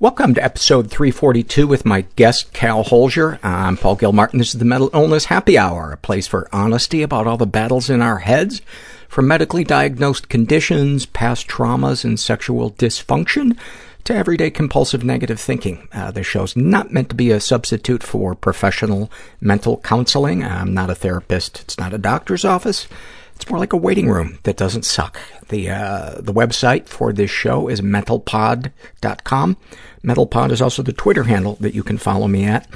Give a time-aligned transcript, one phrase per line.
[0.00, 3.40] Welcome to episode 342 with my guest, Kal Holczer.
[3.42, 4.38] I'm Paul Gilmartin.
[4.38, 7.90] This is the Mental Illness Happy Hour, a place for honesty about all the battles
[7.90, 8.62] in our heads,
[9.08, 13.58] from medically diagnosed conditions, past traumas, and sexual dysfunction,
[14.04, 15.88] to everyday compulsive negative thinking.
[15.92, 19.10] Uh, this show's not meant to be a substitute for professional
[19.40, 20.44] mental counseling.
[20.44, 21.62] I'm not a therapist.
[21.62, 22.86] It's not a doctor's office.
[23.34, 25.18] It's more like a waiting room that doesn't suck.
[25.48, 29.56] The uh, the website for this show is mentalpod.com.
[30.02, 32.68] Mentalpod is also the Twitter handle that you can follow me at.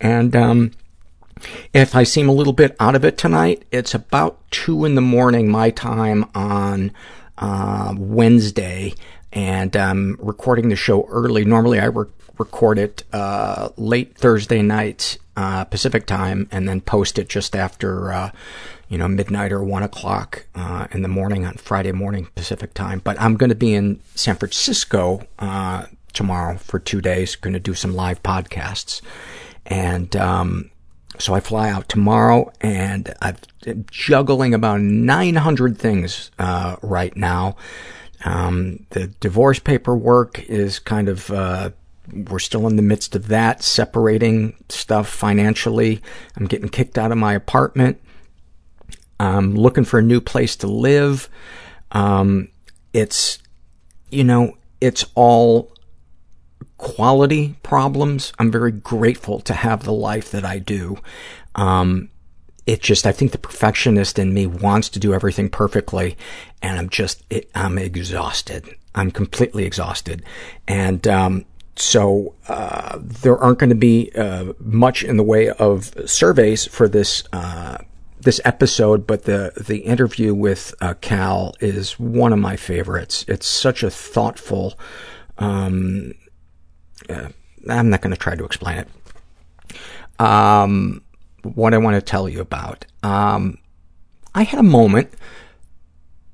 [0.00, 0.72] And um,
[1.72, 5.00] if I seem a little bit out of it tonight, it's about 2 in the
[5.00, 6.92] morning my time on
[7.38, 8.94] uh, Wednesday,
[9.32, 11.44] and I'm recording the show early.
[11.44, 12.06] Normally I re-
[12.38, 18.12] record it uh, late Thursday night uh, Pacific time and then post it just after
[18.12, 18.30] uh,
[18.90, 23.00] you know, midnight or one o'clock uh, in the morning on Friday morning Pacific time.
[23.02, 27.60] But I'm going to be in San Francisco uh, tomorrow for two days, going to
[27.60, 29.00] do some live podcasts.
[29.66, 30.70] And um,
[31.18, 33.36] so I fly out tomorrow, and I'm
[33.90, 37.56] juggling about 900 things uh, right now.
[38.24, 41.70] Um, the divorce paperwork is kind of, uh,
[42.12, 46.02] we're still in the midst of that, separating stuff financially.
[46.36, 48.00] I'm getting kicked out of my apartment.
[49.18, 51.28] I'm looking for a new place to live.
[51.92, 52.48] Um,
[52.92, 53.38] it's,
[54.10, 55.72] you know, it's all
[56.80, 58.32] quality problems.
[58.38, 60.98] I'm very grateful to have the life that I do.
[61.54, 62.08] Um,
[62.66, 66.16] it just, I think the perfectionist in me wants to do everything perfectly,
[66.62, 68.68] and I'm just, it, I'm exhausted.
[68.94, 70.22] I'm completely exhausted.
[70.66, 71.44] And, um,
[71.76, 76.88] so, uh, there aren't going to be, uh, much in the way of surveys for
[76.88, 77.78] this, uh,
[78.20, 83.24] this episode, but the the interview with uh, Kal is one of my favorites.
[83.28, 84.78] It's such a thoughtful.
[85.38, 86.12] Um,
[87.10, 87.28] uh,
[87.68, 88.88] I'm not going to try to explain it.
[90.20, 91.02] Um,
[91.42, 92.84] what I want to tell you about.
[93.02, 93.58] Um,
[94.34, 95.12] I had a moment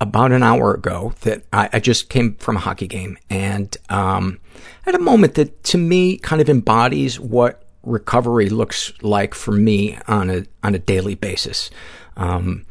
[0.01, 4.39] about an hour ago that I, I just came from a hockey game, and um,
[4.55, 9.53] I had a moment that to me kind of embodies what recovery looks like for
[9.53, 11.71] me on a on a daily basis.
[12.17, 12.67] Um,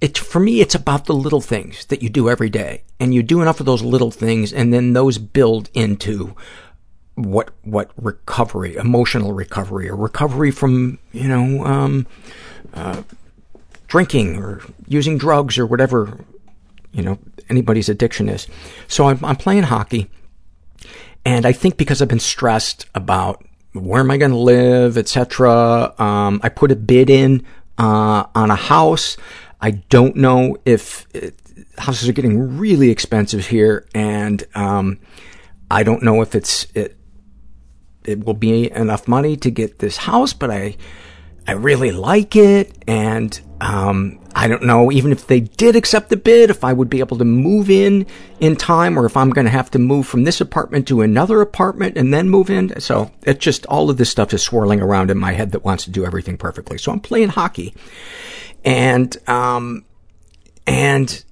[0.00, 3.22] it for me it's about the little things that you do every day and you
[3.22, 6.34] do enough of those little things and then those build into
[7.14, 12.06] what what recovery emotional recovery or recovery from you know um,
[12.74, 13.02] uh,
[13.88, 16.24] drinking or using drugs or whatever
[16.92, 18.46] you know anybody's addiction is
[18.86, 20.08] so i'm, I'm playing hockey
[21.28, 25.92] and I think because I've been stressed about where am I going to live, etc.,
[25.98, 27.44] um, I put a bid in
[27.76, 29.18] uh, on a house.
[29.60, 31.34] I don't know if it,
[31.78, 35.00] houses are getting really expensive here, and um,
[35.70, 36.96] I don't know if it's it
[38.04, 40.76] it will be enough money to get this house, but I
[41.46, 46.16] I really like it, and um, I don't know, even if they did accept the
[46.16, 48.06] bid, if I would be able to move in
[48.38, 51.40] in time or if I'm going to have to move from this apartment to another
[51.40, 52.78] apartment and then move in.
[52.78, 55.82] So it's just all of this stuff is swirling around in my head that wants
[55.84, 56.78] to do everything perfectly.
[56.78, 57.74] So I'm playing hockey
[58.64, 59.84] and, um,
[60.68, 61.24] and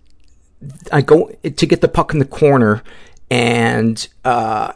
[0.91, 2.83] I go to get the puck in the corner
[3.31, 4.73] and, uh,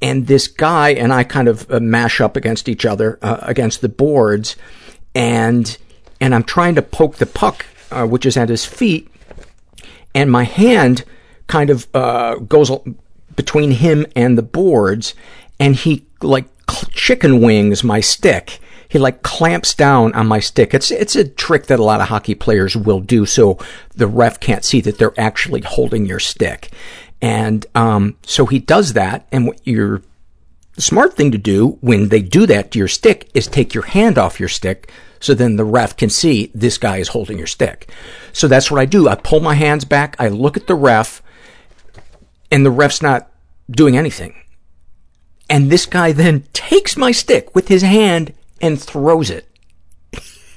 [0.00, 3.80] and this guy and I kind of uh, mash up against each other, uh, against
[3.80, 4.54] the boards
[5.16, 5.76] and,
[6.20, 9.08] and I'm trying to poke the puck, uh, which is at his feet,
[10.14, 11.04] and my hand
[11.46, 12.70] kind of uh, goes
[13.36, 15.14] between him and the boards,
[15.60, 16.46] and he like
[16.90, 18.58] chicken wings my stick.
[18.88, 20.72] He like clamps down on my stick.
[20.72, 23.58] It's it's a trick that a lot of hockey players will do, so
[23.94, 26.70] the ref can't see that they're actually holding your stick.
[27.20, 30.02] And um, so he does that, and what your
[30.78, 34.18] smart thing to do when they do that to your stick is take your hand
[34.18, 34.90] off your stick
[35.20, 37.90] so then the ref can see this guy is holding your stick.
[38.32, 39.08] So that's what I do.
[39.08, 41.22] I pull my hands back, I look at the ref,
[42.50, 43.30] and the ref's not
[43.70, 44.34] doing anything.
[45.48, 49.48] And this guy then takes my stick with his hand and throws it.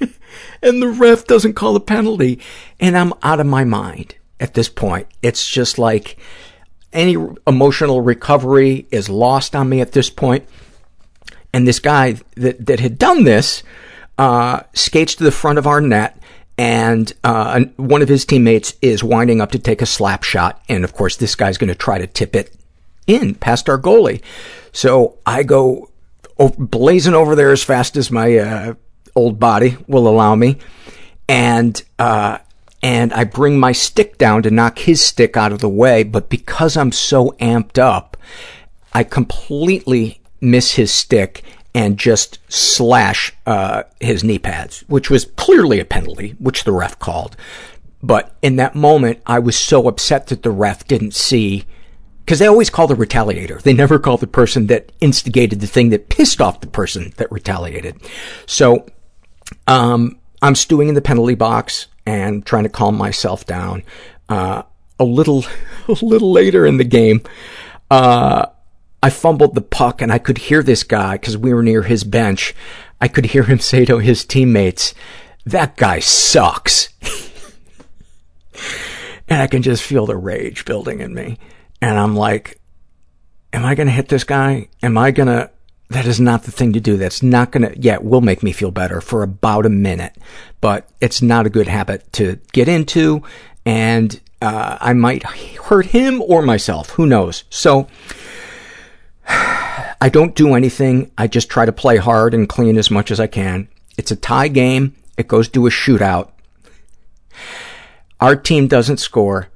[0.62, 2.40] and the ref doesn't call a penalty.
[2.80, 5.06] And I'm out of my mind at this point.
[5.22, 6.18] It's just like
[6.92, 10.48] any emotional recovery is lost on me at this point.
[11.52, 13.62] And this guy that, that had done this
[14.20, 16.14] uh, skates to the front of our net,
[16.58, 20.84] and uh, one of his teammates is winding up to take a slap shot, and
[20.84, 22.54] of course, this guy's going to try to tip it
[23.06, 24.20] in past our goalie.
[24.72, 25.88] So I go
[26.58, 28.74] blazing over there as fast as my uh,
[29.16, 30.58] old body will allow me,
[31.26, 32.36] and uh,
[32.82, 36.28] and I bring my stick down to knock his stick out of the way, but
[36.28, 38.18] because I'm so amped up,
[38.92, 41.42] I completely miss his stick
[41.74, 46.98] and just slash uh, his knee pads, which was clearly a penalty, which the ref
[46.98, 47.36] called.
[48.02, 51.64] But in that moment, I was so upset that the ref didn't see,
[52.24, 53.60] because they always call the retaliator.
[53.60, 57.30] They never call the person that instigated the thing that pissed off the person that
[57.30, 57.96] retaliated.
[58.46, 58.86] So,
[59.66, 63.82] um, I'm stewing in the penalty box and trying to calm myself down.
[64.28, 64.62] Uh,
[64.98, 65.44] a little,
[65.88, 67.22] a little later in the game,
[67.90, 68.46] uh,
[69.02, 72.04] I fumbled the puck and I could hear this guy, because we were near his
[72.04, 72.54] bench,
[73.00, 74.94] I could hear him say to his teammates,
[75.46, 76.90] that guy sucks.
[79.28, 81.38] and I can just feel the rage building in me.
[81.80, 82.60] And I'm like,
[83.52, 84.68] am I going to hit this guy?
[84.82, 85.50] Am I going to,
[85.88, 86.98] that is not the thing to do.
[86.98, 90.14] That's not going to, yeah, it will make me feel better for about a minute,
[90.60, 93.22] but it's not a good habit to get into.
[93.64, 96.90] And, uh, I might hurt him or myself.
[96.90, 97.44] Who knows?
[97.50, 97.88] So,
[100.00, 101.10] I don't do anything.
[101.16, 103.68] I just try to play hard and clean as much as I can.
[103.96, 104.96] It's a tie game.
[105.16, 106.30] It goes to a shootout.
[108.18, 109.48] Our team doesn't score.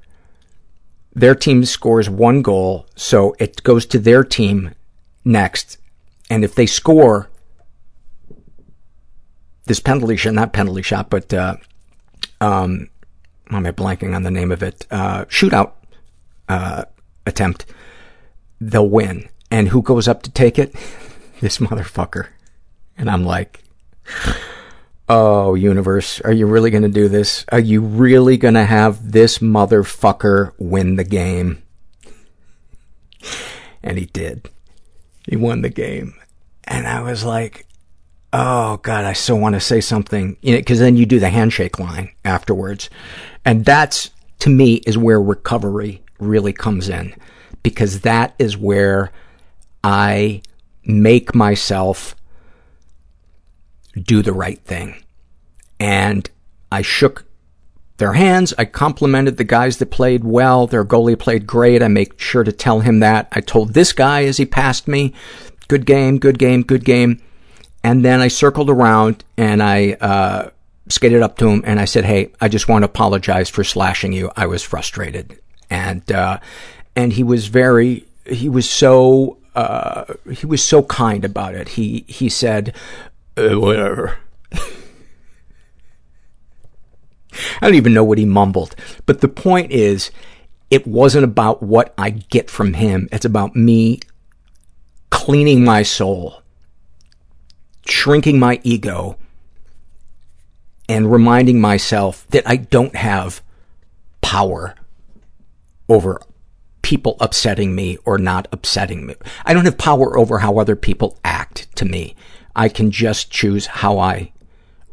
[1.13, 4.73] Their team scores one goal, so it goes to their team
[5.23, 5.77] next.
[6.29, 7.29] And if they score
[9.65, 11.57] this penalty shot, not penalty shot, but, uh,
[12.41, 12.89] um,
[13.49, 14.85] why am I blanking on the name of it?
[14.91, 15.71] Uh, shootout,
[16.49, 16.85] uh,
[17.25, 17.65] attempt,
[18.59, 19.29] they'll win.
[19.55, 20.75] And who goes up to take it?
[21.41, 22.27] This motherfucker.
[22.97, 23.61] And I'm like,
[25.09, 27.45] oh, universe, are you really going to do this?
[27.51, 31.61] Are you really going to have this motherfucker win the game?
[33.83, 34.49] And he did.
[35.27, 36.13] He won the game.
[36.63, 37.67] And I was like,
[38.31, 40.37] oh, God, I so want to say something.
[40.41, 42.89] You know, because then you do the handshake line afterwards.
[43.43, 44.09] And that's,
[44.39, 47.13] to me, is where recovery really comes in.
[47.61, 49.11] Because that is where
[49.85, 50.41] I
[50.83, 52.15] make myself
[53.93, 55.03] do the right thing.
[55.79, 56.27] And
[56.71, 57.23] I shook
[57.97, 58.51] their hands.
[58.57, 60.65] I complimented the guys that played well.
[60.65, 61.83] Their goalie played great.
[61.83, 63.27] I make sure to tell him that.
[63.31, 65.13] I told this guy as he passed me,
[65.67, 67.21] good game, good game, good game.
[67.83, 70.49] And then I circled around and I, uh,
[70.89, 74.13] skated up to him and I said, Hey, I just want to apologize for slashing
[74.13, 74.31] you.
[74.35, 75.39] I was frustrated.
[75.69, 76.39] And, uh,
[76.95, 81.69] and he was very, he was so uh, he was so kind about it.
[81.69, 82.75] He, he said,
[83.37, 84.17] uh, whatever.
[84.51, 84.59] I
[87.61, 88.75] don't even know what he mumbled.
[89.05, 90.11] But the point is,
[90.69, 93.07] it wasn't about what I get from him.
[93.11, 93.99] It's about me
[95.09, 96.41] cleaning my soul,
[97.85, 99.17] shrinking my ego,
[100.89, 103.41] and reminding myself that I don't have
[104.21, 104.75] power
[105.87, 106.21] over
[106.85, 109.15] people upsetting me or not upsetting me.
[109.43, 112.15] I don't have power over how other people act to me.
[112.55, 114.31] I can just choose how I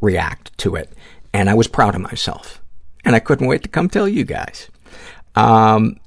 [0.01, 0.91] react to it.
[1.35, 2.63] And I was proud of myself.
[3.05, 4.71] And I couldn't wait to come tell you guys.
[5.35, 5.97] Um,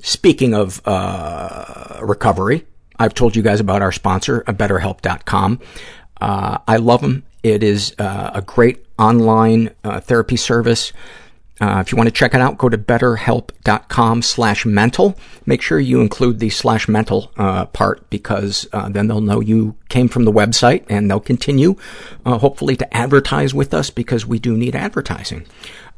[0.00, 2.66] speaking of, uh, recovery,
[2.98, 5.60] I've told you guys about our sponsor, BetterHelp.com.
[6.20, 7.22] Uh, I love them.
[7.44, 10.92] It is uh, a great online uh, therapy service
[11.62, 15.16] uh, if you want to check it out, go to betterhelp.com slash mental.
[15.46, 19.76] Make sure you include the slash mental uh, part because uh, then they'll know you
[19.88, 21.76] came from the website and they'll continue,
[22.26, 25.46] uh, hopefully, to advertise with us because we do need advertising.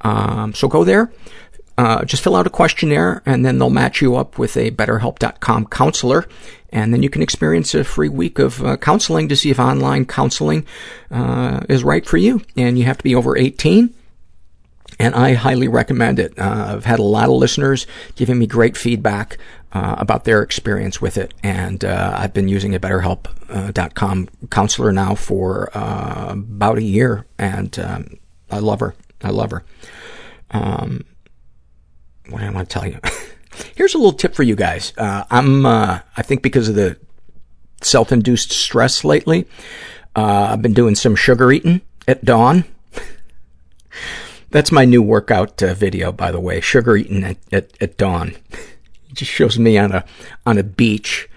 [0.03, 1.11] Um, so go there.
[1.79, 5.67] Uh, just fill out a questionnaire and then they'll match you up with a betterhelp.com
[5.69, 6.29] counselor
[6.73, 10.05] and then you can experience a free week of uh, counseling to see if online
[10.05, 10.67] counseling
[11.11, 12.43] is right for you.
[12.55, 13.95] And you have to be over 18
[14.99, 16.39] and I highly recommend it.
[16.39, 19.39] Uh, I've had a lot of listeners giving me great feedback
[19.73, 24.93] uh, about their experience with it, and uh, I've been using a BetterHelp.com uh, counselor
[24.93, 28.19] now for uh, about a year, and um,
[28.51, 28.95] I love her.
[29.23, 29.65] I love her.
[30.51, 31.05] Um,
[32.29, 33.01] what do I want to tell you?
[33.75, 34.93] Here's a little tip for you guys.
[34.97, 36.97] Uh, I'm, I think because of the
[37.83, 39.47] self-induced stress lately,
[40.15, 42.65] I've been doing some sugar eating at dawn.
[44.55, 46.61] That's my new workout uh, video, by the way.
[46.61, 48.37] Sugar eating at, at, at dawn.
[49.11, 50.05] It just shows me on a,
[50.45, 51.29] on a beach.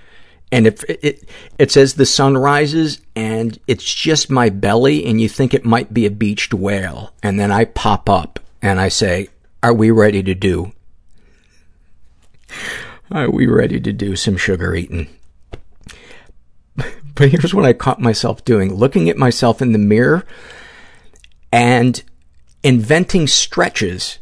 [0.52, 5.22] And if it, it, it says the sun rises and it's just my belly and
[5.22, 7.14] you think it might be a beached whale.
[7.22, 9.30] And then I pop up and I say,
[9.62, 10.72] are we ready to do?
[13.12, 15.08] Are we ready to do some sugar eating?
[17.14, 18.74] But here's what I caught myself doing.
[18.74, 20.24] Looking at myself in the mirror
[21.52, 22.04] and
[22.68, 24.20] inventing stretches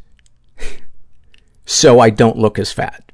[1.65, 3.11] so I don't look as fat.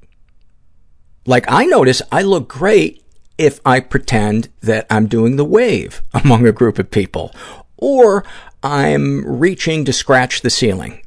[1.26, 3.02] Like I notice I look great
[3.38, 7.34] if I pretend that I'm doing the wave among a group of people
[7.78, 8.26] or
[8.62, 11.02] I'm reaching to scratch the ceiling.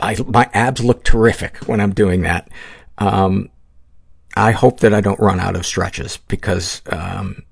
[0.00, 2.48] I, my abs look terrific when I'm doing that.
[2.96, 3.50] Um,
[4.34, 7.42] I hope that I don't run out of stretches because um,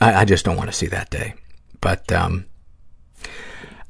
[0.00, 1.34] I, I, just don't want to see that day.
[1.82, 2.46] But um,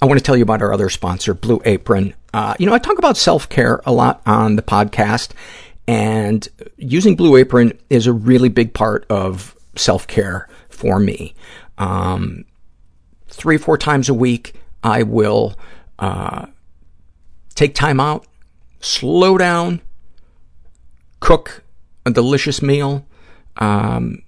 [0.03, 2.13] I want to tell you about our other sponsor, Blue Apron.
[2.35, 5.31] Uh, you know, I talk about self-care a lot on the podcast,
[5.87, 11.37] and using Blue Apron is a really big part of self-care for me.
[11.79, 12.45] Um,
[13.29, 15.55] three, four times a week, I will
[16.01, 16.47] uh,
[17.55, 18.27] take time out,
[18.81, 19.83] slow down,
[21.21, 21.63] cook
[22.05, 23.07] a delicious meal,
[23.59, 24.25] um,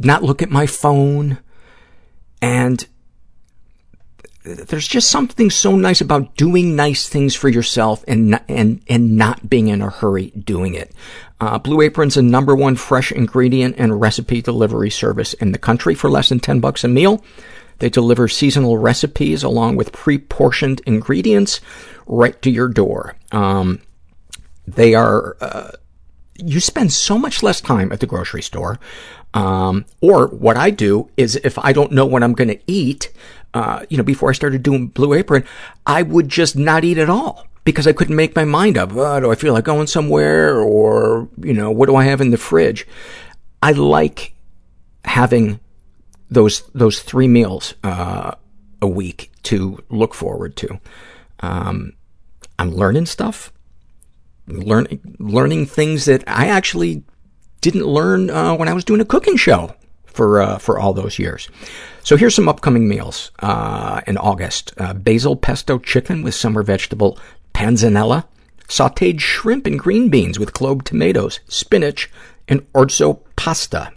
[0.00, 1.38] not look at my phone,
[2.42, 2.84] and
[4.54, 9.16] there's just something so nice about doing nice things for yourself and not, and and
[9.16, 10.92] not being in a hurry doing it.
[11.40, 15.94] Uh, Blue Apron's a number one fresh ingredient and recipe delivery service in the country
[15.94, 17.24] for less than ten bucks a meal.
[17.78, 21.60] They deliver seasonal recipes along with pre-portioned ingredients
[22.06, 23.16] right to your door.
[23.30, 23.80] Um,
[24.66, 25.36] they are.
[25.40, 25.70] Uh,
[26.40, 28.78] you spend so much less time at the grocery store.
[29.34, 33.12] Um, or what I do is if I don't know what I'm going to eat,
[33.54, 35.44] uh, you know, before I started doing Blue Apron,
[35.86, 38.90] I would just not eat at all because I couldn't make my mind up.
[38.92, 42.30] Oh, do I feel like going somewhere or, you know, what do I have in
[42.30, 42.86] the fridge?
[43.62, 44.34] I like
[45.04, 45.60] having
[46.30, 48.32] those, those three meals, uh,
[48.80, 50.80] a week to look forward to.
[51.40, 51.94] Um,
[52.58, 53.52] I'm learning stuff,
[54.46, 57.02] learning, learning things that I actually
[57.60, 59.74] didn't learn, uh, when I was doing a cooking show
[60.18, 61.48] for, uh, for all those years.
[62.02, 64.74] So here's some upcoming meals, uh, in August.
[64.76, 67.16] Uh, basil pesto chicken with summer vegetable
[67.54, 68.24] panzanella,
[68.66, 72.10] sauteed shrimp and green beans with clove tomatoes, spinach,
[72.48, 73.92] and orzo pasta.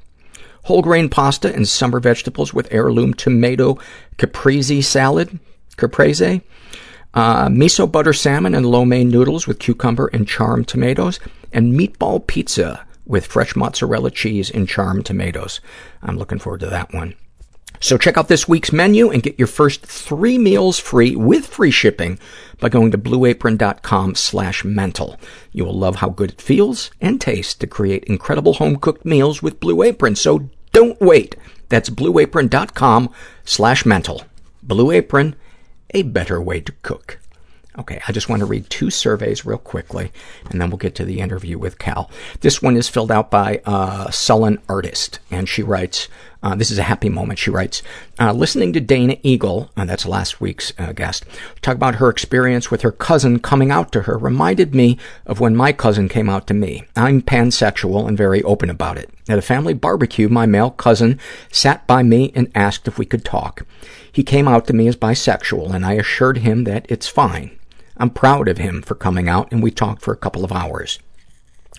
[0.66, 3.80] Whole grain pasta and summer vegetables with heirloom tomato
[4.18, 5.40] caprese salad,
[5.76, 6.44] caprese,
[7.16, 11.20] uh, miso butter salmon and lo mein noodles with cucumber and charmed tomatoes,
[11.52, 15.60] and meatball pizza with fresh mozzarella cheese and charmed tomatoes.
[16.02, 17.16] I'm looking forward to that one.
[17.80, 21.72] So check out this week's menu and get your first three meals free with free
[21.72, 22.20] shipping
[22.60, 25.20] by going to blueapron.com slash mental.
[25.52, 29.60] You will love how good it feels and tastes to create incredible home-cooked meals with
[29.60, 30.16] Blue Apron.
[30.16, 31.36] So don't wait.
[31.70, 33.10] That's blueapron.com
[33.46, 34.24] slash mental.
[34.62, 35.36] Blue Apron,
[35.92, 37.21] a better way to cook.
[37.80, 40.12] Okay, I just want to read two surveys real quickly,
[40.50, 42.12] and then we'll get to the interview with Kal.
[42.42, 46.10] This one is filled out by a Sullen Artist, and she writes,
[46.44, 47.82] uh, this is a happy moment, she writes,
[48.20, 51.24] uh, listening to Dana Eagle, and that's last week's uh, guest,
[51.62, 55.56] talk about her experience with her cousin coming out to her reminded me of when
[55.56, 56.84] my cousin came out to me.
[56.98, 59.10] I'm pansexual and very open about it.
[59.30, 61.20] At a family barbecue, my male cousin
[61.52, 63.66] sat by me and asked if we could talk.
[64.12, 67.52] He came out to me as bisexual, and I assured him that it's fine.
[68.02, 71.00] I'm proud of him for coming out, and we talked for a couple of hours.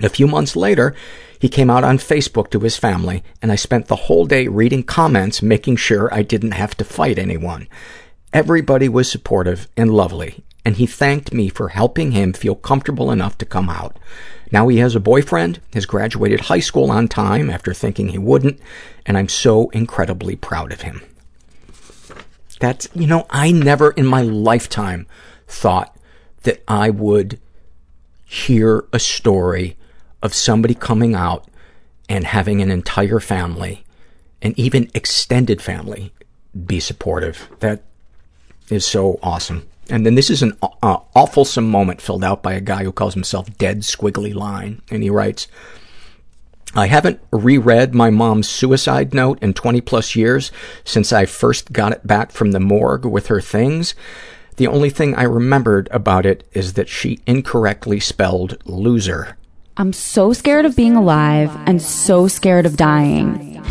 [0.01, 0.95] A few months later,
[1.39, 4.85] he came out on Facebook to his family, and I spent the whole day reading
[4.85, 7.67] comments, making sure I didn't have to fight anyone.
[8.33, 13.37] Everybody was supportive and lovely, and he thanked me for helping him feel comfortable enough
[13.39, 13.99] to come out.
[14.53, 18.61] Now he has a boyfriend, has graduated high school on time after thinking he wouldn't,
[19.05, 21.03] and I'm so incredibly proud of him.
[22.61, 25.07] That's, you know, I never in my lifetime
[25.49, 25.92] thought
[26.43, 27.39] that I would
[28.25, 29.77] hear a story
[30.23, 31.49] of somebody coming out
[32.09, 33.85] and having an entire family
[34.41, 36.13] and even extended family
[36.67, 37.49] be supportive.
[37.61, 37.83] That
[38.71, 39.69] is so awesome.
[39.91, 43.15] And then this is an uh, awfulsome moment filled out by a guy who calls
[43.15, 44.81] himself Dead Squiggly Line.
[44.91, 45.49] And he writes,
[46.75, 50.51] I haven't reread my mom's suicide note in 20 plus years
[50.85, 53.95] since I first got it back from the morgue with her things.
[54.57, 59.37] The only thing I remembered about it is that she incorrectly spelled loser.
[59.77, 63.63] I'm so scared of being alive and so scared of dying.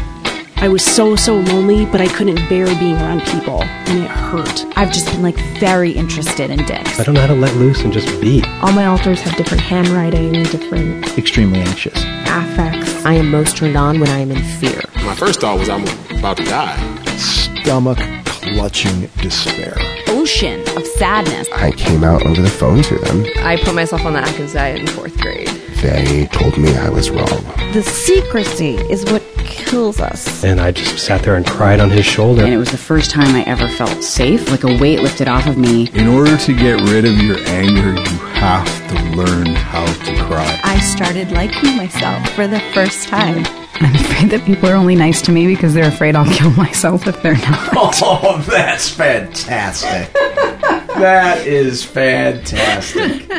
[0.58, 4.66] I was so, so lonely, but I couldn't bear being around people, and it hurt.
[4.78, 7.00] I've just been like very interested in dicks.
[7.00, 8.44] I don't know how to let loose and just be.
[8.62, 13.06] All my alters have different handwriting, different extremely anxious affects.
[13.06, 14.82] I am most turned on when I am in fear.
[15.04, 15.84] My first thought was I'm
[16.18, 16.78] about to die.
[17.18, 19.76] Stomach clutching despair.
[20.22, 21.48] Ocean of sadness.
[21.52, 23.26] I came out over the phone to them.
[23.38, 25.50] I put myself on the Atkins diet in fourth grade
[25.82, 27.44] they told me I was wrong.
[27.74, 30.44] The secrecy is what kills us.
[30.44, 32.44] And I just sat there and cried on his shoulder.
[32.44, 35.48] And it was the first time I ever felt safe, like a weight lifted off
[35.48, 35.90] of me.
[35.94, 40.60] In order to get rid of your anger, you have to learn how to cry.
[40.64, 43.44] I started liking myself for the first time.
[43.82, 47.08] I'm afraid that people are only nice to me because they're afraid I'll kill myself
[47.08, 47.70] if they're not.
[48.04, 50.14] Oh, that's fantastic.
[50.14, 53.30] that is fantastic.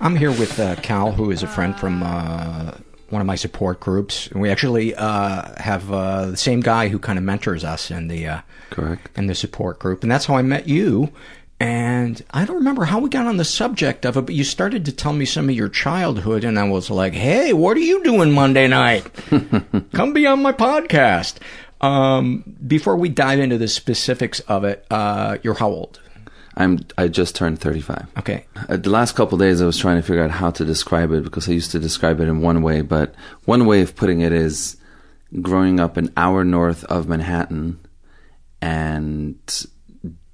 [0.00, 2.72] I'm here with uh, Kal, who is a friend from uh,
[3.10, 4.28] one of my support groups.
[4.28, 8.08] And we actually uh, have uh, the same guy who kind of mentors us in
[8.08, 11.12] the uh, correct in the support group, and that's how I met you.
[11.62, 14.84] And I don't remember how we got on the subject of it, but you started
[14.86, 18.02] to tell me some of your childhood, and I was like, "Hey, what are you
[18.02, 19.08] doing Monday night?
[19.92, 21.36] Come be on my podcast."
[21.80, 26.00] Um, before we dive into the specifics of it, uh, you're how old?
[26.56, 26.80] I'm.
[26.98, 28.08] I just turned 35.
[28.18, 28.44] Okay.
[28.68, 31.22] Uh, the last couple days, I was trying to figure out how to describe it
[31.22, 33.14] because I used to describe it in one way, but
[33.44, 34.78] one way of putting it is
[35.40, 37.78] growing up an hour north of Manhattan
[38.60, 39.38] and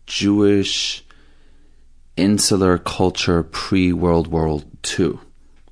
[0.06, 1.04] Jewish
[2.18, 4.62] insular culture pre World War
[4.98, 5.18] II,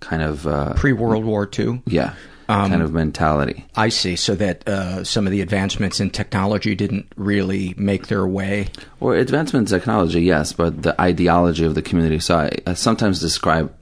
[0.01, 1.83] kind of uh, pre World War II.
[1.87, 2.15] Yeah.
[2.49, 3.67] Um, kind of mentality.
[3.75, 4.15] I see.
[4.15, 8.69] So that uh, some of the advancements in technology didn't really make their way.
[9.01, 12.21] Or advancements in technology, yes, but the ideology of the community.
[12.21, 13.75] So I, I sometimes describe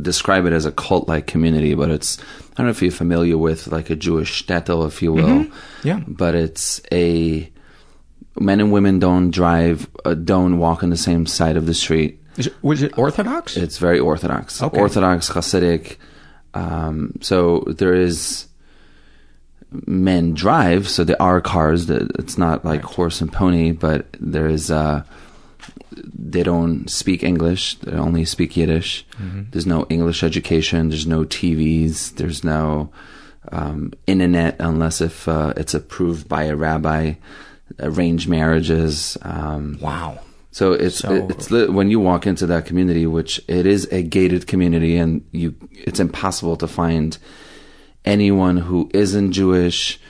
[0.00, 3.38] describe it as a cult like community, but it's I don't know if you're familiar
[3.38, 5.44] with like a Jewish shtetl, if you will.
[5.44, 5.88] Mm-hmm.
[5.88, 6.00] Yeah.
[6.06, 7.50] But it's a
[8.38, 12.20] men and women don't drive, uh, don't walk on the same side of the street.
[12.36, 13.56] It, was it Orthodox?
[13.56, 14.62] It's very Orthodox.
[14.62, 14.78] Okay.
[14.78, 15.96] Orthodox, Hasidic.
[16.54, 18.46] Um, so there is
[19.86, 21.86] men drive, so there are cars.
[21.86, 22.94] That it's not like right.
[22.94, 24.70] horse and pony, but there is.
[24.70, 25.02] Uh,
[25.92, 27.76] they don't speak English.
[27.76, 29.06] They only speak Yiddish.
[29.18, 29.44] Mm-hmm.
[29.50, 30.90] There's no English education.
[30.90, 32.14] There's no TVs.
[32.16, 32.90] There's no
[33.52, 37.14] um, internet unless if uh, it's approved by a rabbi.
[37.78, 39.18] Arranged marriages.
[39.22, 40.20] Um, wow.
[40.50, 44.46] So it's so, it's when you walk into that community, which it is a gated
[44.46, 47.18] community, and you it's impossible to find
[48.06, 50.00] anyone who isn't Jewish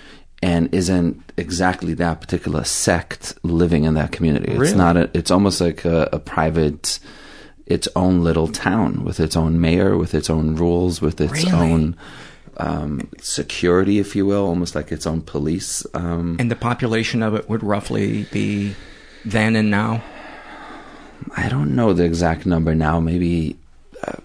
[0.43, 4.53] and isn't exactly that particular sect living in that community.
[4.53, 4.69] Really?
[4.69, 7.01] It's not a, it's almost like a, a, private
[7.67, 11.53] its own little town with its own mayor, with its own rules, with its really?
[11.53, 11.97] own
[12.59, 15.87] um, security, if you will, almost like its own police.
[15.95, 18.75] Um, and the population of it would roughly be
[19.25, 20.03] then and now?
[21.37, 23.57] I don't know the exact number now, maybe
[24.07, 24.19] uh,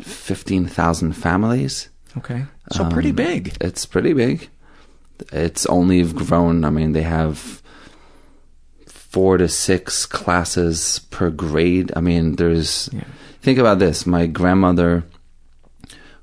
[0.00, 1.88] 15,000 families.
[2.16, 2.44] Okay.
[2.72, 3.56] So pretty Um, big.
[3.60, 4.48] It's pretty big.
[5.32, 6.64] It's only grown.
[6.64, 7.62] I mean, they have
[8.86, 11.92] four to six classes per grade.
[11.96, 12.88] I mean, there's.
[12.92, 13.04] Yeah.
[13.42, 14.06] Think about this.
[14.06, 15.04] My grandmother,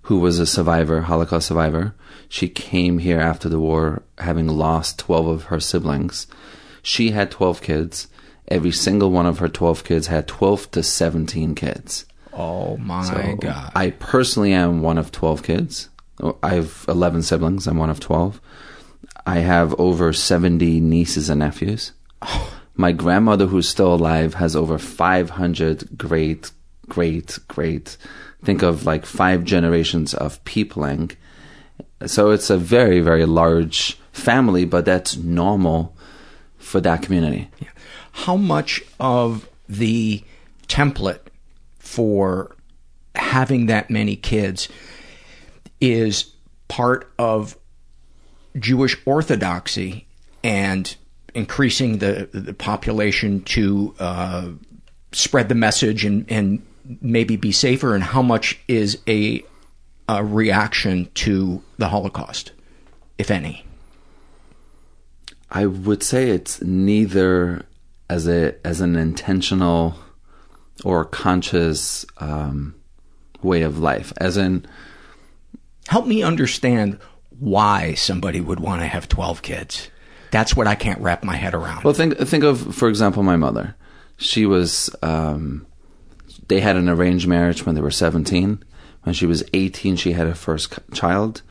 [0.03, 1.93] who was a survivor, Holocaust survivor,
[2.29, 6.27] she came here after the war, having lost 12 of her siblings.
[6.81, 8.07] She had 12 kids.
[8.47, 12.05] Every single one of her 12 kids had 12 to 17 kids.
[12.33, 13.71] Oh my So, god.
[13.75, 15.89] I personally am one of 12 kids.
[16.21, 17.67] Oh, I have 11 siblings.
[17.67, 18.39] I'm one of 12.
[19.25, 21.91] I have over 70 nieces and nephews.
[22.75, 26.51] My grandmother, who's still alive, has over 500 great,
[26.87, 27.97] great, great.
[28.43, 31.11] Think of like five generations of peopling.
[32.05, 35.95] So it's a very, very large family, but that's normal
[36.57, 37.49] for that community.
[38.11, 40.23] How much of the
[40.67, 41.19] template
[41.79, 42.55] for
[43.15, 44.69] having that many kids
[45.79, 46.33] is
[46.67, 47.57] part of
[48.57, 50.07] Jewish orthodoxy
[50.43, 50.95] and
[51.33, 54.49] increasing the the population to uh,
[55.11, 56.61] spread the message and and
[57.01, 59.43] maybe be safer, and how much is a,
[60.07, 62.51] a reaction to the Holocaust,
[63.17, 63.65] if any?
[65.49, 67.65] I would say it's neither
[68.09, 69.95] as a as an intentional
[70.83, 72.75] or conscious um,
[73.41, 74.65] way of life, as in
[75.91, 76.99] Help me understand
[77.39, 79.89] why somebody would want to have 12 kids.
[80.31, 81.83] That's what I can't wrap my head around.
[81.83, 83.75] Well, think think of, for example, my mother.
[84.17, 84.89] She was.
[85.01, 85.65] Um,
[86.51, 88.61] they had an arranged marriage when they were seventeen.
[89.03, 91.43] When she was eighteen, she had her first child.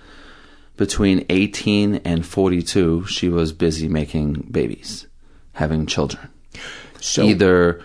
[0.76, 5.06] Between eighteen and forty-two, she was busy making babies,
[5.54, 6.28] having children.
[7.00, 7.82] So either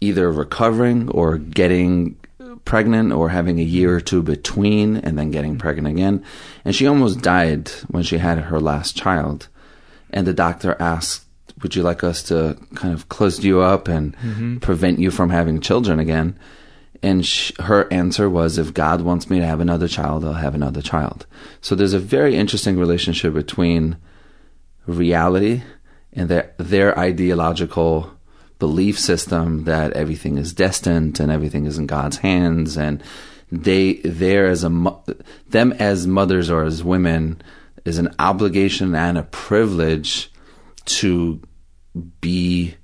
[0.00, 2.16] either recovering or getting
[2.64, 6.24] pregnant or having a year or two between and then getting pregnant again.
[6.64, 9.48] And she almost died when she had her last child.
[10.10, 11.24] And the doctor asked,
[11.62, 14.60] Would you like us to kind of close you up and Mhm.
[14.60, 16.36] prevent you from having children again?
[17.04, 20.54] And sh- her answer was, if God wants me to have another child, I'll have
[20.54, 21.26] another child.
[21.60, 23.96] So there's a very interesting relationship between
[24.86, 25.62] reality
[26.12, 28.10] and their, their ideological
[28.58, 33.02] belief system that everything is destined and everything is in God's hands and
[33.50, 34.70] they there as a
[35.50, 37.42] them as mothers or as women
[37.84, 40.30] is an obligation and a privilege
[40.84, 41.40] to
[42.20, 42.74] be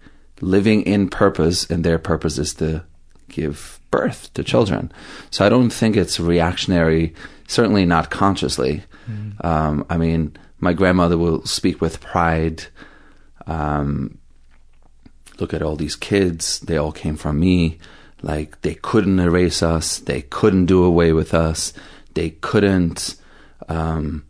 [0.41, 2.85] living in purpose and their purpose is to
[3.29, 4.93] give birth to children.
[5.31, 7.15] So i don't think it's reactionary
[7.47, 8.83] certainly not consciously.
[9.11, 9.45] Mm.
[9.45, 12.65] um, i mean my grandmother will speak with pride
[13.47, 14.19] um,
[15.41, 16.61] look at all these kids.
[16.61, 17.79] They all came from me.
[18.23, 21.73] Like they couldn't erase us, they couldn't do away with us,
[22.15, 23.15] they couldn't.
[23.69, 24.25] Um,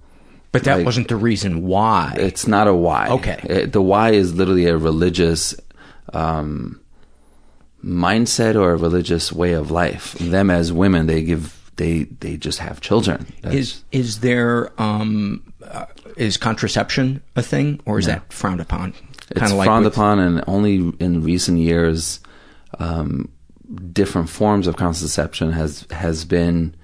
[0.59, 2.15] but that like, wasn't the reason why.
[2.19, 3.09] It's not a why.
[3.09, 3.41] Okay.
[3.45, 5.55] It, the why is literally a religious
[6.13, 6.81] um,
[7.85, 10.15] mindset or a religious way of life.
[10.15, 13.27] Them as women, they give they they just have children.
[13.43, 18.93] That's, is is there um, uh, is contraception a thing or is that frowned upon?
[19.35, 22.21] kind It's like frowned with, upon, and only in recent years
[22.79, 23.31] um,
[23.93, 26.75] different forms of contraception has has been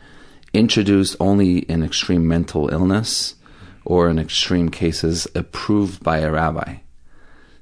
[0.53, 3.35] introduced only in extreme mental illness
[3.85, 6.77] or in extreme cases approved by a rabbi.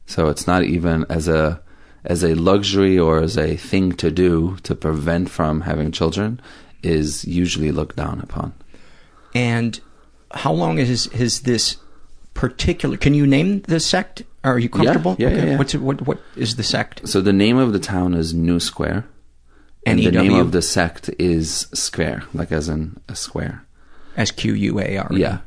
[0.06, 1.60] So it's not even as a
[2.04, 6.40] as a luxury or as a thing to do to prevent from having children
[6.82, 8.52] is usually looked down upon.
[9.34, 9.80] And
[10.32, 11.76] how long is is this
[12.34, 12.96] particular?
[12.96, 14.22] Can you name the sect?
[14.44, 15.16] Are you comfortable?
[15.18, 15.44] Yeah, yeah, okay.
[15.44, 15.58] yeah, yeah.
[15.58, 17.08] What's it, what what is the sect?
[17.08, 19.06] So the name of the town is New Square.
[19.84, 23.64] And the name of the sect is Square, like as in a square.
[24.16, 25.08] S Q U A R.
[25.12, 25.38] Yeah.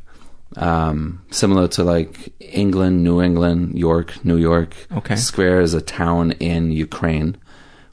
[0.57, 4.75] Um, similar to like England, New England, York, New York.
[4.91, 5.15] Okay.
[5.15, 7.37] Square is a town in Ukraine,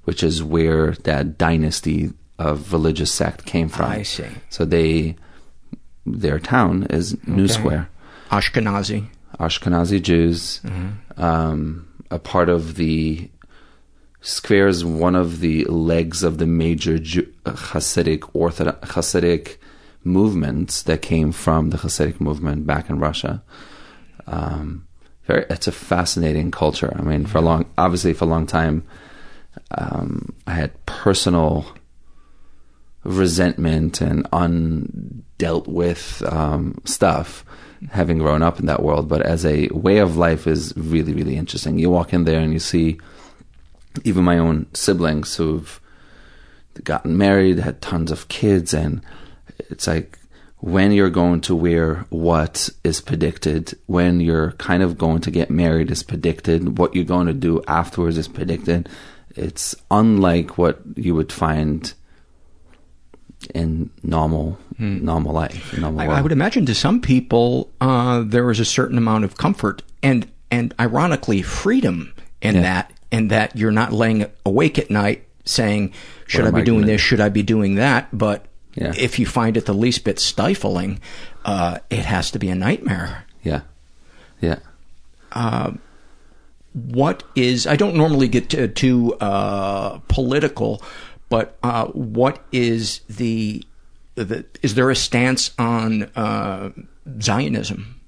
[0.05, 3.91] which is where that dynasty of religious sect came from.
[3.91, 4.27] I see.
[4.51, 5.17] So they,
[6.07, 7.53] their town is New okay.
[7.53, 7.89] Square.
[8.31, 9.09] Ashkenazi.
[9.39, 10.61] Ashkenazi Jews.
[10.65, 11.23] Mm-hmm.
[11.23, 13.31] Um, a part of the
[14.21, 19.57] Square is one of the legs of the major Hasidic Orthodox Hasidic
[20.05, 23.43] movements that came from the Hasidic movement back in Russia.
[24.27, 24.87] Um,
[25.27, 26.95] very, it's a fascinating culture.
[26.99, 28.85] I mean, for a long, obviously, for a long time,
[29.71, 31.67] um, I had personal
[33.05, 37.45] resentment and undealt with um, stuff
[37.91, 39.09] having grown up in that world.
[39.09, 41.79] But as a way of life, is really, really interesting.
[41.79, 42.99] You walk in there and you see
[44.05, 45.81] even my own siblings who've
[46.85, 49.03] gotten married, had tons of kids, and
[49.71, 50.19] it's like
[50.63, 55.51] when you're going to wear what is predicted, when you're kind of going to get
[55.51, 58.89] married is predicted, what you're going to do afterwards is predicted.
[59.31, 61.93] It's unlike what you would find
[63.55, 65.03] in normal mm.
[65.03, 65.77] normal life.
[65.77, 69.37] Normal I, I, would imagine to some people uh, there is a certain amount of
[69.37, 72.63] comfort and and ironically freedom in yeah.
[72.63, 75.93] that and that you're not laying awake at night saying,
[76.27, 77.01] should I be I doing this?
[77.01, 78.17] Should I be doing that?
[78.17, 78.93] But yeah.
[78.97, 81.01] if you find it the least bit stifling,
[81.45, 83.25] uh, it has to be a nightmare.
[83.43, 83.63] Yeah.
[84.41, 84.59] Yeah.
[85.33, 85.73] Uh,
[86.73, 90.83] what is, I don't normally get to, too uh, political,
[91.29, 93.65] but uh, what is the,
[94.15, 96.71] the, is there a stance on uh,
[97.21, 98.01] Zionism?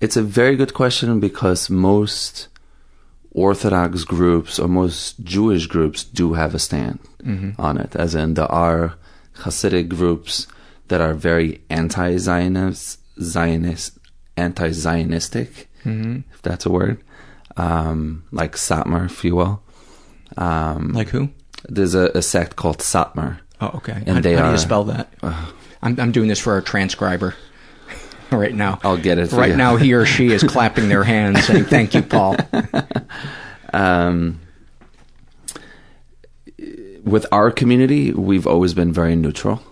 [0.00, 2.48] It's a very good question because most
[3.32, 7.60] Orthodox groups or most Jewish groups do have a stand mm-hmm.
[7.60, 8.94] on it, as in there are
[9.40, 10.46] Hasidic groups
[10.88, 13.98] that are very anti-Zionist, Zionist,
[14.36, 16.20] anti-Zionistic, mm-hmm.
[16.32, 17.02] if that's a word,
[17.56, 19.62] um, like Satmar, if you will.
[20.36, 21.30] Um, like who?
[21.68, 23.40] There's a, a, sect called Satmar.
[23.60, 24.02] Oh, okay.
[24.06, 25.12] And how, they how are, do you spell that?
[25.22, 25.50] Uh,
[25.82, 27.34] I'm, I'm doing this for our transcriber.
[28.30, 28.78] right now.
[28.82, 29.32] I'll get it.
[29.32, 29.56] right you.
[29.56, 32.36] now, he or she is clapping their hands, saying, "Thank you, Paul."
[33.72, 34.40] Um,
[37.04, 39.62] with our community, we've always been very neutral.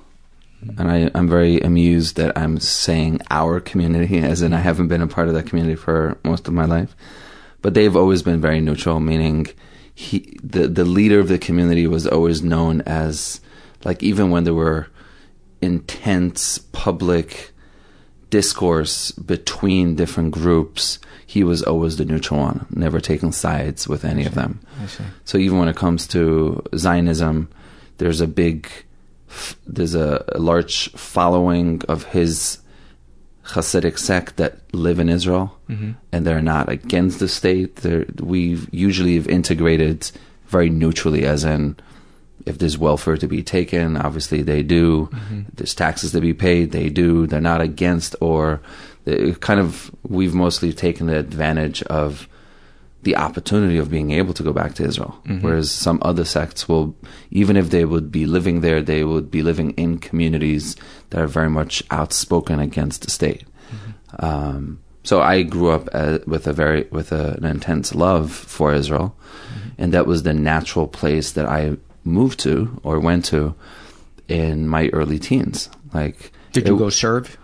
[0.76, 5.02] And I, I'm very amused that I'm saying our community, as in I haven't been
[5.02, 6.96] a part of that community for most of my life.
[7.62, 9.46] But they've always been very neutral, meaning
[9.94, 13.40] he, the, the leader of the community was always known as,
[13.84, 14.88] like, even when there were
[15.60, 17.52] intense public
[18.30, 24.24] discourse between different groups, he was always the neutral one, never taking sides with any
[24.24, 24.60] of them.
[25.24, 27.48] So even when it comes to Zionism,
[27.98, 28.68] there's a big,
[29.66, 32.58] there's a, a large following of his
[33.44, 35.92] Hasidic sect that live in Israel, mm-hmm.
[36.12, 37.76] and they're not against the state.
[37.76, 40.10] They're, we usually have integrated
[40.46, 41.76] very neutrally, as in
[42.46, 45.07] if there's welfare to be taken, obviously they do.
[45.07, 45.42] Mm-hmm.
[45.55, 47.27] There's taxes to be paid, they do.
[47.27, 48.61] They're not against or
[49.40, 52.29] kind of we've mostly taken the advantage of
[53.03, 55.18] the opportunity of being able to go back to Israel.
[55.24, 55.46] Mm-hmm.
[55.46, 56.96] Whereas some other sects will,
[57.31, 60.77] even if they would be living there, they would be living in communities
[61.11, 63.44] that are very much outspoken against the state.
[63.70, 64.24] Mm-hmm.
[64.24, 68.74] Um, so I grew up uh, with a very with a, an intense love for
[68.74, 69.68] Israel, mm-hmm.
[69.79, 71.77] and that was the natural place that I
[72.08, 73.54] moved to or went to
[74.26, 75.70] in my early teens.
[75.92, 77.38] Like, did you go serve?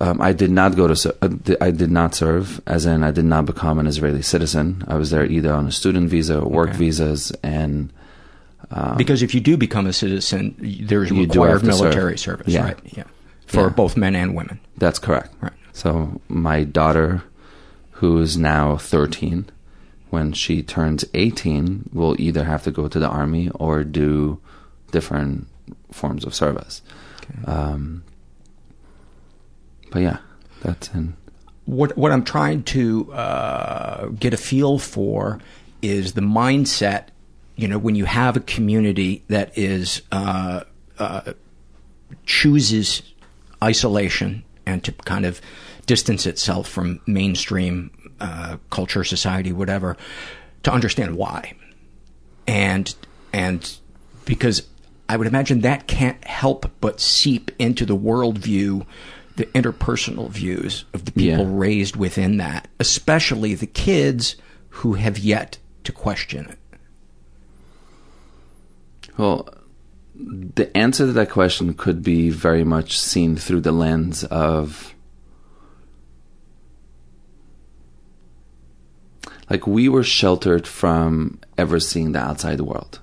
[0.00, 1.16] Um, I did not go to.
[1.22, 4.84] Uh, I did not serve, as in I did not become an Israeli citizen.
[4.86, 6.78] I was there either on a student visa or work okay.
[6.78, 7.92] visas, and
[8.70, 12.38] um, because if you do become a citizen, there's required military serve.
[12.38, 12.64] service, yeah.
[12.64, 12.78] right?
[12.84, 13.04] Yeah,
[13.46, 13.68] for yeah.
[13.70, 14.60] both men and women.
[14.76, 15.34] That's correct.
[15.40, 15.52] Right.
[15.72, 17.22] So my daughter,
[17.92, 19.46] who is now 13,
[20.10, 24.40] when she turns 18, will either have to go to the army or do
[24.90, 25.46] different
[25.92, 26.82] forms of service.
[27.22, 27.50] Okay.
[27.50, 28.04] Um,
[29.90, 30.18] but yeah,
[30.62, 31.16] that's in.
[31.66, 35.38] What what I'm trying to uh, get a feel for
[35.82, 37.08] is the mindset.
[37.56, 40.64] You know, when you have a community that is uh,
[40.98, 41.32] uh,
[42.24, 43.02] chooses
[43.62, 45.40] isolation and to kind of
[45.86, 49.96] distance itself from mainstream uh, culture, society, whatever,
[50.62, 51.54] to understand why,
[52.46, 52.94] and
[53.32, 53.76] and
[54.24, 54.66] because
[55.08, 58.86] I would imagine that can't help but seep into the worldview
[59.38, 61.50] the interpersonal views of the people yeah.
[61.50, 64.34] raised within that, especially the kids
[64.68, 66.58] who have yet to question it?
[69.16, 69.48] Well,
[70.16, 74.92] the answer to that question could be very much seen through the lens of
[79.50, 83.00] like we were sheltered from ever seeing the outside world.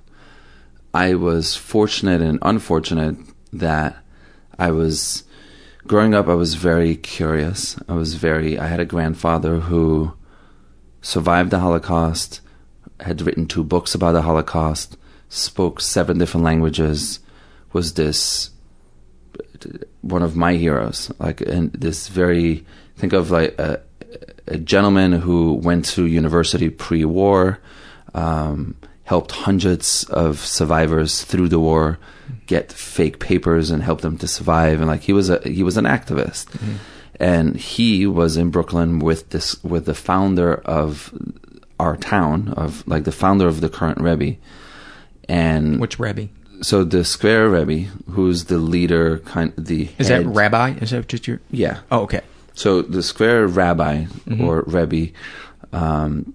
[0.93, 3.17] I was fortunate and unfortunate
[3.51, 3.97] that
[4.57, 5.23] I was
[5.87, 7.77] growing up, I was very curious.
[7.87, 10.13] I was very, I had a grandfather who
[11.01, 12.41] survived the Holocaust,
[12.99, 14.97] had written two books about the Holocaust,
[15.29, 17.19] spoke seven different languages,
[17.73, 18.51] was this
[20.01, 21.11] one of my heroes.
[21.19, 23.81] Like, and this very, think of like a,
[24.47, 27.59] a gentleman who went to university pre war,
[28.13, 31.97] um, helped hundreds of survivors through the war
[32.47, 35.77] get fake papers and help them to survive and like he was a he was
[35.77, 36.45] an activist.
[36.47, 36.75] Mm-hmm.
[37.19, 41.13] and he was in Brooklyn with this with the founder of
[41.79, 44.37] our town of like the founder of the current Rebbe.
[45.27, 46.29] And which Rebbe?
[46.61, 50.71] So the Square Rebbe who's the leader kind the is head, that rabbi?
[50.81, 51.79] Is that just your yeah.
[51.91, 52.21] Oh okay
[52.55, 54.43] so the Square Rabbi mm-hmm.
[54.43, 55.11] or Rebbe
[55.71, 56.33] um,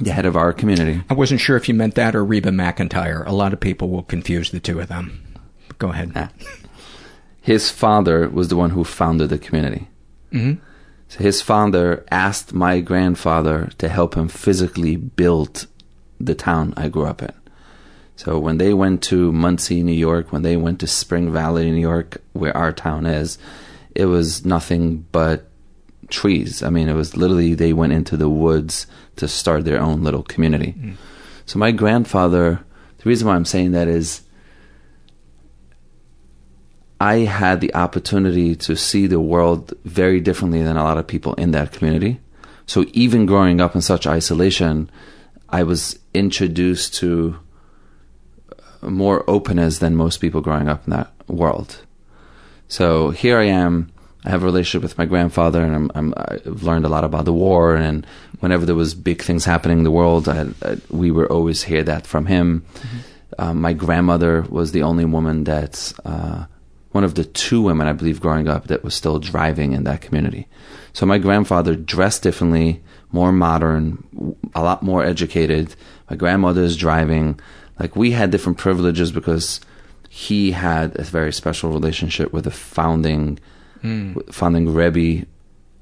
[0.00, 1.02] the head of our community.
[1.08, 3.26] I wasn't sure if you meant that or Reba McEntire.
[3.26, 5.22] A lot of people will confuse the two of them.
[5.78, 6.14] Go ahead.
[6.14, 6.28] Nah.
[7.40, 9.88] His father was the one who founded the community.
[10.32, 10.60] Mm-hmm.
[11.08, 15.66] So his father asked my grandfather to help him physically build
[16.18, 17.32] the town I grew up in.
[18.16, 21.80] So when they went to Monsey, New York, when they went to Spring Valley, New
[21.80, 23.38] York, where our town is,
[23.96, 25.48] it was nothing but
[26.08, 26.62] trees.
[26.62, 30.22] I mean, it was literally they went into the woods to start their own little
[30.22, 30.74] community.
[30.78, 30.96] Mm.
[31.46, 32.60] So my grandfather,
[32.98, 34.22] the reason why I'm saying that is
[37.00, 41.34] I had the opportunity to see the world very differently than a lot of people
[41.34, 42.20] in that community.
[42.66, 44.90] So even growing up in such isolation,
[45.48, 47.38] I was introduced to
[48.82, 51.85] more openness than most people growing up in that world.
[52.68, 53.92] So here I am
[54.26, 57.26] I have a relationship with my grandfather, and I'm, i have learned a lot about
[57.26, 57.76] the war.
[57.76, 58.04] And
[58.40, 61.84] whenever there was big things happening in the world, I, I, we were always hear
[61.84, 62.66] that from him.
[62.74, 62.98] Mm-hmm.
[63.38, 66.46] Um, my grandmother was the only woman that's uh,
[66.90, 70.00] one of the two women I believe growing up that was still driving in that
[70.00, 70.48] community.
[70.92, 75.76] So my grandfather dressed differently, more modern, a lot more educated.
[76.10, 77.38] My grandmother is driving.
[77.78, 79.60] Like we had different privileges because
[80.16, 83.38] he had a very special relationship with the founding
[83.84, 84.32] mm.
[84.32, 85.26] founding Rebbe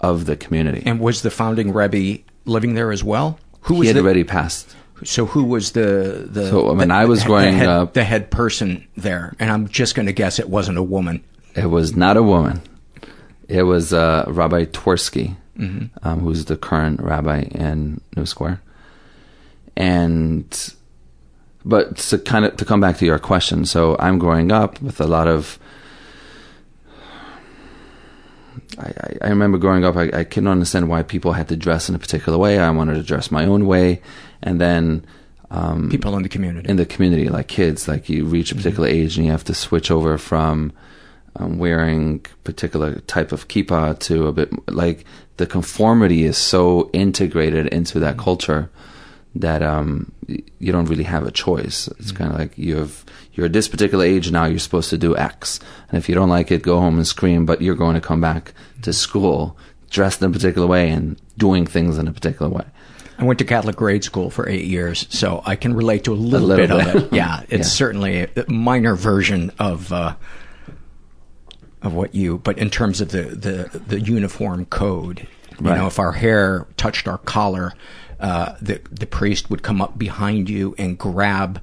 [0.00, 0.82] of the community.
[0.84, 3.38] And was the founding Rebbe living there as well?
[3.60, 4.74] Who was he had the, already passed.
[5.04, 6.50] So who was the the?
[6.50, 9.52] So I mean, the, I was growing the head, up the head person there, and
[9.52, 11.22] I'm just going to guess it wasn't a woman.
[11.54, 12.60] It was not a woman.
[13.46, 15.86] It was uh, Rabbi Twersky, mm-hmm.
[16.02, 18.60] um, who's the current rabbi in New Square.
[19.76, 20.74] And,
[21.64, 25.00] but to kind of to come back to your question, so I'm growing up with
[25.00, 25.58] a lot of
[28.78, 31.94] I, I, remember growing up, I, I couldn't understand why people had to dress in
[31.94, 32.58] a particular way.
[32.58, 34.02] I wanted to dress my own way.
[34.42, 35.04] And then
[35.50, 36.68] um, people in the community.
[36.68, 39.02] In the community, like kids, like you reach a particular mm-hmm.
[39.04, 40.72] age and you have to switch over from
[41.36, 45.04] um, wearing particular type of kippah to a bit like
[45.36, 48.24] the conformity is so integrated into that mm-hmm.
[48.24, 48.70] culture
[49.36, 51.88] that um, you don't really have a choice.
[51.88, 52.16] It's mm-hmm.
[52.16, 54.44] kind of like you have you're at this particular age now.
[54.44, 57.46] You're supposed to do X, and if you don't like it, go home and scream.
[57.46, 59.56] But you're going to come back to school
[59.90, 62.64] dressed in a particular way and doing things in a particular way.
[63.16, 66.16] I went to Catholic grade school for eight years, so I can relate to a
[66.16, 67.16] little, a little bit, bit, of it.
[67.16, 67.62] Yeah, it's yeah.
[67.62, 70.16] certainly a minor version of uh,
[71.82, 72.38] of what you.
[72.38, 75.28] But in terms of the the, the uniform code,
[75.60, 75.78] you right.
[75.78, 77.72] know, if our hair touched our collar,
[78.24, 81.60] uh, the the priest would come up behind you and grab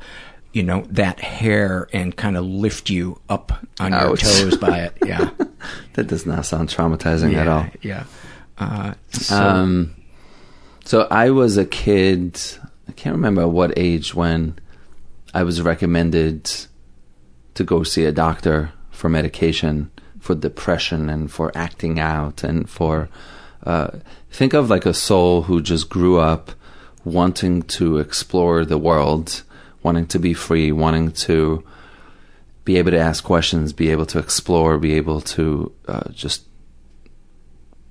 [0.54, 4.22] you know, that hair and kind of lift you up on Ouch.
[4.22, 4.98] your toes by it.
[5.06, 5.30] Yeah.
[5.94, 7.66] that does not sound traumatizing yeah, at all.
[7.82, 8.04] Yeah.
[8.58, 9.36] Uh, so.
[9.36, 9.96] Um,
[10.84, 12.38] so I was a kid,
[12.88, 14.60] I can't remember what age when
[15.34, 16.52] I was recommended
[17.54, 23.10] to go see a doctor for medication for depression and for acting out and for,
[23.66, 23.92] uh,
[24.32, 26.52] think of like a soul who just grew up
[27.04, 29.44] wanting to explore the world
[29.84, 31.64] wanting to be free, wanting to
[32.64, 36.46] be able to ask questions, be able to explore, be able to uh, just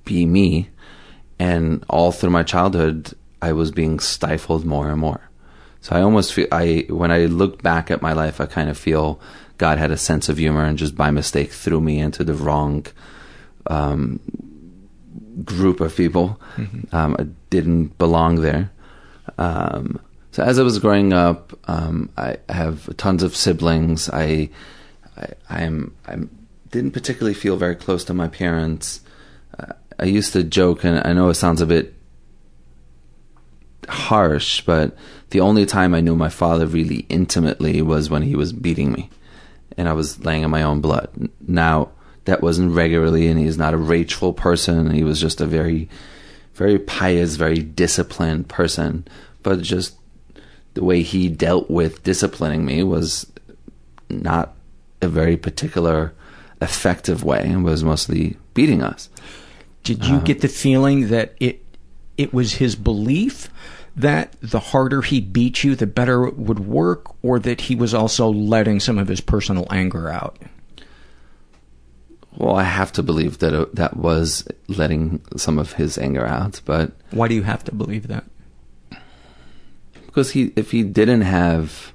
[0.04, 0.70] be me.
[1.38, 5.30] And all through my childhood, I was being stifled more and more.
[5.80, 8.76] So I almost feel I when I look back at my life, I kind of
[8.76, 9.18] feel
[9.56, 12.86] God had a sense of humor and just by mistake threw me into the wrong
[13.66, 14.20] um,
[15.44, 16.40] group of people.
[16.56, 16.94] Mm-hmm.
[16.94, 18.70] Um, I didn't belong there.
[19.38, 20.00] Um,
[20.32, 24.08] so as I was growing up, um, I have tons of siblings.
[24.10, 24.50] I,
[25.48, 26.16] I, am I
[26.70, 29.00] didn't particularly feel very close to my parents.
[29.58, 31.94] Uh, I used to joke, and I know it sounds a bit
[33.88, 34.96] harsh, but
[35.30, 39.10] the only time I knew my father really intimately was when he was beating me,
[39.76, 41.10] and I was laying in my own blood.
[41.40, 41.90] Now
[42.24, 44.90] that wasn't regularly, and he's not a rageful person.
[44.90, 45.88] He was just a very,
[46.54, 49.06] very pious, very disciplined person,
[49.42, 49.96] but just
[50.74, 53.30] the way he dealt with disciplining me was
[54.08, 54.54] not
[55.02, 56.12] a very particular
[56.60, 59.08] effective way and was mostly beating us.
[59.82, 61.64] Did you uh, get the feeling that it
[62.18, 63.48] it was his belief
[63.96, 67.94] that the harder he beat you, the better it would work, or that he was
[67.94, 70.38] also letting some of his personal anger out?
[72.40, 76.60] Well, I have to believe that it, that was letting some of his anger out,
[76.64, 78.24] but why do you have to believe that?
[80.10, 81.92] because he if he didn't have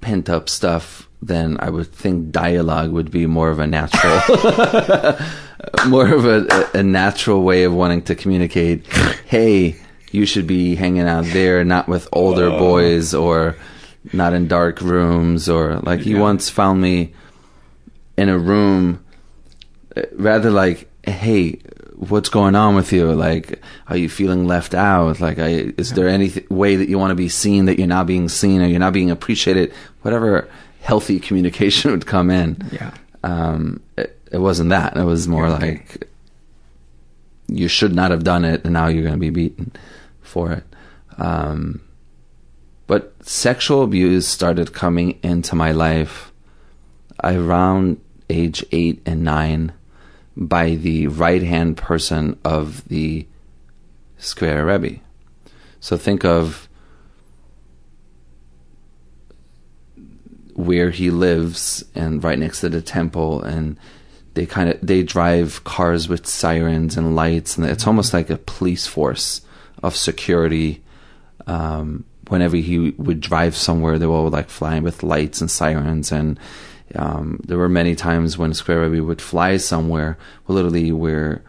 [0.00, 4.20] pent up stuff then I would think dialogue would be more of a natural
[5.88, 8.86] more of a, a natural way of wanting to communicate
[9.26, 9.76] hey
[10.12, 12.58] you should be hanging out there not with older oh.
[12.58, 13.56] boys or
[14.12, 17.12] not in dark rooms or like he once found me
[18.16, 19.04] in a room
[19.96, 21.60] uh, rather like hey
[21.96, 23.12] what's going on with you?
[23.12, 25.20] Like, are you feeling left out?
[25.20, 27.86] Like, I, is there any th- way that you want to be seen that you're
[27.86, 29.72] not being seen or you're not being appreciated?
[30.02, 30.48] Whatever
[30.80, 32.58] healthy communication would come in.
[32.72, 32.94] Yeah.
[33.22, 34.96] Um, it, it wasn't that.
[34.96, 35.72] It was more okay.
[35.72, 36.08] like,
[37.46, 39.72] you should not have done it and now you're going to be beaten
[40.20, 40.64] for it.
[41.18, 41.80] Um,
[42.86, 46.32] but sexual abuse started coming into my life
[47.22, 48.00] around
[48.30, 49.72] age eight and nine
[50.36, 53.26] by the right hand person of the
[54.18, 55.00] Skver Rebbe.
[55.80, 56.68] So think of
[60.54, 63.76] where he lives and right next to the temple and
[64.34, 68.36] they kind of they drive cars with sirens and lights and it's almost like a
[68.38, 69.40] police force
[69.82, 70.82] of security
[71.46, 76.38] um, whenever he would drive somewhere they were like flying with lights and sirens and
[76.94, 80.16] um, there were many times when Skver Rebbe would fly somewhere,
[80.48, 81.42] literally where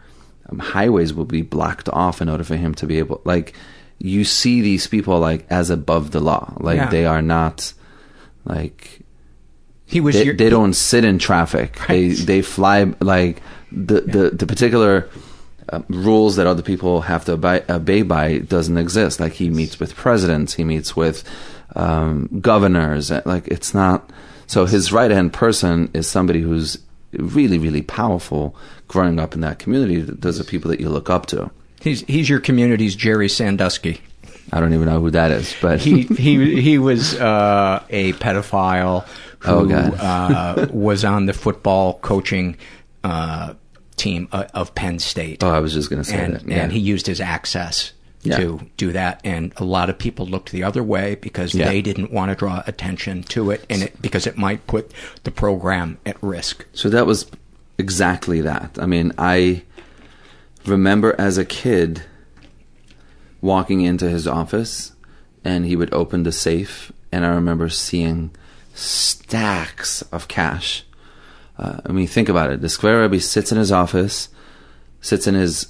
[0.50, 3.54] um, highways would be blocked off in order for him to be able, like,
[3.98, 6.90] you see these people like as above the law, like yeah.
[6.90, 7.72] they are not,
[8.44, 9.00] like,
[9.86, 10.14] he was.
[10.14, 11.78] They, your, they don't sit in traffic.
[11.88, 11.88] Right.
[11.88, 14.12] They they fly like the yeah.
[14.12, 15.08] the the particular.
[15.68, 19.18] Uh, rules that other people have to obey, obey, by doesn't exist.
[19.18, 21.24] Like he meets with presidents, he meets with
[21.74, 23.10] um, governors.
[23.10, 24.08] Like it's not
[24.46, 26.78] so his right hand person is somebody who's
[27.12, 28.56] really, really powerful
[28.88, 30.00] growing up in that community.
[30.00, 31.50] Those are people that you look up to.
[31.80, 34.00] He's he's your community's Jerry Sandusky.
[34.52, 39.06] I don't even know who that is, but he he he was uh, a pedophile
[39.40, 42.56] who oh, uh, was on the football coaching
[43.04, 43.54] uh,
[43.96, 45.42] team uh, of Penn State.
[45.42, 46.48] Oh, I was just going to say and, that.
[46.48, 46.56] Yeah.
[46.62, 47.92] And he used his access
[48.26, 48.36] Yeah.
[48.38, 51.66] to do that, and a lot of people looked the other way because Yeah.
[51.68, 54.90] they didn't want to draw attention to it, and it because it might put
[55.24, 56.64] the program at risk.
[56.72, 57.26] So that was
[57.78, 58.76] exactly that.
[58.80, 59.62] I mean, I
[60.64, 62.02] remember as a kid
[63.40, 64.92] walking into his office
[65.44, 68.30] and he would open the safe, and I remember seeing
[68.74, 70.84] stacks of cash.
[71.58, 72.60] Uh, I mean, think about it.
[72.60, 74.28] The Skver Rebbe sits in his office,
[75.00, 75.68] sits in his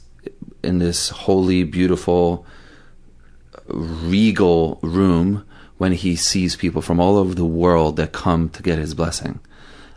[0.66, 2.44] in this holy, beautiful,
[3.68, 5.44] regal room
[5.78, 9.40] when he sees people from all over the world that come to get his blessing.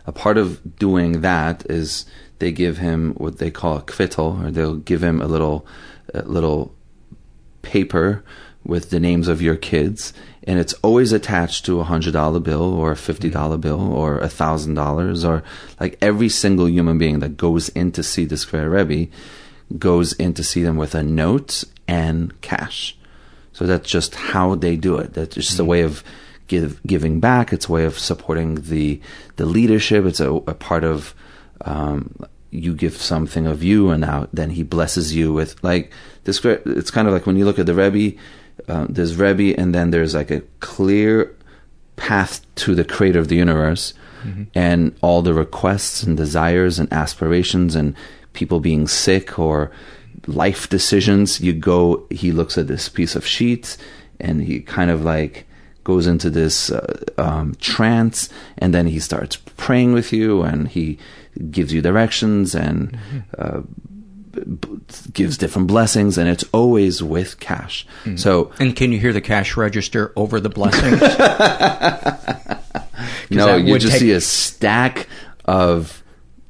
[0.06, 2.06] A part of doing that is
[2.38, 5.66] they give him what they call a kvittel, or they'll give him a little,
[6.14, 6.74] a little
[7.62, 8.24] paper
[8.64, 10.12] with the names of your kids,
[10.44, 13.38] and it's always attached to a hundred dollar bill or a fifty mm-hmm.
[13.38, 15.42] dollar bill or a thousand dollars, or
[15.78, 19.10] like every single human being that goes in to see the Skver Rebbe
[19.78, 22.96] goes in to see them with a note and cash.
[23.52, 25.12] So that's just how they do it.
[25.12, 26.02] That's just a way of
[26.48, 27.52] give, giving back.
[27.52, 29.00] It's a way of supporting the
[29.36, 30.04] the leadership.
[30.04, 31.14] It's a, a part of
[31.62, 32.14] um,
[32.50, 35.92] you give something of you, and now then he blesses you with like
[36.24, 36.44] this.
[36.44, 38.18] It's kind of like when you look at the Rebbe.
[38.68, 41.34] Um, there's Rebbe, and then there's like a clear
[41.96, 44.44] path to the Creator of the universe, mm-hmm.
[44.54, 47.94] and all the requests and desires and aspirations and
[48.32, 49.70] people being sick or
[50.26, 51.40] life decisions.
[51.40, 53.76] You go, he looks at this piece of sheet
[54.18, 55.46] and he kind of like
[55.84, 58.28] goes into this uh, um, trance
[58.58, 60.98] and then he starts praying with you and he
[61.50, 63.18] gives you directions and mm-hmm.
[63.38, 63.60] uh,
[64.32, 64.80] b-
[65.12, 67.86] gives different blessings and it's always with cash.
[68.04, 68.16] Mm-hmm.
[68.16, 71.00] So and can you hear the cash register over the blessings?
[73.30, 74.00] no, you just take...
[74.00, 75.08] see a stack
[75.46, 76.02] of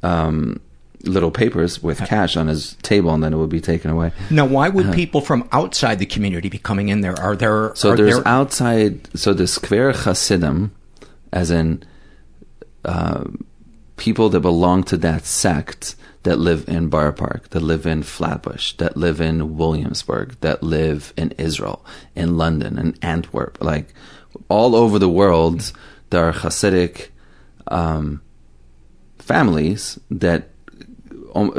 [0.02, 0.60] um,
[1.04, 4.12] little papers with cash on his table, and then it would be taken away.
[4.30, 7.18] Now, why would uh, people from outside the community be coming in there?
[7.18, 8.28] Are there so are there's there...
[8.28, 9.08] outside?
[9.18, 10.72] So the Skver Hasidim,
[11.32, 11.82] as in
[12.84, 13.24] uh,
[13.96, 18.74] people that belong to that sect that live in Borough Park, that live in Flatbush,
[18.74, 21.84] that live in Williamsburg, that live in Israel,
[22.14, 23.94] in London, in Antwerp, like
[24.48, 25.72] all over the world,
[26.10, 27.08] there are Hasidic
[27.68, 28.20] um,
[29.18, 30.49] families that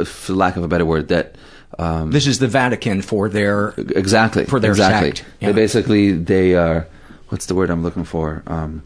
[0.04, 1.36] for lack of a better word, that
[1.78, 5.10] um, this is the Vatican for their exactly for their exactly.
[5.10, 5.24] sect.
[5.40, 5.48] Yeah.
[5.48, 6.86] They basically they are
[7.28, 8.42] what's the word I'm looking for?
[8.46, 8.82] Um,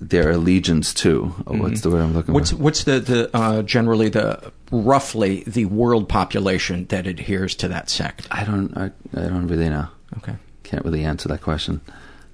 [0.00, 1.22] their allegiance to.
[1.22, 1.58] Mm-hmm.
[1.58, 2.56] What's the word I'm looking what's, for?
[2.56, 8.26] What's the the uh, generally the roughly the world population that adheres to that sect?
[8.30, 9.88] I don't I, I don't really know.
[10.18, 11.80] Okay, can't really answer that question.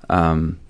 [0.08, 0.60] Um,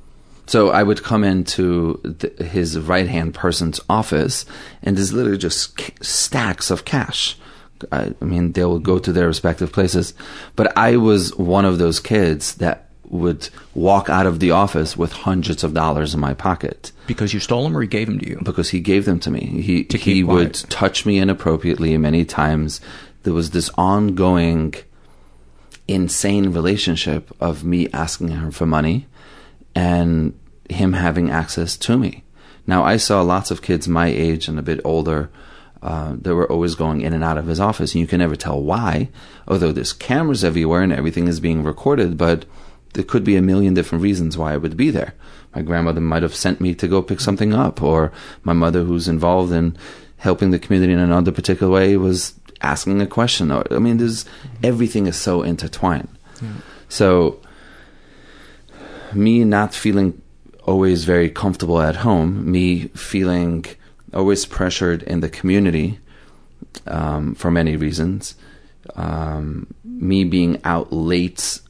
[0.49, 4.47] so I would come into the, his right hand person's office,
[4.83, 7.37] and there's literally just stacks of cash.
[7.93, 10.15] I, I mean, they will go to their respective places,
[10.57, 15.13] but I was one of those kids that would walk out of the office with
[15.13, 18.29] hundreds of dollars in my pocket because you stole them or he gave them to
[18.29, 18.41] you.
[18.43, 19.63] Because he gave them to me.
[19.63, 22.81] He to he would touch me inappropriately many times.
[23.23, 24.75] There was this ongoing,
[25.87, 29.07] insane relationship of me asking him for money
[29.75, 30.39] and
[30.69, 32.25] him having access to me.
[32.67, 35.31] Now, I saw lots of kids my age and a bit older
[35.83, 38.37] uh, that were always going in and out of his office, and you can never
[38.37, 39.09] tell why,
[39.47, 42.45] although there's cameras everywhere and everything is being recorded, but
[42.95, 45.15] there could be a million different reasons why I would be there.
[45.55, 48.13] My grandmother might have sent me to go pick something up, or
[48.43, 49.77] my mother, who's involved in
[50.17, 53.53] helping the community in another particular way, was asking a question.
[53.53, 54.25] I mean, there's
[54.63, 56.09] everything is so intertwined.
[56.43, 56.49] Yeah.
[56.89, 57.41] So
[59.15, 60.21] me not feeling
[60.65, 63.65] always very comfortable at home, me feeling
[64.13, 65.99] always pressured in the community
[66.87, 68.35] um, for many reasons,
[68.95, 71.61] um, me being out late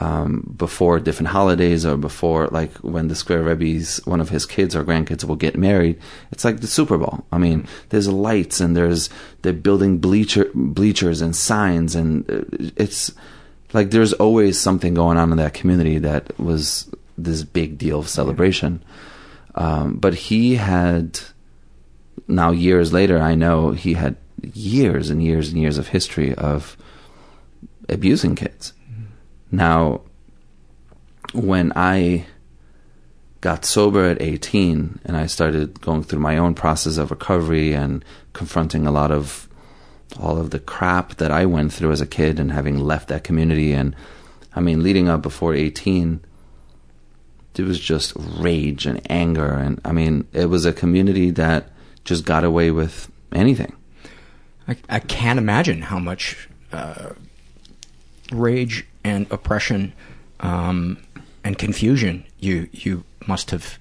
[0.00, 4.76] um, before different holidays or before like when the Skver Rebbe's one of his kids
[4.76, 5.98] or grandkids will get married.
[6.30, 7.26] It's like the Super Bowl.
[7.32, 9.10] I mean, there's lights and there's
[9.42, 12.44] they're building bleacher bleachers and signs and uh,
[12.76, 13.12] it's
[13.72, 18.08] like there's always something going on in that community that was this big deal of
[18.08, 18.82] celebration.
[19.54, 21.20] Um, but he had
[22.26, 24.16] now years later, I know he had
[24.54, 26.76] years and years and years of history of
[27.88, 28.72] abusing kids.
[28.90, 29.56] Mm-hmm.
[29.56, 30.02] Now,
[31.32, 32.26] when I
[33.40, 38.04] got sober at 18 and I started going through my own process of recovery and
[38.32, 39.47] confronting a lot of
[40.20, 43.24] all of the crap that I went through as a kid and having left that
[43.24, 43.94] community and
[44.54, 46.20] I mean leading up before 18
[47.56, 51.70] it was just rage and anger and I mean it was a community that
[52.04, 53.74] just got away with anything.
[54.66, 57.10] I, I can't imagine how much uh,
[58.32, 59.92] rage and oppression
[60.40, 60.98] um,
[61.44, 63.78] and confusion you you must have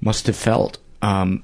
[0.00, 0.78] must have felt.
[1.02, 1.42] Um,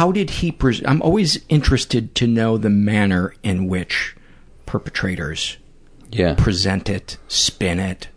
[0.00, 0.50] how did he?
[0.50, 4.16] Pre- I'm always interested to know the manner in which
[4.64, 5.58] perpetrators
[6.10, 6.34] yeah.
[6.36, 8.08] present it, spin it,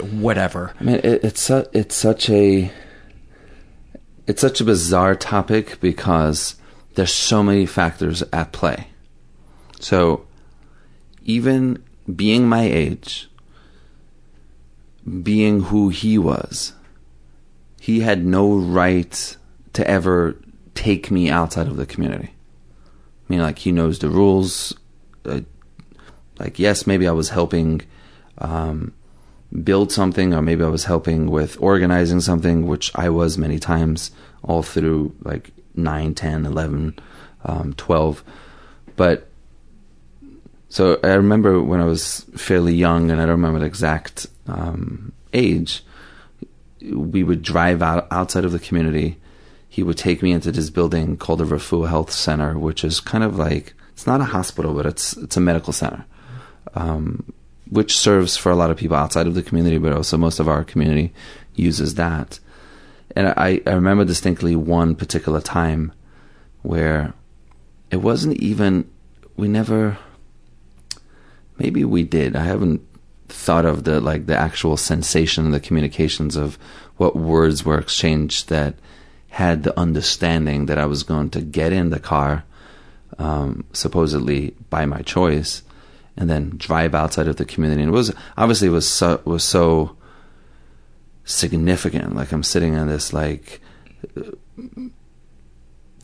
[0.00, 0.72] whatever.
[0.80, 2.72] I mean, it, it's su- it's such a
[4.26, 6.56] it's such a bizarre topic because
[6.94, 8.88] there's so many factors at play.
[9.78, 10.26] So,
[11.26, 11.84] even
[12.14, 13.28] being my age,
[15.22, 16.72] being who he was,
[17.82, 19.36] he had no right
[19.74, 20.36] to ever
[20.76, 22.30] take me outside of the community.
[22.30, 24.72] I mean, like, he knows the rules.
[25.24, 25.40] Uh,
[26.38, 27.82] like, yes, maybe I was helping
[28.38, 28.92] um,
[29.64, 34.12] build something, or maybe I was helping with organizing something, which I was many times
[34.44, 36.98] all through like 9, 10, 11,
[37.44, 38.22] um, 12.
[38.94, 39.28] But
[40.68, 45.12] so I remember when I was fairly young, and I don't remember the exact um,
[45.32, 45.84] age,
[46.80, 49.18] we would drive out outside of the community.
[49.76, 53.22] He would take me into this building called the Refuah Health Center, which is kind
[53.22, 56.06] of like it's not a hospital, but it's it's a medical center,
[56.72, 57.30] um,
[57.68, 60.48] which serves for a lot of people outside of the community, but also most of
[60.48, 61.12] our community
[61.54, 62.40] uses that.
[63.14, 65.92] And I, I remember distinctly one particular time
[66.62, 67.12] where
[67.90, 68.90] it wasn't even
[69.36, 69.98] we never
[71.58, 72.34] maybe we did.
[72.34, 72.80] I haven't
[73.28, 76.58] thought of the like the actual sensation, the communications of
[76.96, 78.76] what words were exchanged that
[79.36, 82.44] had the understanding that I was going to get in the car,
[83.18, 85.62] um, supposedly by my choice,
[86.16, 87.82] and then drive outside of the community.
[87.82, 89.94] And it was obviously it was so, was so
[91.24, 92.16] significant.
[92.16, 93.60] Like I'm sitting in this like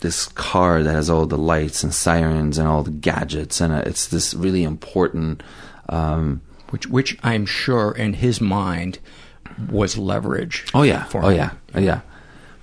[0.03, 4.09] this car that has all the lights and sirens and all the gadgets, and it's
[4.09, 5.43] this really important.
[5.89, 8.99] Um, which, which I'm sure in his mind
[9.70, 10.66] was leverage.
[10.74, 12.03] Oh yeah, oh yeah, oh, yeah.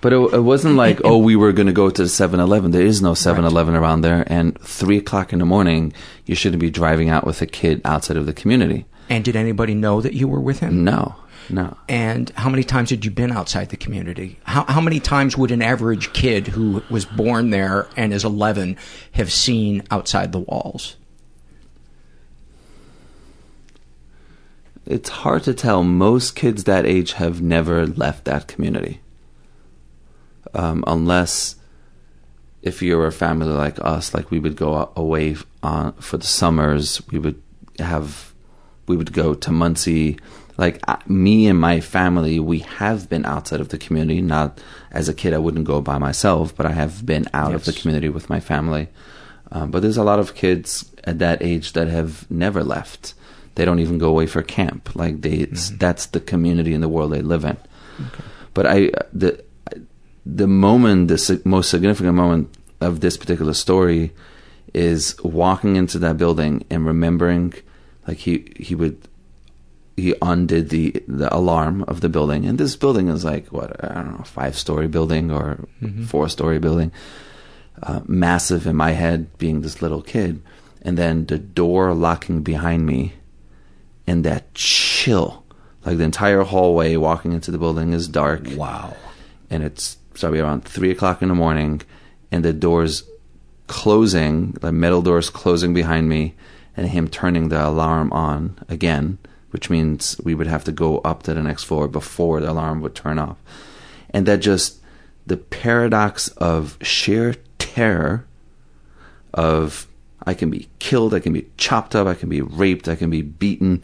[0.01, 2.71] But it, it wasn't like, oh, we were going to go to the 7-Eleven.
[2.71, 3.79] There is no 7-Eleven right.
[3.79, 4.23] around there.
[4.27, 5.93] And 3 o'clock in the morning,
[6.25, 8.85] you shouldn't be driving out with a kid outside of the community.
[9.09, 10.83] And did anybody know that you were with him?
[10.83, 11.15] No,
[11.49, 11.75] no.
[11.87, 14.39] And how many times had you been outside the community?
[14.43, 18.77] How, how many times would an average kid who was born there and is 11
[19.13, 20.95] have seen outside the walls?
[24.85, 25.83] It's hard to tell.
[25.83, 29.01] Most kids that age have never left that community.
[30.53, 31.55] Um, unless
[32.61, 37.01] if you're a family like us, like we would go away on, for the summers,
[37.11, 37.41] we would
[37.79, 38.33] have,
[38.87, 40.19] we would go to Monsey.
[40.57, 44.21] Like uh, me and my family, we have been outside of the community.
[44.21, 44.59] Not
[44.91, 47.59] as a kid, I wouldn't go by myself, but I have been out yes.
[47.59, 48.89] of the community with my family.
[49.51, 53.13] Um, but there's a lot of kids at that age that have never left.
[53.55, 54.95] They don't even go away for camp.
[54.95, 55.77] Like they, mm-hmm.
[55.77, 57.57] that's the community in the world they live in.
[57.99, 58.23] Okay.
[58.53, 59.43] But I, the
[60.35, 64.11] the moment, the most significant moment of this particular story
[64.73, 67.53] is walking into that building and remembering,
[68.07, 68.99] like he he would
[69.95, 73.95] he undid the the alarm of the building, and this building is like what I
[73.95, 76.03] don't know, five story building or mm-hmm.
[76.05, 76.91] four story building,
[77.81, 80.41] uh, massive in my head, being this little kid,
[80.81, 83.13] and then the door locking behind me,
[84.05, 85.43] and that chill,
[85.85, 88.41] like the entire hallway walking into the building is dark.
[88.55, 88.95] Wow,
[89.49, 91.81] and it's probably around three o'clock in the morning,
[92.31, 93.03] and the doors
[93.67, 96.35] closing, the metal doors closing behind me,
[96.75, 99.17] and him turning the alarm on again,
[99.51, 102.81] which means we would have to go up to the next floor before the alarm
[102.81, 103.37] would turn off.
[104.11, 104.79] And that just
[105.25, 108.25] the paradox of sheer terror
[109.33, 109.87] of
[110.25, 113.09] I can be killed, I can be chopped up, I can be raped, I can
[113.09, 113.83] be beaten.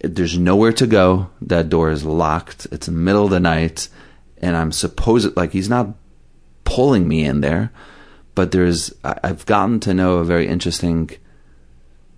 [0.00, 1.30] There's nowhere to go.
[1.40, 2.66] That door is locked.
[2.70, 3.88] It's middle of the night
[4.44, 5.88] and I'm supposed like he's not
[6.64, 7.72] pulling me in there,
[8.34, 11.10] but there's I've gotten to know a very interesting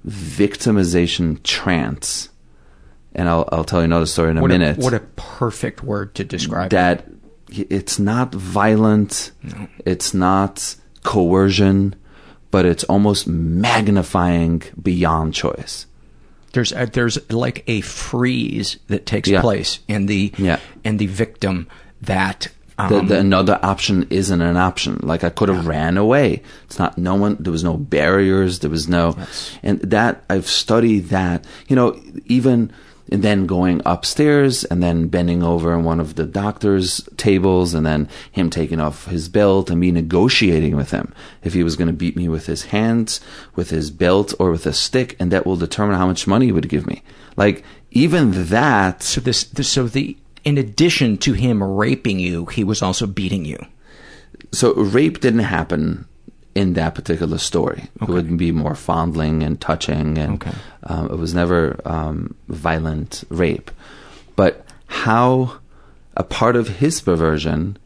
[0.06, 2.28] victimization trance,
[3.14, 4.78] and I'll I'll tell you another story in a what minute.
[4.78, 7.06] A, what a perfect word to describe that.
[7.48, 7.68] It.
[7.70, 9.30] It's not violent.
[9.44, 9.68] No.
[9.84, 10.74] It's not
[11.04, 11.94] coercion,
[12.50, 15.86] but it's almost magnifying beyond choice
[16.56, 19.42] there's a, there's like a freeze that takes yeah.
[19.42, 20.58] place in the yeah.
[20.84, 21.68] in the victim
[22.03, 24.99] that um, the, the, another option isn't an option.
[25.03, 25.70] Like I could have yeah.
[25.70, 26.42] ran away.
[26.64, 26.99] It's not.
[26.99, 27.36] No one.
[27.40, 28.59] There was no barriers.
[28.59, 29.14] There was no.
[29.16, 29.59] Yes.
[29.62, 31.44] And that I've studied that.
[31.68, 32.72] You know, even
[33.11, 37.86] and then going upstairs and then bending over in one of the doctor's tables and
[37.86, 41.86] then him taking off his belt and me negotiating with him if he was going
[41.86, 43.20] to beat me with his hands,
[43.55, 46.53] with his belt, or with a stick, and that will determine how much money he
[46.53, 47.03] would give me.
[47.36, 49.03] Like even that.
[49.03, 50.16] So this, this so the
[50.47, 53.59] in addition to him raping you, he was also beating you.
[54.53, 56.07] So rape didn't happen
[56.55, 57.90] in that particular story.
[58.01, 58.11] Okay.
[58.11, 60.57] It would be more fondling and touching, and okay.
[60.84, 63.72] um, it was never um, violent rape.
[64.36, 65.59] But how
[66.16, 67.76] a part of his perversion,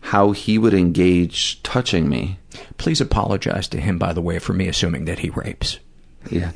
[0.00, 2.38] how he would engage touching me.
[2.76, 5.78] Please apologize to him, by the way, for me assuming that he rapes.
[6.28, 6.50] Yeah.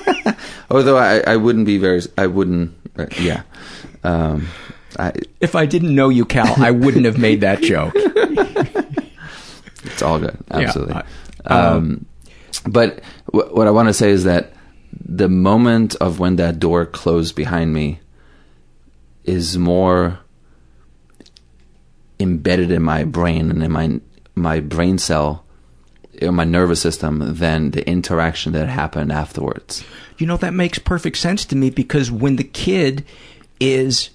[0.70, 3.42] Although I, I wouldn't be very, I wouldn't, uh, yeah.
[4.04, 4.48] Um,
[4.98, 7.94] I, if I didn't know you, Kal, I wouldn't have made that joke.
[9.84, 10.36] It's all good.
[10.50, 10.94] Absolutely.
[10.94, 11.02] Yeah,
[11.46, 12.06] I, um,
[12.68, 14.52] but w- what I want to say is that
[15.04, 18.00] the moment of when that door closed behind me
[19.24, 20.20] is more
[22.20, 24.00] embedded in my brain and in my
[24.34, 25.44] my brain cell
[26.14, 29.84] in my nervous system than the interaction that happened afterwards.
[30.18, 33.04] You know that makes perfect sense to me because when the kid
[33.58, 34.10] is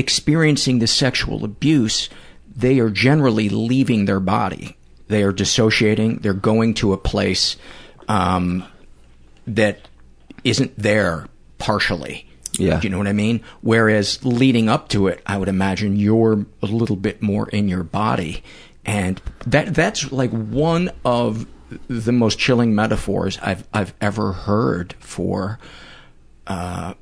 [0.00, 2.08] experiencing the sexual abuse,
[2.54, 4.76] they are generally leaving their body.
[5.06, 6.18] They are dissociating.
[6.18, 7.56] They're going to a place
[8.08, 8.64] um,
[9.46, 9.88] that
[10.44, 11.26] isn't there
[11.58, 12.26] partially.
[12.58, 12.80] Yeah.
[12.80, 13.42] Do you know what I mean?
[13.60, 17.84] Whereas leading up to it, I would imagine you're a little bit more in your
[17.84, 18.42] body.
[18.84, 21.46] And that that's like one of
[21.88, 25.58] the most chilling metaphors I've I've ever heard for
[26.46, 26.94] uh,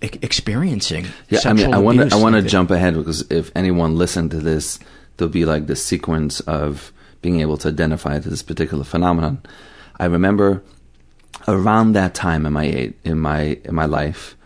[0.00, 1.06] experiencing.
[1.28, 4.30] Yeah, I mean, I want to I want to jump ahead because if anyone listened
[4.32, 4.78] to this
[5.18, 9.42] there'll be like the sequence of being able to identify this particular phenomenon.
[9.98, 10.62] I remember
[11.46, 14.36] around that time in my in my in my life,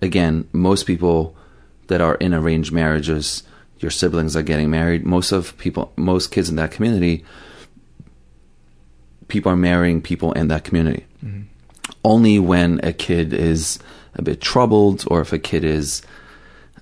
[0.00, 1.36] again, most people
[1.88, 3.42] that are in arranged marriages,
[3.80, 5.04] your siblings are getting married.
[5.04, 7.24] Most of people, most kids in that community,
[9.28, 11.04] people are marrying people in that community.
[11.24, 11.42] Mm-hmm.
[12.04, 13.80] Only when a kid is
[14.14, 16.02] a bit troubled, or if a kid is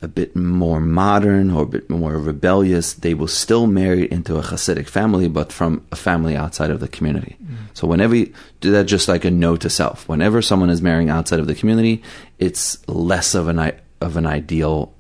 [0.03, 4.43] a bit more modern or a bit more rebellious, they will still marry into a
[4.43, 7.37] Hasidic family, but from a family outside of the community.
[7.43, 7.57] Mm.
[7.75, 10.09] So whenever you do that, just like a note to self.
[10.09, 12.03] Whenever someone is marrying outside of the community,
[12.39, 14.95] it's less of an of an ideal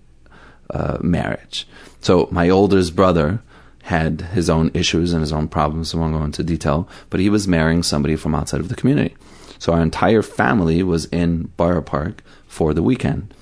[0.68, 1.66] uh, marriage.
[2.01, 3.43] So my oldest brother
[3.83, 5.95] had his own issues and his own problems.
[5.95, 9.16] I won't go into detail, but he was marrying somebody from outside of the community.
[9.61, 13.32] So our entire family was in Borough Park for the weekend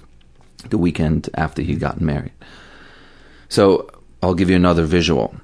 [0.70, 2.32] the weekend after he'd gotten married.
[3.48, 3.90] So
[4.22, 5.34] I'll give you another visual.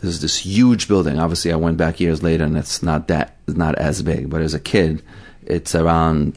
[0.00, 1.18] There's this huge building.
[1.18, 4.28] Obviously, I went back years later, and it's not that not as big.
[4.28, 5.02] But as a kid,
[5.44, 6.36] it's around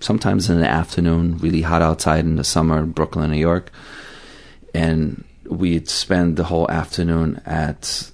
[0.00, 3.70] sometimes in the afternoon, really hot outside in the summer, Brooklyn, New York,
[4.74, 8.10] and we'd spend the whole afternoon at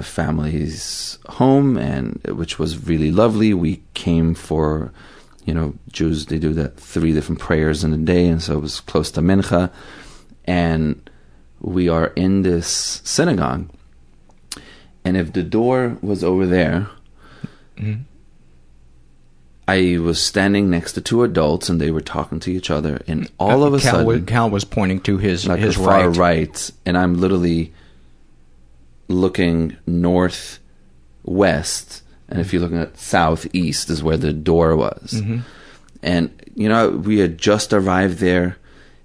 [0.00, 3.52] family's home, and which was really lovely.
[3.52, 4.92] We came for
[5.44, 8.60] you know, Jews, they do that three different prayers in a day, and so it
[8.60, 9.70] was close to Mincha.
[10.44, 11.08] And
[11.60, 13.68] we are in this synagogue,
[15.04, 16.88] and if the door was over there,
[17.76, 18.02] mm-hmm.
[19.68, 23.30] I was standing next to two adults, and they were talking to each other, and
[23.38, 26.16] all of a Kal sudden, was, Kal was pointing to his like his far right.
[26.16, 27.72] right, and I'm literally
[29.12, 30.58] looking north
[31.24, 32.02] west
[32.32, 35.12] and if you're looking at southeast is where the door was.
[35.12, 35.40] Mm-hmm.
[36.02, 38.56] And you know, we had just arrived there.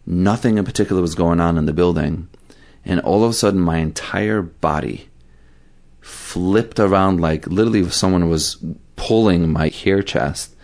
[0.06, 2.30] Nothing in particular was going on in the building,
[2.86, 5.10] and all of a sudden, my entire body
[6.00, 8.64] flipped around like literally someone was
[8.96, 10.56] pulling my hair chest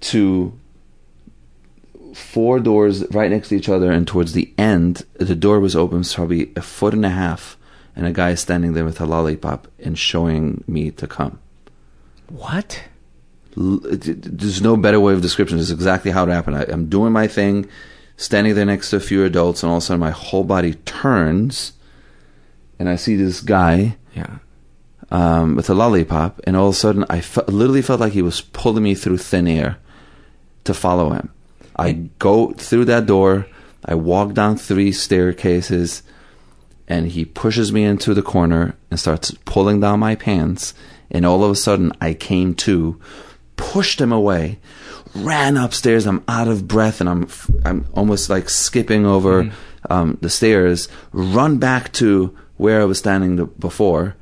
[0.00, 0.56] to
[2.14, 6.04] four doors right next to each other, and towards the end, the door was open,
[6.04, 7.56] probably a foot and a half
[7.96, 11.38] and a guy standing there with a lollipop and showing me to come.
[12.28, 12.82] What?
[13.56, 15.58] There's no better way of description.
[15.58, 16.56] This is exactly how it happened.
[16.56, 17.68] I, am doing my thing,
[18.16, 20.74] standing there next to a few adults, and all of a sudden my whole body
[20.84, 21.72] turns,
[22.78, 23.96] and I see this guy.
[24.14, 24.38] Yeah.
[25.10, 28.22] Um, with a lollipop, and all of a sudden, I fe- literally felt like he
[28.22, 29.76] was pulling me through thin air
[30.64, 31.30] to follow him.
[31.76, 33.46] I go through that door.
[33.84, 36.02] I walk down three staircases
[36.88, 40.74] and he pushes me into the corner and starts pulling down my pants.
[41.10, 43.00] And all of a sudden, I came to,
[43.56, 44.58] pushed him away,
[45.14, 46.06] ran upstairs.
[46.06, 47.28] I'm out of breath and I'm
[47.64, 49.52] I'm almost like skipping over mm
[49.90, 50.88] um, the stairs.
[51.12, 54.16] Run back to where I was standing the, before,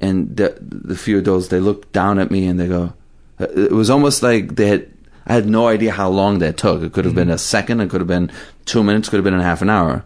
[0.00, 2.92] and the the few adults they looked down at me and they go.
[3.38, 4.92] It was almost like they had.
[5.26, 6.82] I had no idea how long that took.
[6.82, 7.80] It could have been a second.
[7.80, 8.30] It could have been
[8.64, 9.10] two minutes.
[9.10, 10.04] Could have been a half an hour.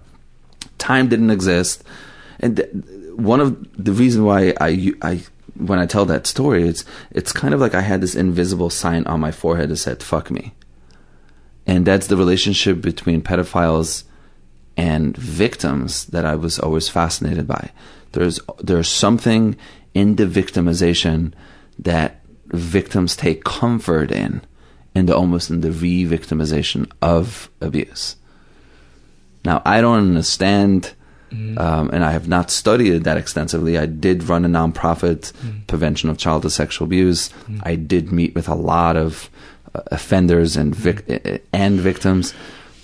[0.82, 1.84] Time didn't exist,
[2.40, 2.68] and th-
[3.14, 3.50] one of
[3.84, 5.22] the reason why I I
[5.54, 9.06] when I tell that story, it's it's kind of like I had this invisible sign
[9.06, 10.54] on my forehead that said "fuck me,"
[11.66, 14.02] and that's the relationship between pedophiles
[14.76, 17.70] and victims that I was always fascinated by.
[18.10, 19.56] There's there's something
[19.94, 21.32] in the victimization
[21.78, 24.42] that victims take comfort in,
[24.94, 28.16] the almost in the re-victimization of abuse.
[29.44, 30.94] Now I don't understand.
[31.30, 31.58] Mm.
[31.58, 33.78] Um, and I have not studied it that extensively.
[33.78, 35.66] I did run a nonprofit, mm.
[35.66, 37.30] prevention of childhood sexual abuse.
[37.48, 37.62] Mm.
[37.64, 39.30] I did meet with a lot of
[39.74, 42.34] uh, offenders and vic- and victims.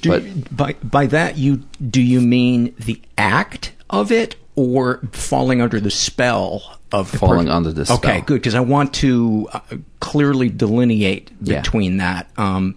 [0.01, 1.59] Do, but by by that you
[1.91, 7.73] do you mean the act of it or falling under the spell of falling under
[7.73, 7.99] the spell?
[7.99, 9.61] Okay, good because I want to uh,
[10.01, 12.23] clearly delineate between yeah.
[12.25, 12.31] that.
[12.39, 12.77] Um,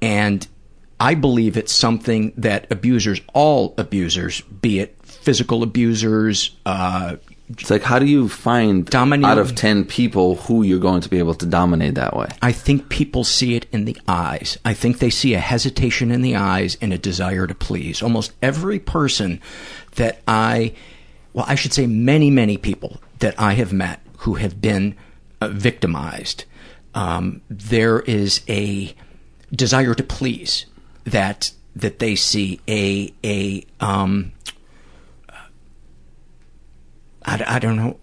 [0.00, 0.46] and
[1.04, 7.16] I believe it's something that abusers, all abusers, be it physical abusers, uh,
[7.50, 11.10] it's like, how do you find dominate, out of 10 people who you're going to
[11.10, 12.28] be able to dominate that way?
[12.40, 14.56] I think people see it in the eyes.
[14.64, 18.02] I think they see a hesitation in the eyes and a desire to please.
[18.02, 19.42] Almost every person
[19.96, 20.72] that I,
[21.34, 24.96] well, I should say many, many people that I have met who have been
[25.42, 26.46] uh, victimized,
[26.94, 28.94] um, there is a
[29.52, 30.64] desire to please
[31.04, 34.32] that that they see a a um,
[37.24, 37.98] I, I don't know.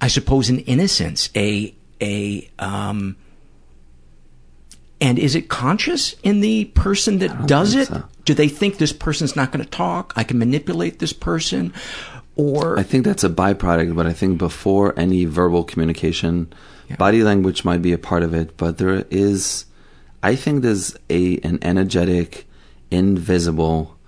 [0.00, 3.16] I suppose an innocence, a a um,
[5.00, 7.88] and is it conscious in the person that does it?
[7.88, 8.04] So.
[8.24, 10.12] Do they think this person's not going to talk?
[10.14, 11.72] I can manipulate this person,
[12.36, 13.96] or I think that's a byproduct.
[13.96, 16.52] But I think before any verbal communication,
[16.88, 16.96] yeah.
[16.96, 18.56] body language might be a part of it.
[18.56, 19.64] But there is,
[20.22, 22.46] I think there's a an energetic,
[22.90, 23.98] invisible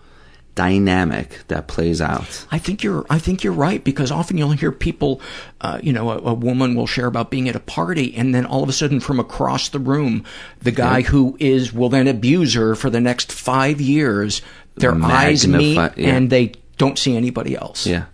[0.55, 2.47] dynamic that plays out.
[2.51, 5.21] I think you're I think you're right because often you'll hear people,
[5.61, 8.47] uh, you know, a, a, woman will share about being at a party, and then
[8.47, 10.25] all of a sudden from across the room,
[10.61, 11.09] the guy yeah.
[11.09, 14.43] who is will then abuse her for the next five years.
[14.77, 16.15] Their Magnify, eyes meet, yeah.
[16.15, 17.87] and they don't see anybody else.
[17.87, 18.07] Yeah.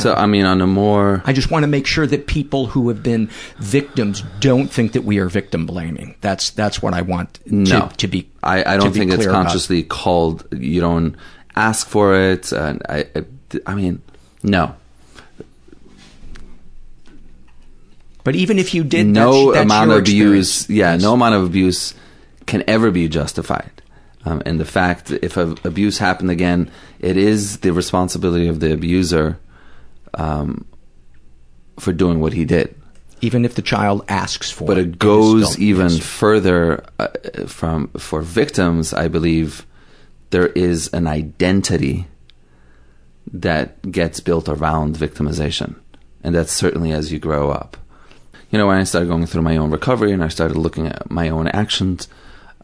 [0.00, 2.88] So I mean, on a more, I just want to make sure that people who
[2.88, 3.28] have been
[3.58, 6.16] victims don't think that we are victim blaming.
[6.20, 7.90] That's that's what I want to, no.
[7.98, 8.28] to be.
[8.42, 9.88] I, I don't think it's consciously about.
[9.88, 10.46] called.
[10.52, 11.16] You don't
[11.54, 12.52] ask for it.
[12.52, 13.24] And I, I,
[13.66, 14.02] I mean,
[14.42, 14.74] no.
[18.24, 21.02] But even if you did, no that's, that's amount of abuse, yeah, yes.
[21.02, 21.94] no amount of abuse
[22.46, 23.70] can ever be justified.
[24.24, 28.72] Um, and the fact, if a, abuse happened again, it is the responsibility of the
[28.72, 29.38] abuser
[30.14, 30.66] um,
[31.78, 32.74] for doing what he did.
[33.22, 34.82] Even if the child asks for but it.
[34.82, 37.08] But it goes even further uh,
[37.46, 39.66] from for victims, I believe,
[40.30, 42.06] there is an identity
[43.32, 45.76] that gets built around victimization.
[46.22, 47.76] And that's certainly as you grow up.
[48.50, 51.10] You know, when I started going through my own recovery and I started looking at
[51.10, 52.08] my own actions,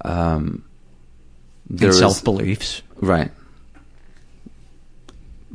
[0.05, 0.65] um,
[1.69, 3.31] there and self beliefs, right?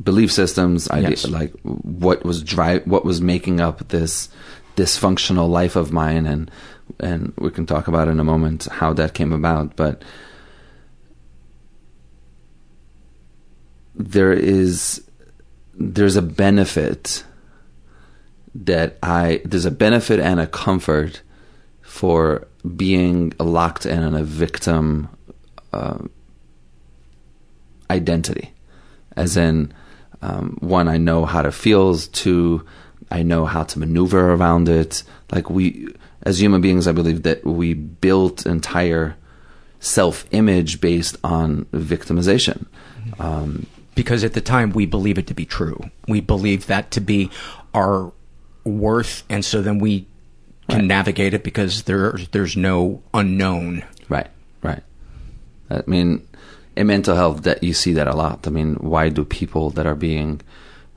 [0.02, 1.28] Belief systems, idea, yes.
[1.28, 4.28] like what was drive, what was making up this
[4.76, 6.50] dysfunctional life of mine, and
[7.00, 9.76] and we can talk about in a moment how that came about.
[9.76, 10.02] But
[13.94, 15.02] there is
[15.74, 17.24] there's a benefit
[18.54, 21.22] that I there's a benefit and a comfort
[21.82, 25.08] for being locked in on a victim
[25.72, 25.98] uh,
[27.90, 28.52] identity,
[29.16, 29.72] as in
[30.22, 32.64] um, one I know how to feel, two
[33.10, 35.02] I know how to maneuver around it.
[35.30, 39.16] Like we, as human beings, I believe that we built entire
[39.80, 42.66] self image based on victimization.
[42.98, 43.22] Mm-hmm.
[43.22, 45.78] Um, because at the time we believe it to be true.
[46.08, 47.30] We believe that to be
[47.74, 48.12] our
[48.64, 50.06] worth, and so then we
[50.68, 50.86] can right.
[50.86, 53.84] navigate it because there's there's no unknown.
[54.08, 54.30] Right,
[54.62, 54.82] right.
[55.68, 56.26] I mean,
[56.76, 58.46] in mental health, that you see that a lot.
[58.46, 60.40] I mean, why do people that are being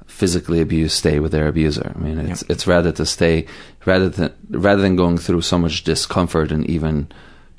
[0.06, 1.94] physically abused stay with their abuser?
[1.96, 3.46] I mean, it's it's rather to stay
[3.86, 7.08] rather than rather than going through so much discomfort and even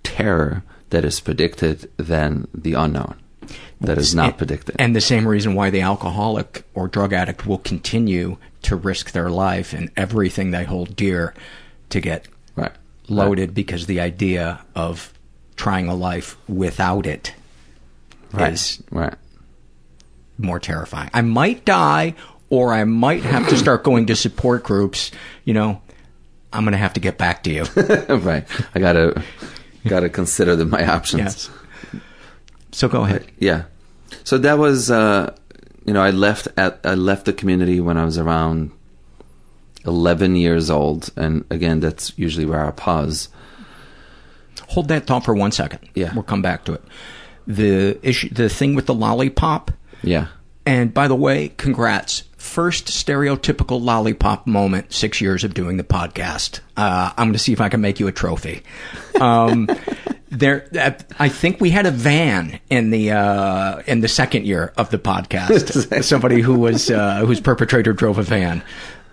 [0.03, 3.17] terror that is predicted than the unknown
[3.81, 4.77] that is not predicted.
[4.79, 9.31] And the same reason why the alcoholic or drug addict will continue to risk their
[9.31, 11.35] life and everything they hold dear
[11.91, 12.73] to get right.
[13.09, 13.55] loaded right.
[13.55, 15.12] because the idea of
[15.57, 17.35] trying a life without it
[18.43, 18.53] right.
[18.53, 19.14] is right.
[20.39, 21.11] more terrifying.
[21.12, 22.14] I might die
[22.51, 25.11] or I might have to start going to support groups,
[25.45, 25.80] you know,
[26.53, 27.64] I'm going to have to get back to you.
[28.09, 28.47] right.
[28.74, 29.22] I got to
[29.87, 31.51] got to consider the, my options.
[31.93, 32.01] Yes.
[32.72, 33.26] So go ahead.
[33.39, 33.64] Yeah.
[34.24, 35.34] So that was, uh,
[35.84, 38.70] you know, I left at I left the community when I was around
[39.84, 43.28] eleven years old, and again, that's usually where I pause.
[44.68, 45.89] Hold that thought for one second.
[45.95, 46.12] Yeah.
[46.12, 46.82] We'll come back to it.
[47.47, 49.70] The issue, the thing with the lollipop.
[50.03, 50.28] Yeah.
[50.66, 52.24] And by the way, congrats.
[52.36, 56.61] First stereotypical lollipop moment, six years of doing the podcast.
[56.76, 58.62] Uh, I'm going to see if I can make you a trophy.
[59.20, 59.68] Um,
[60.30, 60.68] there,
[61.18, 64.99] I think we had a van in the, uh, in the second year of the
[64.99, 66.03] podcast.
[66.05, 68.62] Somebody who was, uh, whose perpetrator drove a van.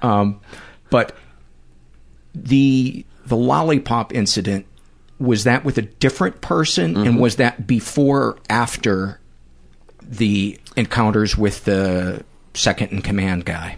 [0.01, 0.41] Um,
[0.89, 1.15] but
[2.35, 4.65] the, the lollipop incident,
[5.23, 6.95] was that with a different person?
[6.95, 7.07] Mm-hmm.
[7.07, 9.19] And was that before or after
[10.01, 13.77] the encounters with the second in command guy?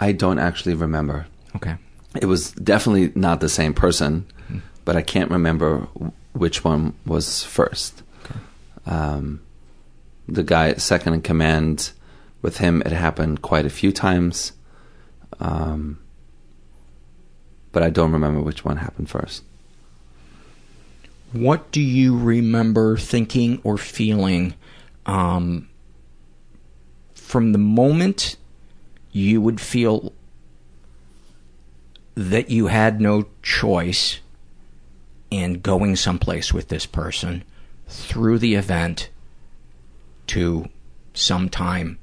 [0.00, 1.26] I don't actually remember.
[1.54, 1.76] Okay.
[2.20, 4.58] It was definitely not the same person, mm-hmm.
[4.84, 5.86] but I can't remember
[6.32, 8.02] which one was first.
[8.24, 8.38] Okay.
[8.86, 9.40] Um,
[10.28, 11.92] the guy second in command,
[12.42, 14.52] with him, it happened quite a few times.
[15.38, 16.00] Um,
[17.74, 19.42] but I don't remember which one happened first.
[21.32, 24.54] What do you remember thinking or feeling
[25.04, 25.68] um,
[27.14, 28.36] from the moment
[29.10, 30.12] you would feel
[32.14, 34.20] that you had no choice
[35.32, 37.42] in going someplace with this person
[37.88, 39.10] through the event
[40.28, 40.68] to
[41.12, 41.98] sometime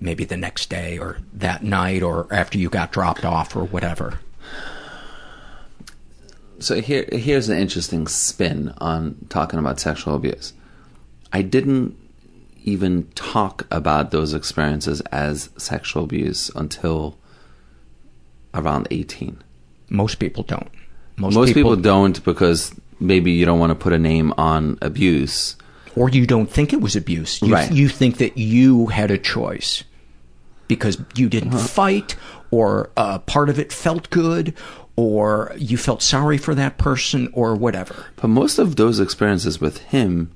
[0.00, 4.18] maybe the next day or that night or after you got dropped off or whatever
[6.62, 10.52] so here here's an interesting spin on talking about sexual abuse.
[11.32, 11.96] I didn't
[12.64, 17.18] even talk about those experiences as sexual abuse until
[18.54, 19.42] around 18
[19.92, 20.70] most people don't.
[21.16, 24.78] Most, most people, people don't because maybe you don't want to put a name on
[24.80, 25.56] abuse.
[25.94, 27.42] Or you don't think it was abuse.
[27.42, 27.70] You, right.
[27.70, 29.84] you think that you had a choice
[30.66, 31.66] because you didn't uh-huh.
[31.66, 32.16] fight
[32.50, 34.54] or uh, part of it felt good
[34.96, 38.06] or you felt sorry for that person or whatever.
[38.16, 40.30] But most of those experiences with him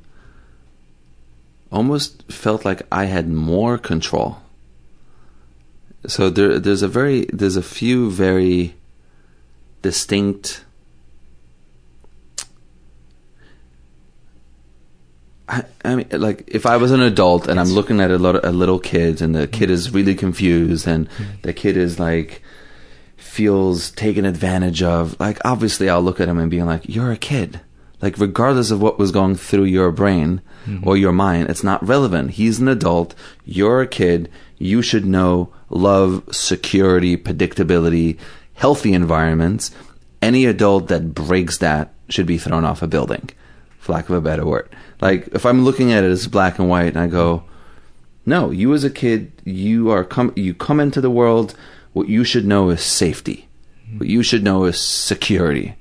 [1.70, 4.38] almost felt like I had more control.
[6.06, 8.74] So there, there's a very, there's a few very
[9.82, 10.64] distinct.
[15.48, 18.36] I, I mean, like if I was an adult and I'm looking at a lot
[18.36, 21.08] of a little kid and the kid is really confused and
[21.42, 22.42] the kid is like
[23.16, 27.16] feels taken advantage of, like obviously I'll look at him and be like, "You're a
[27.16, 27.60] kid."
[28.02, 30.86] Like regardless of what was going through your brain mm-hmm.
[30.86, 32.32] or your mind, it's not relevant.
[32.32, 33.14] He's an adult.
[33.44, 34.30] You're a kid.
[34.58, 38.18] You should know love, security, predictability,
[38.54, 39.70] healthy environments.
[40.20, 43.30] Any adult that breaks that should be thrown off a building,
[43.78, 44.68] for lack of a better word.
[45.00, 47.44] Like if I'm looking at it as black and white and I go,
[48.24, 51.54] no, you as a kid, you are come you come into the world
[51.96, 53.48] what you should know is safety.
[53.96, 55.76] What you should know is security.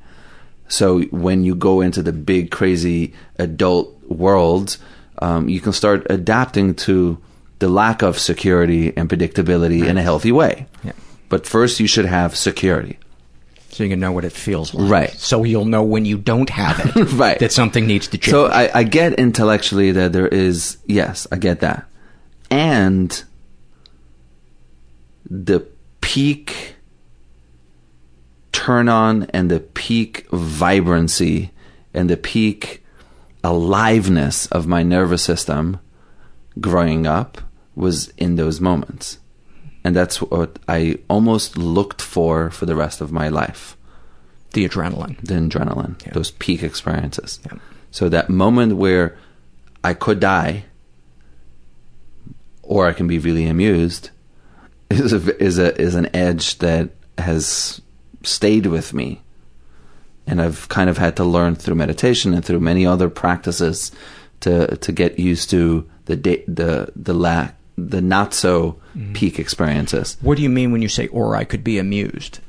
[0.70, 4.78] So when you go into the big, crazy adult world,
[5.20, 7.18] um, you can start adapting to
[7.60, 9.90] the lack of security and predictability right.
[9.90, 10.68] in a healthy way.
[10.86, 10.94] Yeah.
[11.28, 12.98] But first, you should have security.
[13.72, 14.90] So you can know what it feels like.
[14.90, 15.12] Right.
[15.12, 17.12] So you'll know when you don't have it.
[17.12, 17.38] right.
[17.40, 18.32] That something needs to change.
[18.32, 21.84] So I, I get intellectually that there is, yes, I get that.
[22.50, 23.22] And
[25.30, 25.68] the
[26.16, 26.76] peak
[28.54, 31.52] turn on and the peak vibrancy
[31.94, 32.82] and the peak
[33.44, 35.78] aliveness of my nervous system
[36.62, 37.42] growing up
[37.76, 39.18] was in those moments.
[39.84, 43.76] And that's what I almost looked for for the rest of my life.
[44.54, 45.20] The adrenaline.
[45.20, 46.02] The adrenaline.
[46.06, 46.14] Yeah.
[46.14, 47.42] Those peak experiences.
[47.46, 47.58] Yeah.
[47.92, 49.18] So that moment where
[49.84, 50.64] I could die
[52.64, 54.12] or I can be really amused
[54.90, 57.82] is a, is a is an edge that has
[58.24, 59.22] stayed with me
[60.28, 63.92] and I've kind of had to learn through meditation and through many other practices
[64.42, 66.16] to to get used to the
[66.48, 69.14] the the lack the not so mm.
[69.14, 70.18] peak experiences.
[70.22, 72.40] What do you mean when you say or I could be amused?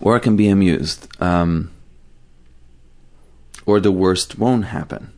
[0.00, 1.08] Or I can be amused.
[1.22, 1.70] Um,
[3.64, 5.12] or the worst won't happen.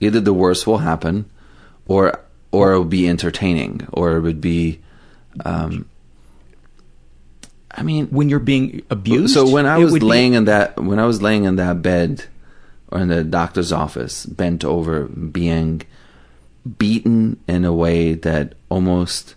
[0.00, 1.30] Either the worst will happen
[1.86, 2.20] or
[2.52, 4.80] or it will be entertaining or it would be
[5.44, 5.88] um,
[7.70, 9.34] I mean, when you're being abused.
[9.34, 10.36] So when I was laying be...
[10.36, 12.24] in that when I was laying in that bed
[12.88, 15.82] or in the doctor's office, bent over, being
[16.78, 19.34] beaten in a way that almost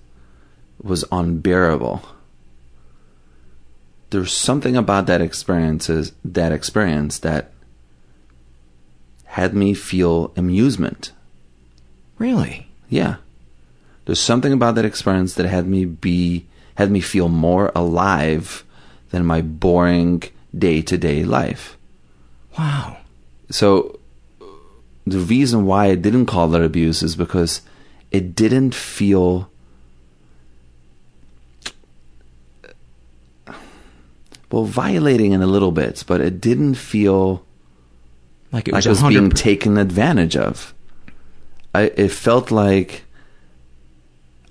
[0.81, 2.01] was unbearable.
[4.09, 7.51] there's something about that experiences that experience that
[9.25, 11.11] had me feel amusement.
[12.17, 12.67] Really?
[12.89, 13.17] Yeah.
[14.09, 18.63] There's something about that experience that had me be had me feel more alive
[19.11, 20.23] than my boring
[20.57, 21.77] day-to-day life.
[22.57, 22.97] Wow.
[23.51, 23.99] So
[25.05, 27.61] the reason why I didn't call it abuse is because
[28.09, 29.51] it didn't feel
[34.51, 37.45] well violating in a little bit, but it didn't feel
[38.51, 40.73] like it like was, it was being taken advantage of.
[41.75, 43.03] I, it felt like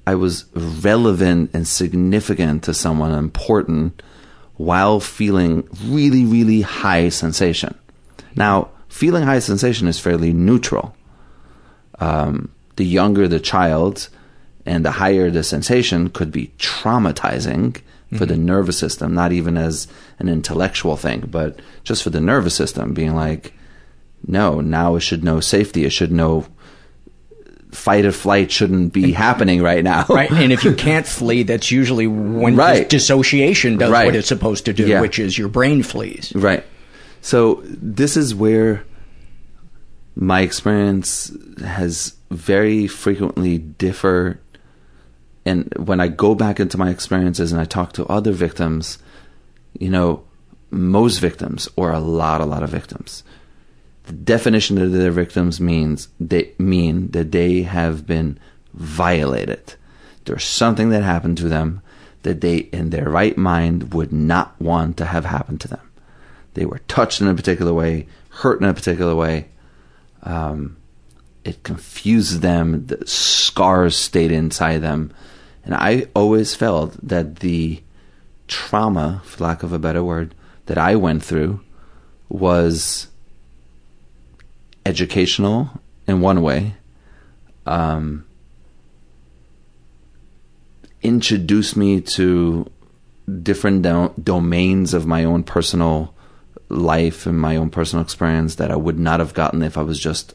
[0.08, 4.02] I was relevant and significant to someone important
[4.56, 7.74] while feeling really, really high sensation.
[8.34, 10.96] Now, feeling high sensation is fairly neutral.
[12.00, 14.08] Um, the younger the child
[14.64, 17.82] and the higher the sensation could be traumatizing for
[18.14, 18.24] mm-hmm.
[18.24, 19.88] the nervous system, not even as
[20.18, 23.52] an intellectual thing, but just for the nervous system, being like,
[24.26, 25.84] no, now it should know safety.
[25.84, 26.46] It should know
[27.70, 30.06] fight or flight shouldn't be happening right now.
[30.08, 30.30] right.
[30.30, 32.88] And if you can't flee, that's usually when right.
[32.88, 34.06] dissociation does right.
[34.06, 35.00] what it's supposed to do, yeah.
[35.00, 36.32] which is your brain flees.
[36.34, 36.64] Right.
[37.20, 38.84] So this is where
[40.14, 44.40] my experience has very frequently differed.
[45.44, 48.98] And when I go back into my experiences and I talk to other victims,
[49.78, 50.24] you know,
[50.70, 53.22] most victims or a lot, a lot of victims,
[54.08, 58.38] the definition of their victims means they mean that they have been
[58.72, 59.74] violated.
[60.24, 61.82] There's something that happened to them
[62.22, 65.90] that they, in their right mind, would not want to have happened to them.
[66.54, 69.48] They were touched in a particular way, hurt in a particular way.
[70.22, 70.78] Um,
[71.44, 72.86] it confused them.
[72.86, 75.12] The scars stayed inside them,
[75.64, 77.82] and I always felt that the
[78.46, 80.34] trauma, for lack of a better word,
[80.66, 81.60] that I went through
[82.28, 83.08] was
[84.88, 85.70] educational
[86.06, 86.74] in one way,
[87.66, 88.24] um,
[91.02, 92.70] introduced me to
[93.42, 96.14] different do- domains of my own personal
[96.70, 100.00] life and my own personal experience that I would not have gotten if I was
[100.00, 100.34] just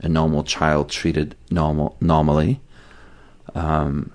[0.00, 2.60] a normal child treated normal normally.
[3.54, 4.12] Um,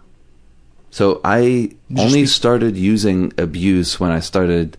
[0.91, 4.77] so I only started using abuse when I started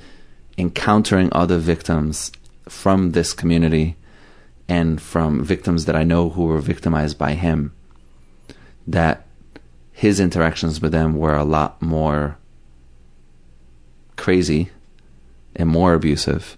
[0.57, 2.33] encountering other victims
[2.69, 3.97] from this community
[4.69, 7.73] and from victims that I know who were victimized by him,
[8.87, 9.27] that
[9.93, 12.39] his interactions with them were a lot more
[14.17, 14.71] crazy
[15.55, 16.57] and more abusive.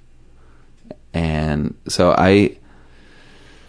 [1.13, 2.59] And so I,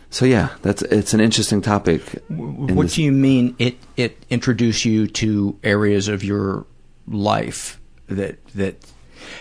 [0.09, 2.01] so yeah, that's it's an interesting topic.
[2.29, 2.95] What this.
[2.95, 3.55] do you mean?
[3.59, 6.65] It it introduced you to areas of your
[7.07, 8.85] life that that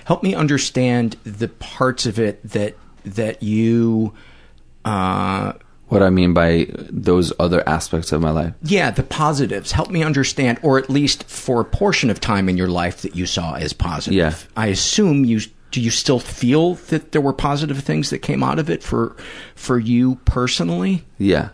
[0.04, 4.12] help me understand the parts of it that that you
[4.84, 5.52] uh,
[5.88, 8.54] what I mean by those other aspects of my life.
[8.62, 9.72] Yeah, the positives.
[9.72, 13.16] Help me understand, or at least for a portion of time in your life that
[13.16, 14.16] you saw as positive.
[14.16, 14.34] Yeah.
[14.56, 18.58] I assume you do you still feel that there were positive things that came out
[18.58, 19.16] of it for
[19.54, 21.04] for you personally?
[21.18, 21.50] Yeah.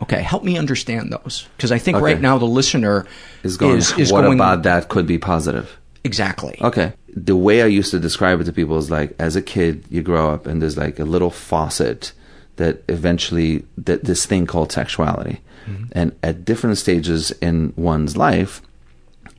[0.00, 2.04] Okay, help me understand those because I think okay.
[2.04, 3.06] right now the listener
[3.42, 3.78] is going.
[3.78, 5.76] Is, is what going, about that could be positive?
[6.04, 6.56] Exactly.
[6.60, 6.92] Okay.
[7.16, 10.02] The way I used to describe it to people is like, as a kid, you
[10.02, 12.12] grow up and there's like a little faucet
[12.58, 15.84] that eventually that this thing called sexuality mm-hmm.
[15.92, 18.60] and at different stages in one's life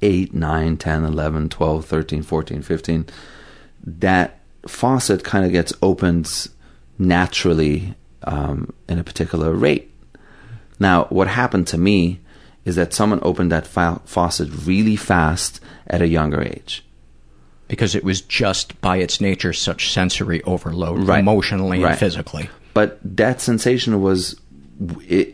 [0.02, 3.06] 8 9 10 11 12 13 14 15
[3.86, 6.48] that faucet kind of gets opened
[6.98, 7.94] naturally
[8.24, 9.92] um, in a particular rate
[10.80, 12.20] now what happened to me
[12.66, 16.86] is that someone opened that fa- faucet really fast at a younger age
[17.68, 21.20] because it was just by its nature such sensory overload right.
[21.20, 21.92] emotionally right.
[21.92, 22.50] and physically
[22.80, 24.40] but that sensation was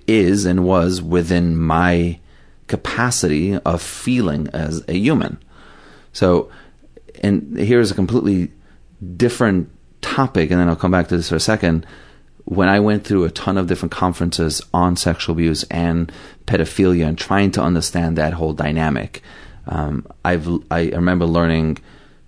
[0.08, 2.20] is and was within my
[2.66, 5.38] capacity of feeling as a human.
[6.12, 6.50] So
[7.22, 8.52] and here's a completely
[9.16, 9.70] different
[10.02, 11.86] topic and then I'll come back to this for a second.
[12.46, 16.12] When I went through a ton of different conferences on sexual abuse and
[16.48, 19.22] pedophilia and trying to understand that whole dynamic
[19.68, 21.78] um, I've I remember learning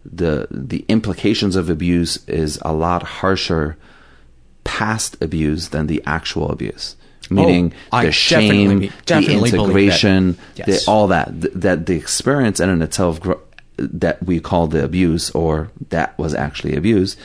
[0.05, 3.77] the the implications of abuse is a lot harsher
[4.67, 6.95] past abuse than the actual abuse.
[7.29, 10.67] Meaning oh, the shame, definitely, definitely the integration, that.
[10.67, 10.85] Yes.
[10.85, 11.41] the, all that.
[11.41, 13.19] Th- that the experience and in and itself
[13.77, 17.17] that we call the abuse or that was actually abuse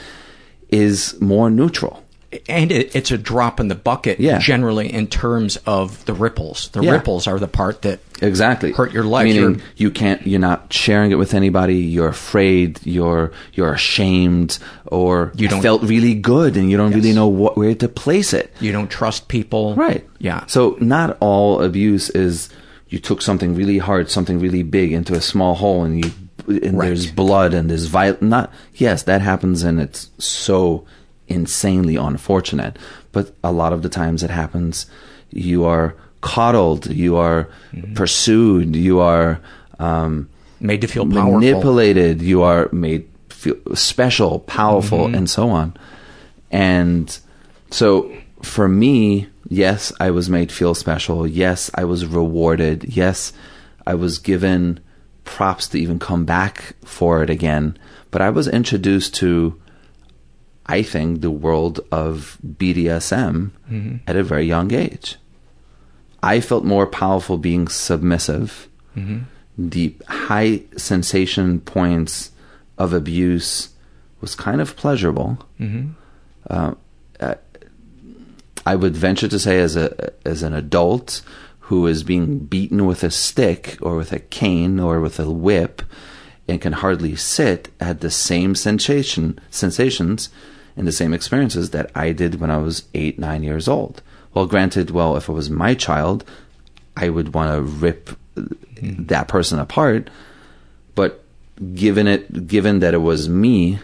[0.71, 2.03] is more neutral.
[2.49, 4.39] And it, it's a drop in the bucket Yeah.
[4.39, 6.69] generally in terms of the ripples.
[6.73, 6.93] The Yeah.
[6.93, 9.25] ripples are the part that exactly hurt your life.
[9.25, 11.77] Meaning You're- you can't, you're not sharing it with anybody.
[11.77, 12.81] You're afraid.
[12.85, 17.57] You're you're ashamed, or You don't- felt really good, and you don't really know what
[17.57, 18.51] where to place it.
[18.61, 19.75] you don't trust people.
[19.75, 20.05] Right.
[20.19, 20.45] Yeah.
[20.47, 22.49] So not all abuse is
[22.89, 26.11] you took something really hard, something really big into a small hole, and you
[26.49, 26.87] and Right.
[26.87, 28.21] there's blood and there's violence.
[28.23, 30.85] Not yes, that happens, and it's so
[31.29, 32.79] insanely unfortunate.
[33.13, 34.87] But a lot of the times it happens.
[35.31, 36.87] You are coddled.
[36.91, 37.95] You are Mm-hmm.
[37.95, 38.77] pursued.
[38.77, 39.41] You are.
[39.79, 40.29] Um,
[40.61, 41.41] Made to feel powerful.
[41.41, 42.23] manipulated.
[42.23, 45.15] You are made feel special, powerful, Mm-hmm.
[45.17, 45.75] and so on.
[46.51, 47.19] And
[47.71, 48.13] so
[48.43, 51.27] for me, yes, I was made feel special.
[51.27, 52.85] Yes, I was rewarded.
[52.97, 53.33] Yes,
[53.87, 54.79] I was given
[55.25, 57.77] props to even come back for it again.
[58.11, 59.59] But I was introduced to,
[60.73, 63.51] I think, the world of BDSM
[64.07, 65.17] at a very young age.
[66.23, 68.69] I felt more powerful being submissive.
[69.75, 72.31] The high sensation points
[72.79, 73.69] of abuse
[74.23, 75.33] was kind of pleasurable.
[76.49, 76.75] Uh,
[77.21, 77.35] uh,
[78.65, 79.89] I would venture to say, as a
[80.25, 81.23] as an adult
[81.69, 85.83] who is being beaten with a stick or with a cane or with a whip
[86.49, 90.31] and can hardly sit, had the same sensation sensations
[90.77, 94.03] and the same experiences that I did when I was eight nine years old.
[94.35, 96.25] Well, granted, well, if it was my child,
[96.97, 99.05] I would want to rip mm-hmm.
[99.05, 100.09] that person apart.
[100.95, 101.25] But
[101.75, 103.79] given it, given that it was me,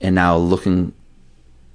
[0.00, 0.92] and now looking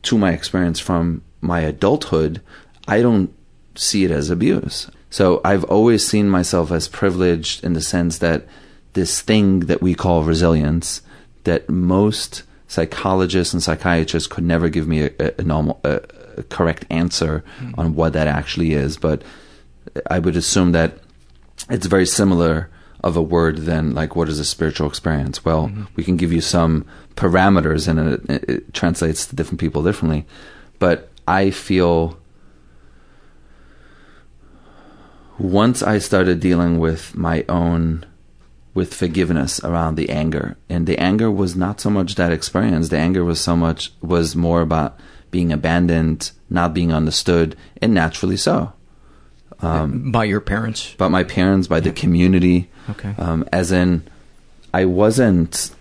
[0.04, 2.42] to my experience from my adulthood,
[2.88, 3.34] I don't
[3.76, 4.90] see it as abuse.
[5.10, 8.46] So I've always seen myself as privileged in the sense that
[8.94, 11.02] this thing that we call resilience,
[11.44, 16.02] that most psychologists and psychiatrists could never give me a, a, a normal, a,
[16.38, 17.72] a correct answer hmm.
[17.78, 18.98] on what that actually is.
[18.98, 19.24] But
[20.10, 20.98] I would assume that
[21.70, 22.70] it's very similar
[23.04, 25.46] of a word than like what is a spiritual experience.
[25.46, 25.84] Well, hmm.
[25.96, 26.86] we can give you some
[27.16, 28.00] parameters, and
[28.30, 30.26] it, it translates to different people differently.
[30.80, 32.18] But I feel
[35.38, 38.06] once I started dealing with my own
[38.76, 40.58] with forgiveness around the anger.
[40.70, 42.90] And the anger was not so much that experience.
[42.90, 45.00] The anger was so much was more about
[45.32, 48.72] being abandoned not being understood and naturally so.
[49.60, 50.94] Um, by your parents?
[50.96, 52.70] By my parents by the community.
[52.90, 53.16] Okay.
[53.18, 54.08] Um, as in
[54.74, 55.72] i wasn't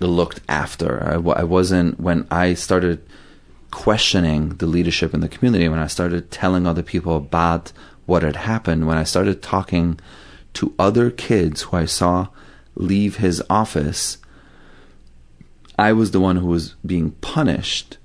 [0.00, 1.04] looked after.
[1.04, 3.04] I, I wasn't when i started
[3.70, 7.72] questioning the leadership in the community when i started telling other people about
[8.04, 9.98] what had happened when i started talking
[10.54, 12.28] to other kids who I saw
[12.74, 14.18] leave his office,
[15.78, 17.98] I was the one who was being punished,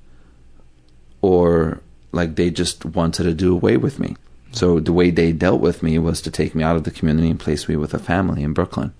[1.21, 1.81] or
[2.11, 4.15] like they just wanted to do away with me.
[4.51, 7.29] So the way they dealt with me was to take me out of the community
[7.29, 8.93] and place me with a family in Brooklyn.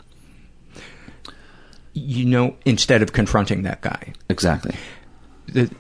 [1.94, 4.14] You know, instead of confronting that guy.
[4.30, 4.76] Exactly.
[5.48, 5.74] The,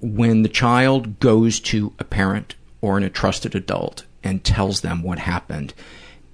[0.00, 5.02] when the child goes to a parent or an, a trusted adult and tells them
[5.02, 5.74] what happened,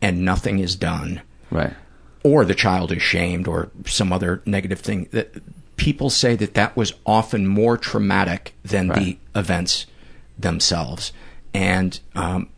[0.07, 1.20] and nothing is done.
[1.50, 1.74] Right.
[2.22, 5.09] Or the child is shamed or some other negative thing.
[5.11, 5.34] That
[5.76, 8.98] people say that that was often more traumatic than right.
[9.00, 9.86] the events
[10.38, 11.12] themselves.
[11.52, 12.50] And um,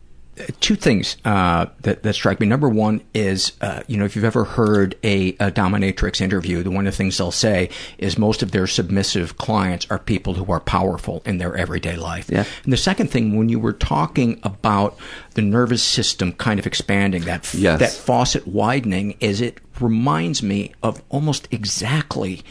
[0.59, 2.47] two things uh, that, that strike me.
[2.47, 6.71] Number one is, uh, you know, if you've ever heard a, a, dominatrix interview, the
[6.71, 10.51] one of the things they'll say is most of their submissive clients are people who
[10.51, 12.29] are powerful in their everyday life.
[12.29, 12.45] Yeah.
[12.63, 14.97] And the second thing, when you were talking about
[15.33, 17.79] the nervous system kind of expanding, that yes.
[17.79, 22.43] that faucet widening, is it reminds me of almost exactly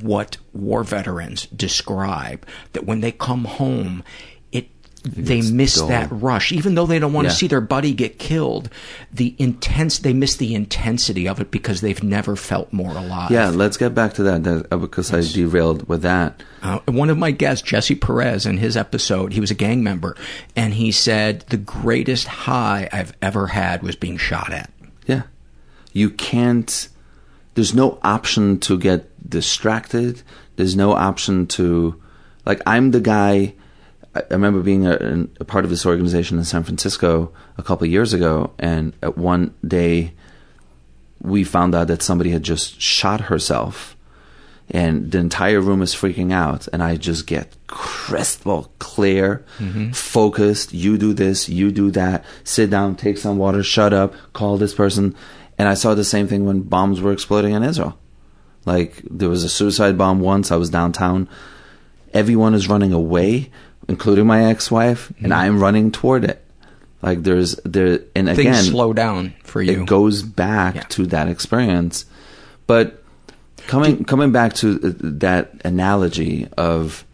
[0.00, 2.46] what war veterans describe.
[2.72, 4.04] That when they come home,
[5.06, 5.88] they miss dull.
[5.88, 7.30] that rush even though they don't want yeah.
[7.30, 8.68] to see their buddy get killed
[9.12, 13.48] the intense they miss the intensity of it because they've never felt more alive yeah
[13.48, 15.30] let's get back to that, that because yes.
[15.30, 19.40] i derailed with that uh, one of my guests jesse perez in his episode he
[19.40, 20.16] was a gang member
[20.54, 24.70] and he said the greatest high i've ever had was being shot at
[25.06, 25.22] yeah
[25.92, 26.88] you can't
[27.54, 30.22] there's no option to get distracted
[30.56, 32.00] there's no option to
[32.44, 33.54] like i'm the guy
[34.30, 37.90] I remember being a, a, part of this organization in San Francisco a couple of
[37.90, 40.12] years ago, and at one day
[41.20, 43.96] we found out that somebody had just shot herself,
[44.70, 46.66] and the entire room is freaking out.
[46.72, 49.90] And I just get crystal clear, mm-hmm.
[49.92, 50.72] focused.
[50.72, 52.24] You do this, you do that.
[52.44, 55.14] Sit down, take some water, shut up, call this person.
[55.58, 57.98] And I saw the same thing when bombs were exploding in Israel.
[58.64, 60.50] Like there was a suicide bomb once.
[60.50, 61.28] I was downtown
[62.16, 63.50] everyone is running away,
[63.88, 65.24] including my ex-wife, mm-hmm.
[65.24, 66.42] and I'm running toward it.
[67.02, 69.82] Like there's there, and Things again, slow down for you.
[69.82, 70.82] It goes back yeah.
[70.82, 72.04] to that experience,
[72.66, 73.02] but
[73.66, 77.04] coming coming back to that analogy of.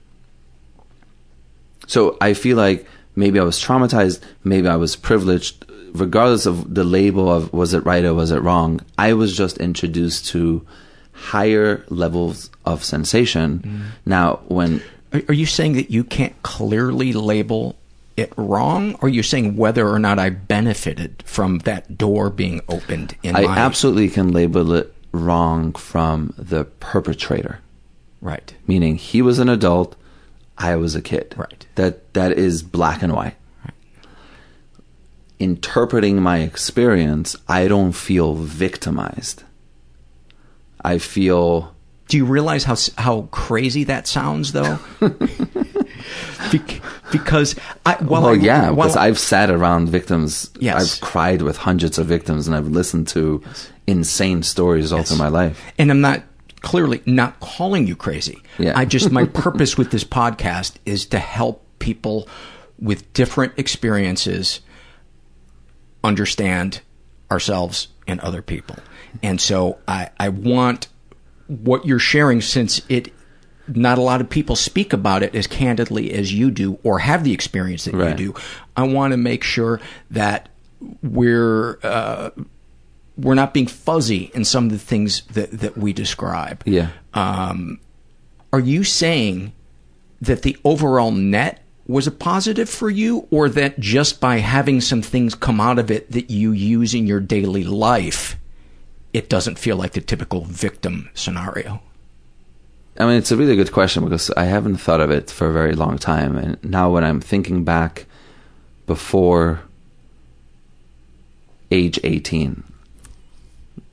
[1.88, 2.86] So I feel like
[3.16, 7.84] maybe I was traumatized, maybe I was privileged, regardless of the label of was it
[7.84, 8.80] right or was it wrong.
[8.96, 10.64] I was just introduced to
[11.12, 13.58] higher levels of sensation.
[13.58, 13.82] Mm.
[14.06, 14.82] Now, when
[15.28, 17.76] are you saying that you can't clearly label
[18.16, 22.60] it wrong, or are you saying whether or not I benefited from that door being
[22.68, 23.56] opened in I my...
[23.56, 27.60] absolutely can label it wrong from the perpetrator.
[28.20, 28.54] Right.
[28.66, 29.96] Meaning he was an adult,
[30.56, 31.34] I was a kid.
[31.36, 31.66] Right.
[31.74, 33.36] That that is black and white.
[33.64, 33.74] Right.
[35.38, 39.42] Interpreting my experience, I don't feel victimized.
[40.84, 41.71] I feel
[42.12, 44.78] Do you realize how how crazy that sounds though?
[47.10, 47.54] because
[47.86, 50.50] I well, well yeah, because I've sat around victims.
[50.60, 50.76] Yes.
[50.76, 53.72] I've cried with hundreds of victims, and I've listened to yes.
[53.86, 55.08] insane stories all yes.
[55.08, 55.72] through my life.
[55.78, 56.22] And I'm not
[56.60, 58.42] clearly not calling you crazy.
[58.58, 58.74] Yeah.
[58.76, 62.28] I just my purpose with this podcast is to help people
[62.78, 64.60] with different experiences
[66.04, 66.82] understand
[67.30, 68.76] ourselves and other people.
[69.22, 70.88] And so I, I want
[71.60, 73.12] what you're sharing since it
[73.68, 77.24] not a lot of people speak about it as candidly as you do or have
[77.24, 78.18] the experience that right.
[78.18, 78.40] you do.
[78.76, 79.80] I want to make sure
[80.10, 80.48] that
[81.02, 82.30] we're uh,
[83.16, 86.62] we're not being fuzzy in some of the things that, that we describe.
[86.66, 86.88] Yeah.
[87.14, 87.80] Um,
[88.52, 89.52] are you saying
[90.20, 95.02] that the overall net was a positive for you, or that just by having some
[95.02, 98.36] things come out of it that you use in your daily life,
[99.12, 101.82] it doesn't feel like the typical victim scenario?
[102.98, 105.52] I mean, it's a really good question because I haven't thought of it for a
[105.52, 106.36] very long time.
[106.36, 108.06] And now, when I'm thinking back
[108.86, 109.62] before
[111.70, 112.62] age 18,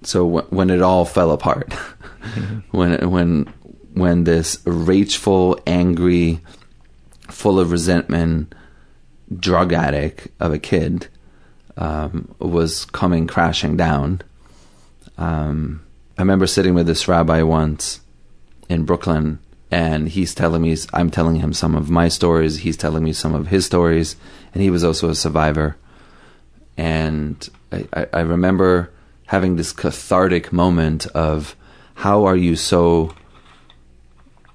[0.04, 2.60] so w- when it all fell apart, mm-hmm.
[2.78, 3.54] when when
[3.94, 6.42] when this rageful, angry,
[7.30, 8.54] full of resentment,
[9.38, 11.08] drug addict of a kid
[11.78, 14.22] um, was coming crashing down.
[15.20, 15.82] Um,
[16.18, 18.00] I remember sitting with this rabbi once
[18.70, 19.40] in Brooklyn,
[19.70, 23.36] and he's telling me, I'm telling him some of my stories, he's telling me some
[23.36, 24.16] of his stories,
[24.54, 25.76] and he was also a survivor.
[26.78, 28.92] And I, I, I remember
[29.26, 31.56] having this cathartic moment of
[31.96, 33.14] how are you so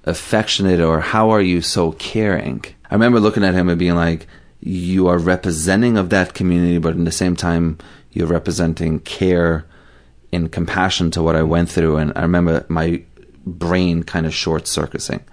[0.03, 2.65] affectionate or how are you so caring?
[2.89, 4.25] I remember looking at him and being like,
[4.61, 7.77] you are representing of that community, but in the same time,
[8.11, 9.65] you're representing care
[10.31, 11.97] and compassion to what I went through.
[11.97, 13.03] And I remember my
[13.45, 15.23] brain kind of short circuiting.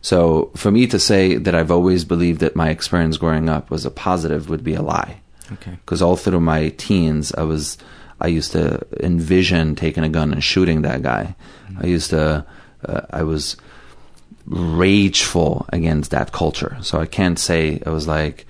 [0.00, 3.86] So for me to say that I've always believed that my experience growing up was
[3.86, 5.20] a positive would be a lie.
[5.52, 5.72] Okay.
[5.72, 7.78] Because all through my teens, I was
[8.22, 11.34] I used to envision taking a gun and shooting that guy.
[11.66, 11.82] Mm-hmm.
[11.82, 12.46] I used to,
[12.84, 13.56] uh, I was
[14.46, 16.76] rageful against that culture.
[16.82, 18.46] So I can't say I was like,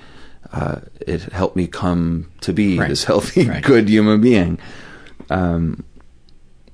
[0.52, 2.88] uh, it helped me come to be right.
[2.90, 3.64] this healthy, right.
[3.72, 4.58] good human being.
[5.32, 5.84] Um,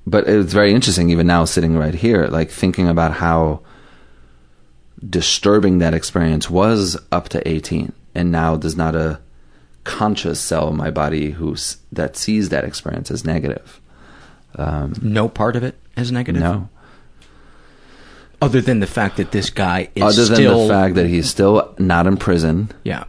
[0.06, 3.60] but it's very interesting, even now sitting right here, like thinking about how
[5.08, 7.92] disturbing that experience was up to 18.
[8.14, 9.20] And now there's not a
[9.84, 13.80] conscious cell in my body who's that sees that experience as negative.
[14.56, 16.42] Um, no part of it as negative.
[16.42, 16.68] No.
[18.40, 21.74] Other than the fact that this guy is other than the fact that he's still
[21.78, 22.72] not in prison.
[22.82, 23.04] Yeah.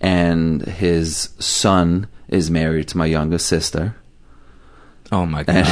[0.00, 3.96] And his son is married to my youngest sister.
[5.14, 5.64] Oh my god.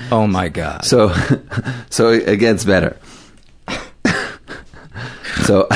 [0.10, 0.84] oh my god.
[0.84, 1.14] So
[1.90, 2.96] so it gets better.
[5.44, 5.68] so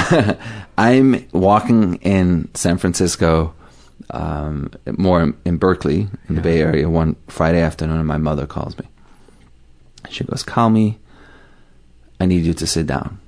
[0.77, 3.55] I'm walking in San Francisco
[4.11, 6.35] um, more in, in, Berkeley, in yeah.
[6.35, 8.89] the Bay Area, one Friday afternoon, and my mother calls me.
[10.11, 10.99] She goes, "Call me.
[12.19, 13.21] I need you to sit down."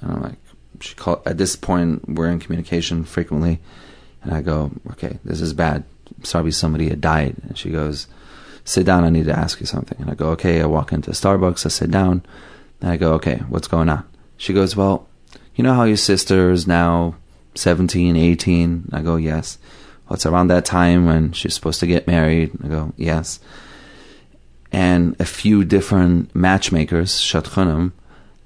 [0.00, 0.38] And I'm like,
[0.78, 3.58] "She call." At this point, we're in communication frequently,
[4.22, 5.82] and I go, "Okay, this is bad.
[6.22, 8.06] Sorry, somebody had died." And she goes,
[8.64, 9.04] "Sit down.
[9.04, 11.66] I need to ask you something." And I go, "Okay." I walk into Starbucks.
[11.66, 12.22] I sit down,
[12.80, 14.04] and I go, "Okay, what's going on?"
[14.36, 15.06] She goes, "Well,
[15.54, 17.14] you know how your sister is now
[17.54, 19.58] 17, 18?" I go, "Yes."
[20.10, 22.50] well, it's around that time when she's supposed to get married.
[22.64, 23.38] I go, yes.
[24.72, 27.92] And a few different matchmakers, Shadchanim,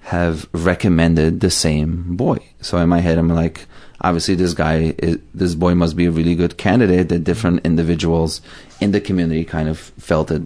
[0.05, 2.39] have recommended the same boy.
[2.61, 3.67] So in my head, I'm like,
[4.01, 8.43] obviously this guy, is, this boy must be a really good candidate that different individuals
[8.81, 10.43] in the community kind of felt it.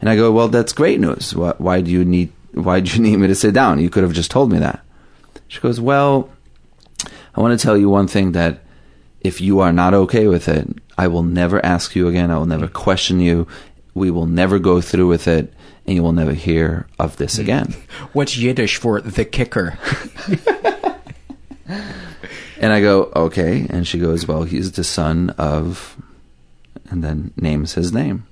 [0.00, 1.34] And I go, well, that's great news.
[1.34, 3.80] Why, why do you need, why do you need me to sit down?
[3.80, 4.82] You could have just told me that.
[5.50, 6.30] She goes, Well,
[7.34, 8.60] I want to tell you one thing that
[9.20, 12.30] if you are not okay with it, I will never ask you again.
[12.30, 13.48] I will never question you.
[13.92, 15.52] We will never go through with it,
[15.86, 17.40] and you will never hear of this mm.
[17.40, 17.74] again.
[18.12, 19.78] What's Yiddish for the kicker?
[22.60, 23.66] and I go, okay.
[23.70, 25.96] And she goes, well, he's the son of,
[26.88, 28.26] and then names his name.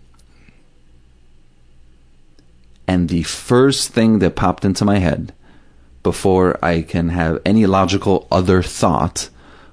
[2.86, 5.34] And the first thing that popped into my head
[6.02, 9.28] before I can have any logical other thought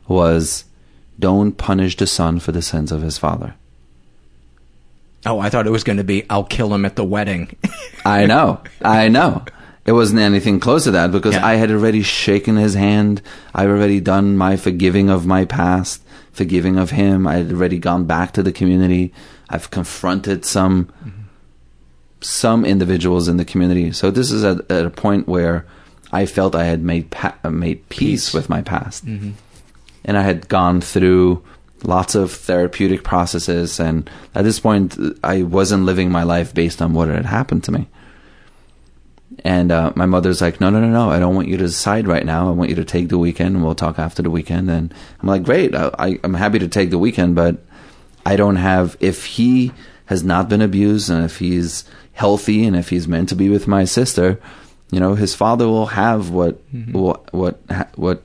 [0.08, 0.66] was,
[1.18, 3.56] don't punish the son for the sins of his father.
[5.26, 7.56] Oh, I thought it was going to be, I'll kill him at the wedding.
[8.06, 8.62] I know.
[8.82, 9.44] I know.
[9.86, 11.46] It wasn't anything close to that because yeah.
[11.46, 13.22] I had already shaken his hand.
[13.54, 17.28] I've already done my forgiving of my past, forgiving of him.
[17.28, 19.14] I had already gone back to the community.
[19.50, 21.22] I've confronted some mm-hmm.
[22.22, 23.92] some individuals in the community.
[23.92, 25.68] So this is at, at, a point where
[26.12, 29.32] I felt I had made pa- made peace, peace, with my past, mm-hmm.
[30.04, 31.44] and I had gone through
[31.86, 33.80] lots of therapeutic processes.
[33.80, 37.72] And at this point, I wasn't living my life based on what had happened to
[37.72, 37.88] me.
[39.44, 41.10] And uh, my mother's like, no, no, no, no.
[41.10, 42.48] I don't want you to decide right now.
[42.48, 44.70] I want you to take the weekend, and we'll talk after the weekend.
[44.70, 45.76] And I'm like, great.
[45.76, 47.58] I, I, I'm happy to take the weekend, but
[48.26, 48.96] I don't have.
[49.00, 49.72] If he
[50.06, 51.84] has not been abused, and if he's
[52.14, 54.40] healthy, and if he's meant to be with my sister,
[54.90, 56.98] you know, his father will have what mm-hmm.
[56.98, 57.60] what what
[57.96, 58.24] what.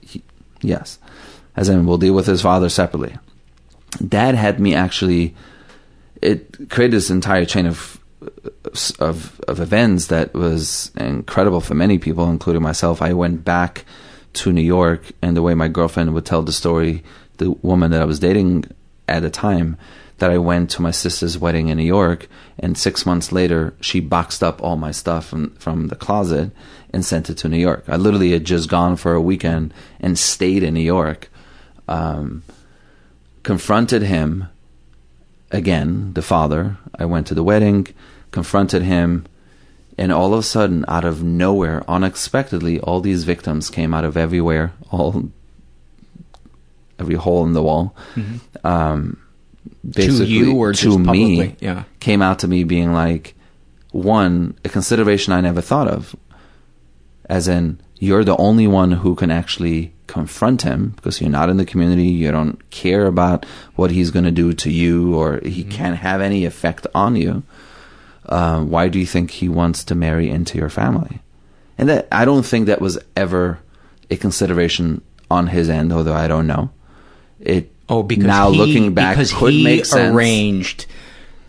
[0.00, 0.22] He,
[0.60, 0.98] yes,
[1.60, 3.14] as in we'll deal with his father separately.
[4.06, 5.34] Dad had me actually.
[6.22, 8.00] It created this entire chain of
[8.98, 13.02] of of events that was incredible for many people, including myself.
[13.02, 13.84] I went back
[14.32, 17.02] to New York, and the way my girlfriend would tell the story,
[17.36, 18.64] the woman that I was dating
[19.06, 19.76] at the time,
[20.18, 22.28] that I went to my sister's wedding in New York,
[22.58, 26.52] and six months later, she boxed up all my stuff from, from the closet
[26.92, 27.84] and sent it to New York.
[27.88, 31.28] I literally had just gone for a weekend and stayed in New York.
[31.90, 32.42] Um,
[33.42, 34.48] confronted him
[35.50, 36.78] again, the father.
[36.98, 37.88] I went to the wedding
[38.30, 39.26] confronted him,
[39.98, 44.16] and all of a sudden, out of nowhere, unexpectedly, all these victims came out of
[44.16, 45.30] everywhere, all
[46.98, 47.94] every hole in the wall.
[48.14, 48.66] Mm-hmm.
[48.66, 49.18] Um,
[49.88, 51.84] basically, to you or to me, yeah.
[51.98, 53.34] came out to me being like,
[53.92, 56.14] one, a consideration I never thought of,
[57.30, 61.56] as in you're the only one who can actually confront him because you're not in
[61.56, 63.46] the community, you don't care about
[63.76, 65.70] what he's going to do to you, or he mm-hmm.
[65.70, 67.42] can't have any effect on you
[68.30, 71.20] uh, why do you think he wants to marry into your family?
[71.76, 73.58] And that I don't think that was ever
[74.10, 76.70] a consideration on his end, although I don't know.
[77.40, 80.14] It oh because now he, looking back because could he make sense.
[80.14, 80.86] arranged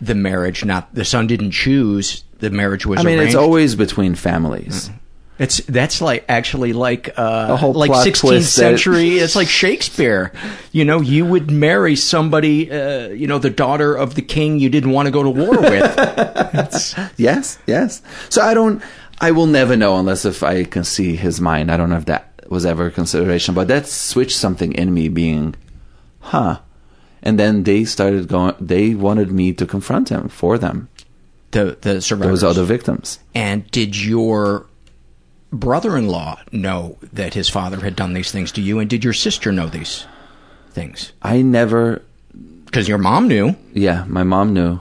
[0.00, 0.64] the marriage.
[0.64, 3.00] Not the son didn't choose the marriage was.
[3.00, 3.34] I mean, arranged.
[3.34, 4.88] it's always between families.
[4.88, 4.96] Mm-hmm.
[5.38, 9.18] It's that's like actually like uh, a whole like 16th century.
[9.18, 10.30] it's like Shakespeare.
[10.72, 14.68] You know, you would marry somebody, uh, you know, the daughter of the king you
[14.68, 17.12] didn't want to go to war with.
[17.16, 18.02] yes, yes.
[18.28, 18.82] So I don't.
[19.20, 21.70] I will never know unless if I can see his mind.
[21.70, 25.08] I don't know if that was ever a consideration, but that switched something in me,
[25.08, 25.54] being,
[26.20, 26.60] huh.
[27.22, 28.54] And then they started going.
[28.60, 30.88] They wanted me to confront him for them.
[31.52, 32.42] The the survivors.
[32.42, 33.18] Those other victims.
[33.34, 34.66] And did your
[35.52, 39.52] brother-in-law know that his father had done these things to you, and did your sister
[39.52, 40.06] know these
[40.70, 41.12] things?
[41.22, 42.02] I never.
[42.64, 43.54] Because your mom knew.
[43.74, 44.80] Yeah, my mom knew.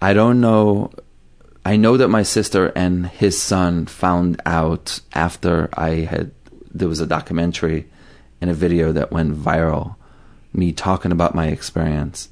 [0.00, 0.92] I don't know.
[1.64, 6.30] I know that my sister and his son found out after I had.
[6.74, 7.86] There was a documentary
[8.40, 9.96] and a video that went viral,
[10.54, 12.30] me talking about my experience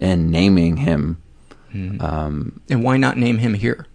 [0.00, 1.22] and naming him.
[1.74, 2.00] Mm-hmm.
[2.02, 3.86] Um, and why not name him here?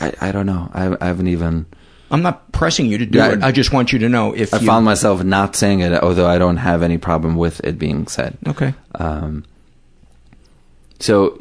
[0.00, 0.70] I, I don't know.
[0.72, 1.66] I, I haven't even.
[2.10, 3.42] I'm not pressing you to do yeah, it.
[3.42, 6.26] I just want you to know if I you, found myself not saying it, although
[6.26, 8.36] I don't have any problem with it being said.
[8.46, 8.74] Okay.
[8.96, 9.44] Um,
[10.98, 11.40] so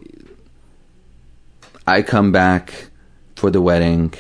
[1.88, 2.90] I come back
[3.36, 4.14] for the wedding.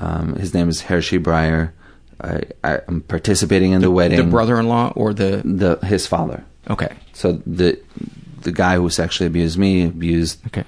[0.00, 1.74] Um, his name is Heshy Brier.
[2.20, 2.42] I,
[2.88, 4.16] am participating in the, the wedding.
[4.16, 6.44] The brother-in-law or the the his father.
[6.70, 6.96] Okay.
[7.12, 7.78] So the
[8.40, 10.44] the guy who sexually abused me abused.
[10.46, 10.64] Okay.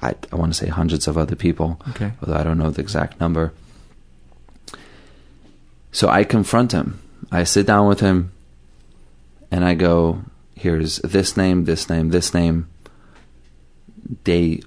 [0.00, 1.80] I, I want to say hundreds of other people.
[1.90, 2.12] Okay.
[2.20, 3.52] Although I don't know the exact number.
[5.92, 7.00] So I confront him.
[7.30, 8.32] I sit down with him
[9.50, 10.22] and I go,
[10.54, 12.68] here's this name, this name, this name.
[14.24, 14.62] They,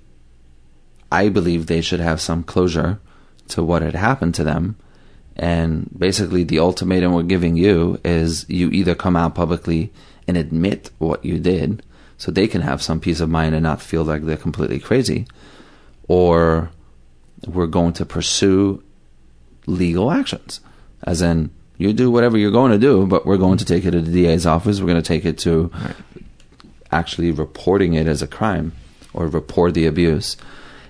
[1.11, 2.99] I believe they should have some closure
[3.49, 4.77] to what had happened to them.
[5.35, 9.91] And basically, the ultimatum we're giving you is you either come out publicly
[10.27, 11.83] and admit what you did
[12.17, 15.27] so they can have some peace of mind and not feel like they're completely crazy,
[16.07, 16.71] or
[17.45, 18.81] we're going to pursue
[19.67, 20.61] legal actions,
[21.05, 23.91] as in you do whatever you're going to do, but we're going to take it
[23.91, 24.79] to the DA's office.
[24.79, 25.95] We're going to take it to right.
[26.91, 28.73] actually reporting it as a crime
[29.13, 30.37] or report the abuse.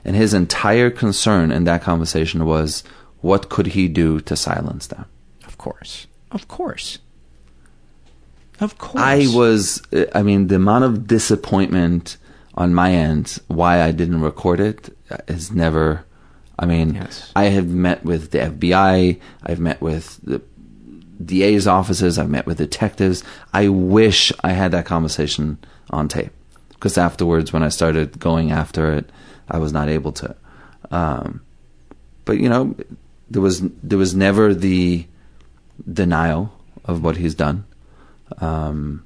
[0.03, 2.83] And his entire concern in that conversation was
[3.21, 5.05] what could he do to silence them?
[5.45, 6.07] Of course.
[6.31, 6.99] Of course.
[8.59, 9.03] Of course.
[9.03, 9.81] I was,
[10.13, 12.17] I mean, the amount of disappointment
[12.53, 14.95] on my end why I didn't record it
[15.27, 16.04] is never.
[16.57, 17.31] I mean, yes.
[17.35, 19.19] I have met with the FBI.
[19.43, 20.41] I've met with the
[21.23, 22.17] DA's offices.
[22.17, 23.23] I've met with detectives.
[23.53, 25.57] I wish I had that conversation
[25.89, 26.31] on tape
[26.69, 29.09] because afterwards, when I started going after it,
[29.49, 30.35] I was not able to.
[30.91, 31.41] Um,
[32.25, 32.75] but you know,
[33.29, 35.05] there was there was never the
[35.91, 36.53] denial
[36.85, 37.65] of what he's done.
[38.39, 39.04] Um,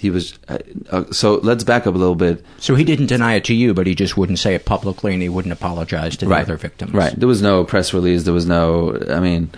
[0.00, 0.58] he was uh,
[0.90, 2.44] uh, so let's back up a little bit.
[2.58, 5.22] So he didn't deny it to you but he just wouldn't say it publicly and
[5.22, 6.42] he wouldn't apologize to the right.
[6.42, 6.92] other victims.
[6.92, 7.14] Right.
[7.14, 8.24] There was no press release.
[8.24, 9.50] There was no i mean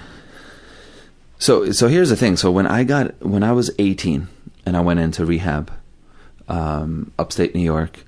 [1.39, 2.37] so so here's the thing.
[2.37, 4.29] So when i got when i was 18
[4.67, 5.73] and i went into rehab
[6.49, 8.05] um, upstate new york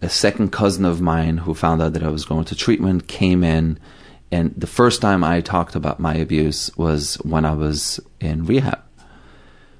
[0.00, 3.44] a second cousin of mine who found out that i was going to treatment came
[3.44, 3.78] in
[4.32, 8.80] and the first time i talked about my abuse was when i was in rehab.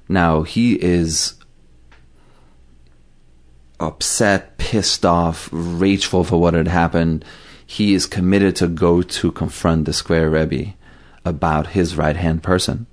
[0.07, 1.35] Now he is
[3.79, 7.23] upset, pissed off, rageful for what had happened.
[7.65, 10.73] He is committed to go to confront the Skver Rebbe
[11.25, 12.87] about his right hand person.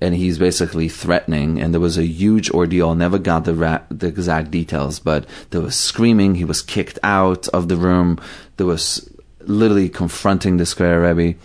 [0.00, 2.94] And he's basically threatening, and there was a huge ordeal.
[2.94, 6.34] Never got the ra- the exact details, but there was screaming.
[6.34, 8.20] He was kicked out of the room.
[8.58, 11.38] There was literally confronting the Skver Rebbe.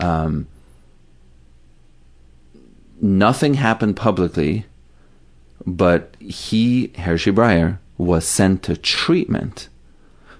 [0.00, 0.48] Um,
[3.00, 4.66] nothing happened publicly
[5.66, 9.68] but he, Heshy Brier, was sent to treatment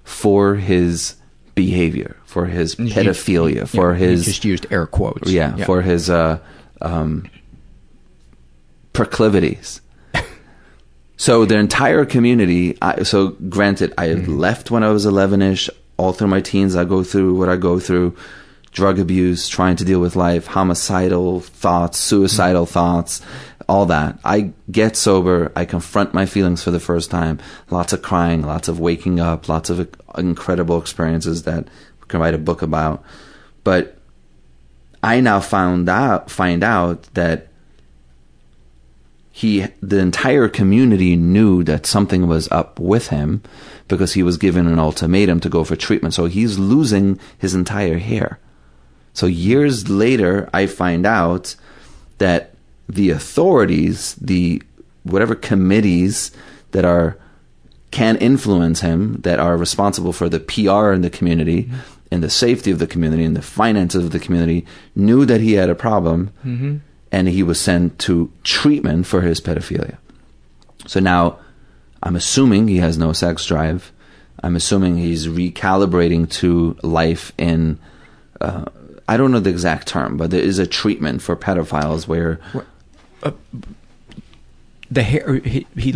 [0.05, 1.16] for his
[1.55, 5.31] behavior, for his pedophilia, for yeah, his just used air quotes.
[5.31, 5.65] Yeah, yeah.
[5.65, 6.39] for his uh,
[6.81, 7.28] um,
[8.93, 9.81] proclivities.
[11.16, 12.77] so the entire community.
[12.82, 14.36] I, so granted, I mm-hmm.
[14.36, 15.70] left when I was eleven-ish.
[15.99, 18.16] All through my teens, I go through what I go through:
[18.73, 22.73] drug abuse, trying to deal with life, homicidal thoughts, suicidal mm-hmm.
[22.73, 23.23] thoughts
[23.73, 24.19] all that.
[24.23, 25.51] I get sober.
[25.57, 27.39] I confront my feelings for the first time.
[27.70, 29.89] Lots of crying, lots of waking up, lots of
[30.19, 33.03] incredible experiences that we can write a book about.
[33.65, 33.97] But
[35.03, 37.49] I now found out, find out that
[39.31, 43.43] he, the entire community knew that something was up with him
[43.89, 46.12] because he was given an ultimatum to go for treatment.
[46.12, 48.39] So he's losing his entire hair.
[49.15, 51.57] So years later, I find out
[52.19, 52.51] that
[52.93, 54.62] the authorities, the
[55.02, 56.31] whatever committees
[56.73, 57.16] that are
[57.90, 61.77] can influence him, that are responsible for the PR in the community mm-hmm.
[62.10, 64.64] and the safety of the community and the finances of the community,
[64.97, 66.78] knew that he had a problem, mm-hmm.
[67.10, 69.98] and he was sent to treatment for his pedophilia.
[70.86, 71.39] So now,
[72.02, 73.93] I'm assuming he has no sex drive.
[74.43, 77.78] I'm assuming he's recalibrating to life in.
[78.40, 78.64] Uh,
[79.06, 82.40] I don't know the exact term, but there is a treatment for pedophiles where
[83.23, 83.32] uh,
[84.90, 85.93] the hair he, he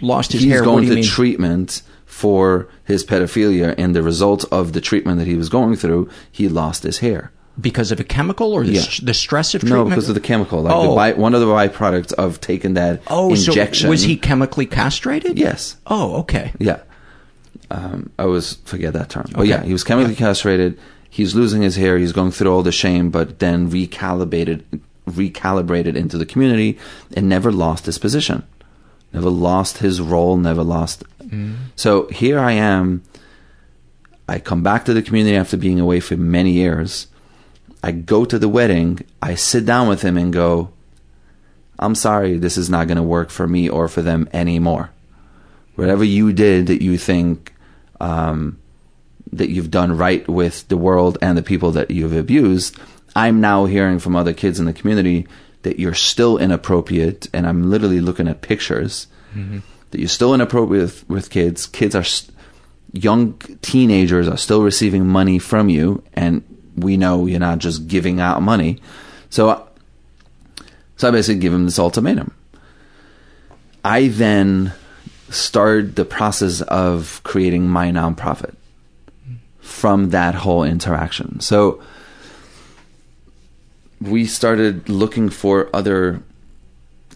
[0.00, 0.50] lost his hair.
[0.50, 0.64] He's hair.
[0.64, 5.48] going to treatment for his pedophilia, and the result of the treatment that he was
[5.48, 8.82] going through, he lost his hair because of a chemical or the, yeah.
[9.02, 9.84] the stress of treatment?
[9.84, 10.62] No, because of the chemical.
[10.62, 10.94] Like oh.
[10.94, 13.86] by, one of the byproducts of taking that oh, injection.
[13.86, 15.38] So was he chemically castrated?
[15.38, 15.76] Yes.
[15.86, 16.52] Oh, okay.
[16.58, 16.80] Yeah.
[17.70, 19.26] Um, I always forget that term.
[19.32, 20.18] But yeah, he was chemically yeah.
[20.18, 20.78] castrated.
[21.08, 21.98] He's losing his hair.
[21.98, 24.62] He's going through all the shame, but then recalibrated
[25.06, 26.78] recalibrated into the community
[27.14, 28.46] and never lost his position,
[29.12, 31.04] never lost his role, never lost.
[31.20, 31.56] Mm.
[31.76, 33.02] So here I am.
[34.28, 37.06] I come back to the community after being away for many years.
[37.82, 39.00] I go to the wedding.
[39.22, 40.72] I sit down with him and go,
[41.78, 44.90] I'm sorry, this is not going to work for me or for them anymore.
[45.76, 47.54] Whatever you did that you think
[48.00, 48.58] um,
[49.32, 52.78] that you've done right with the world and the people that you've abused,
[53.16, 55.26] I'm now hearing from other kids in the community
[55.62, 59.60] that you're still inappropriate, and I'm literally looking at pictures mm-hmm.
[59.90, 61.66] that you're still inappropriate with, with kids.
[61.66, 62.36] Kids are st-
[62.92, 66.44] young teenagers are still receiving money from you, and
[66.76, 68.82] we know you're not just giving out money.
[69.30, 69.66] So,
[70.96, 72.34] so I basically give him this ultimatum.
[73.82, 74.74] I then
[75.30, 78.54] started the process of creating my nonprofit
[79.60, 81.40] from that whole interaction.
[81.40, 81.82] So
[84.00, 86.22] we started looking for other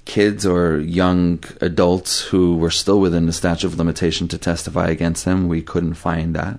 [0.04, 5.24] kids or young adults who were still within the statute of limitation to testify against
[5.24, 5.46] him.
[5.46, 6.58] We couldn't find that.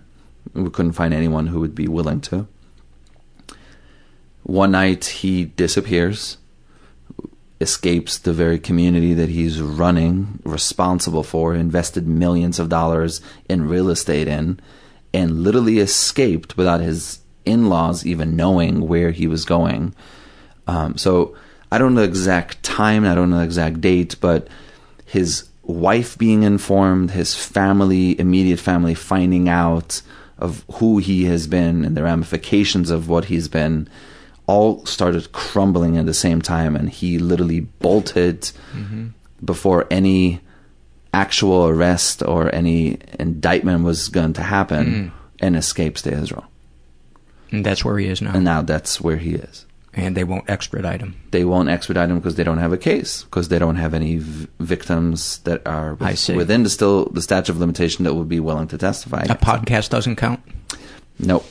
[0.53, 2.47] We couldn't find anyone who would be willing to.
[4.43, 6.37] one night he disappears,
[7.59, 13.89] escapes the very community that he's running, responsible for, invested millions of dollars in real
[13.89, 14.59] estate in,
[15.13, 19.93] and literally escaped without his in laws even knowing where he was going.
[20.67, 21.35] Um, so
[21.71, 24.47] I don't know the exact time, I don't know the exact date, but
[25.05, 30.01] his wife being informed, his family, immediate family finding out
[30.37, 33.87] of who he has been and the ramifications of what he's been
[34.47, 38.41] all started crumbling at the same time and he literally bolted
[38.73, 39.07] mm-hmm.
[39.45, 40.41] before any
[41.13, 45.11] actual arrest or any indictment was going to happen mm.
[45.39, 46.45] and escapes to Israel.
[47.51, 48.33] And that's where he is now.
[48.33, 49.65] And now that's where he is.
[49.93, 51.15] And they won't extradite him.
[51.31, 54.17] They won't extradite him because they don't have a case because they don't have any
[54.17, 58.39] v- victims that are with, within the still the statute of limitation that would be
[58.39, 59.23] willing to testify.
[59.23, 60.39] A podcast doesn't count.
[61.19, 61.45] Nope.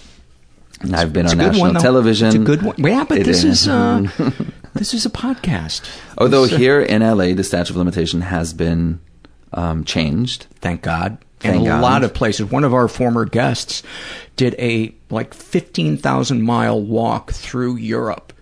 [0.81, 2.29] It's, I've been on national one, television.
[2.29, 2.77] It's a good one.
[2.79, 4.07] Yeah, but it this is, is uh,
[4.75, 5.83] this is a podcast.
[6.17, 9.01] Although uh, here in LA, the statute of limitation has been
[9.53, 10.47] um, changed.
[10.61, 11.19] Thank God.
[11.41, 11.83] Thank in a God.
[11.83, 12.51] lot of places.
[12.51, 13.83] One of our former guests
[14.37, 18.33] did a like fifteen thousand mile walk through Europe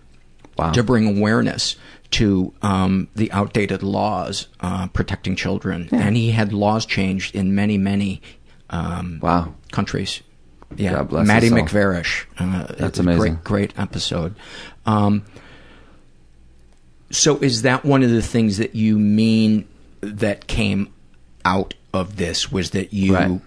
[0.57, 0.71] wow.
[0.71, 1.75] to bring awareness
[2.11, 5.99] to um, the outdated laws uh, protecting children, yeah.
[5.99, 8.21] and he had laws changed in many, many
[8.69, 10.21] um, wow countries.
[10.75, 12.25] Yeah, Maddie McVarish.
[12.37, 13.35] Uh, That's amazing.
[13.35, 14.35] Great, great episode.
[14.85, 15.25] Um,
[17.11, 19.67] so, is that one of the things that you mean
[20.01, 20.93] that came
[21.43, 22.51] out of this?
[22.51, 23.41] Was that you right.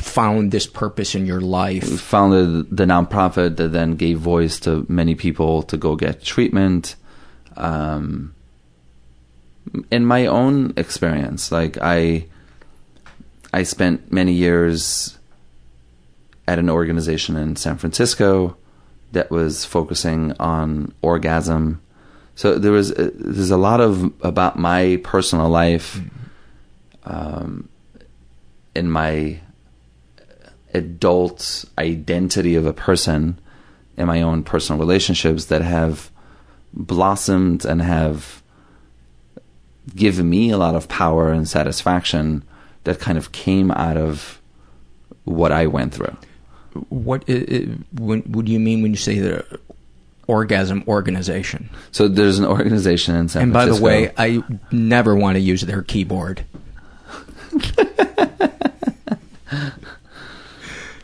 [0.00, 2.00] Found this purpose in your life?
[2.00, 6.96] Founded the nonprofit that then gave voice to many people to go get treatment.
[7.56, 8.34] Um,
[9.90, 12.26] in my own experience, like I,
[13.52, 15.18] I spent many years
[16.46, 18.56] at an organization in San Francisco
[19.12, 21.80] that was focusing on orgasm.
[22.34, 26.00] So there was uh, there's a lot of about my personal life,
[27.04, 27.68] um,
[28.74, 29.40] in my
[30.74, 33.38] adult identity of a person,
[33.96, 36.10] in my own personal relationships that have
[36.72, 38.42] blossomed and have
[39.94, 42.44] given me a lot of power and satisfaction
[42.84, 44.40] that kind of came out of
[45.24, 46.16] what I went through
[46.88, 47.24] what,
[47.92, 49.44] what, what do you mean when you say the
[50.26, 51.70] orgasm organization?
[51.92, 53.84] So there's an organization in San and Francisco.
[53.84, 56.44] by the way, I never want to use their keyboard.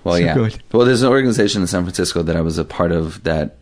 [0.05, 0.35] well, so yeah.
[0.35, 0.63] Good.
[0.73, 3.57] Well, there's an organization in San Francisco that I was a part of that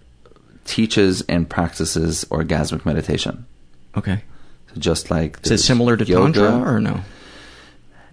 [0.64, 3.46] teaches and practices orgasmic meditation.
[3.96, 4.22] Okay.
[4.72, 7.00] So just like is it similar to yoga, tantra or no?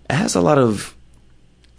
[0.09, 0.95] It has a lot of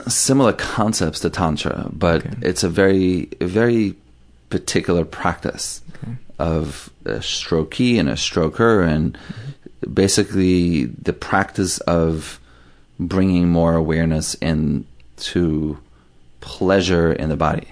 [0.08, 2.36] similar concepts to tantra, but okay.
[2.42, 3.96] it's a very very
[4.48, 6.16] particular practice okay.
[6.38, 9.92] of a strokee and a stroker, and mm-hmm.
[9.92, 12.40] basically the practice of
[12.98, 15.78] bringing more awareness into
[16.40, 17.68] pleasure in the body.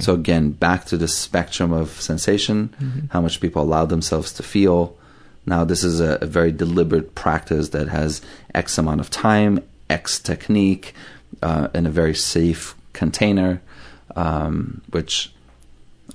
[0.00, 3.06] So again, back to the spectrum of sensation, mm-hmm.
[3.10, 4.96] how much people allow themselves to feel.
[5.44, 8.22] Now, this is a, a very deliberate practice that has
[8.54, 9.60] X amount of time,
[9.90, 10.94] X technique,
[11.42, 13.60] uh, in a very safe container,
[14.14, 15.32] um, which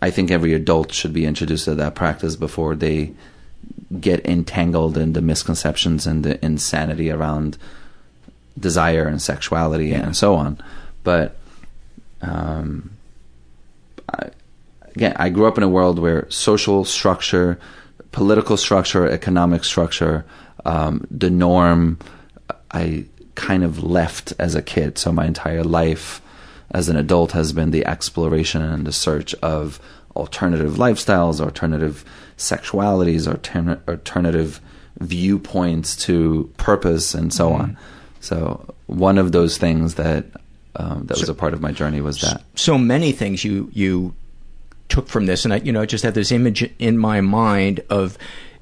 [0.02, 3.14] I think every adult should be introduced to that practice before they
[4.00, 7.58] get entangled in the misconceptions and the insanity around
[8.60, 10.04] desire and sexuality yeah.
[10.04, 10.62] and so on.
[11.04, 11.37] But
[12.22, 12.92] um,
[14.10, 14.30] I,
[14.96, 17.60] again, I grew up in a world where social structure,
[18.12, 20.26] political structure, economic structure,
[20.66, 22.00] um, the norm,
[22.72, 24.98] I kind of left as a kid.
[24.98, 26.22] So my entire life
[26.72, 29.80] as an adult has been the exploration and the search of
[30.16, 32.04] alternative lifestyles, alternative
[32.38, 34.60] sexualities, altern- alternative
[35.00, 37.62] viewpoints to purpose, and so mm-hmm.
[37.62, 37.78] on.
[38.20, 40.26] So one of those things that
[40.78, 42.44] um, that so, was a part of my journey was that.
[42.56, 44.16] So many things you you
[44.90, 47.82] took from this, and I you know I just had this image in my mind
[47.90, 48.18] of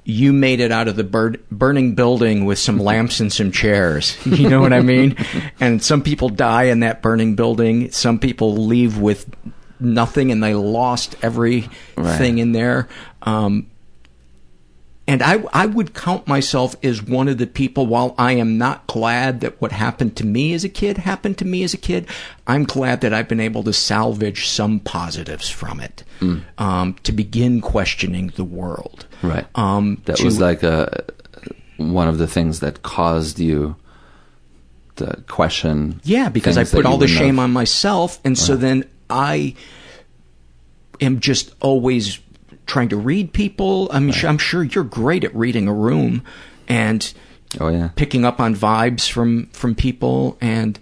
[0.06, 4.18] you made it out of the bur- burning building with some lamps and some chairs.
[4.26, 5.18] You know what I mean?
[5.60, 7.92] and some people die in that burning building.
[7.92, 9.30] Some people leave with
[9.80, 12.22] nothing and they lost everything right.
[12.22, 12.88] in there.
[13.24, 13.70] Um,
[15.07, 18.88] and I, I would count myself as one of the people, while I am not
[18.88, 22.07] glad that what happened to me as a kid happened to me as a kid,
[22.48, 26.41] I'm glad that I've been able to salvage some positives from it, mm.
[26.57, 29.06] um, to begin questioning the world.
[29.22, 29.45] Right.
[29.53, 31.06] Um, that to, was like a,
[31.77, 33.76] one of the things that caused you
[34.95, 36.02] to question.
[36.03, 38.38] Yeah, because I put all the shame on myself, and right.
[38.44, 39.53] so then I
[40.99, 42.19] am just always
[42.66, 43.90] trying to read people.
[43.92, 44.26] I mean, right.
[44.26, 46.24] I'm sure you're great at reading a room
[46.68, 47.14] and
[47.60, 50.80] oh yeah, picking up on vibes from from people and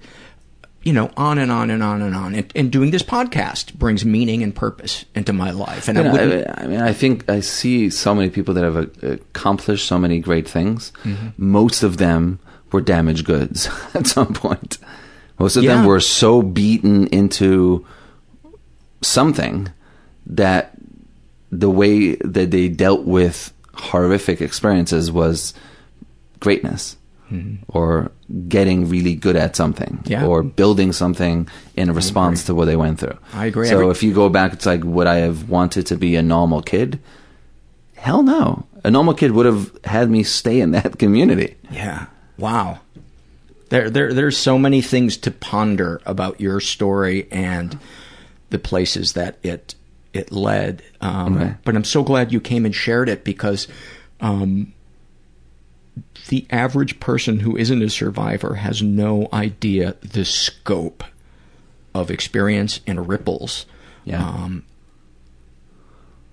[0.84, 2.36] you know, on and on and on and on.
[2.36, 5.88] And, and, doing this podcast brings meaning and purpose into my life.
[5.88, 9.14] And I, I, I, mean, I think I see so many people that have uh,
[9.14, 10.92] accomplished so many great things.
[11.04, 11.30] Mm-hmm.
[11.38, 12.40] Most of them
[12.72, 14.78] were damaged goods at some point.
[15.40, 15.76] Most of yeah.
[15.76, 17.86] them were so beaten into
[19.02, 19.72] something
[20.26, 20.73] that
[21.60, 25.54] the way that they dealt with horrific experiences was
[26.40, 26.98] greatness
[27.32, 27.64] mm-hmm.
[27.68, 28.12] or
[28.48, 30.26] getting really good at something yeah.
[30.26, 33.18] or building something in response to what they went through.
[33.34, 33.68] I agree.
[33.68, 36.62] So if you go back, it's like, would I have wanted to be a normal
[36.62, 37.00] kid?
[37.96, 38.66] Hell no.
[38.84, 41.56] A normal kid would have had me stay in that community.
[41.72, 42.08] Yeah.
[42.38, 42.80] Wow.
[43.70, 47.80] There, there, there's so many things to ponder about your story and
[48.50, 49.74] the places that it
[50.14, 50.84] it led.
[51.02, 51.56] Um, okay.
[51.64, 53.68] But I'm so glad you came and shared it because
[54.22, 54.74] um,
[56.30, 61.04] the average person who isn't a survivor has no idea the scope
[61.94, 63.66] of experience and ripples.
[64.06, 64.26] Yeah.
[64.26, 64.66] Um,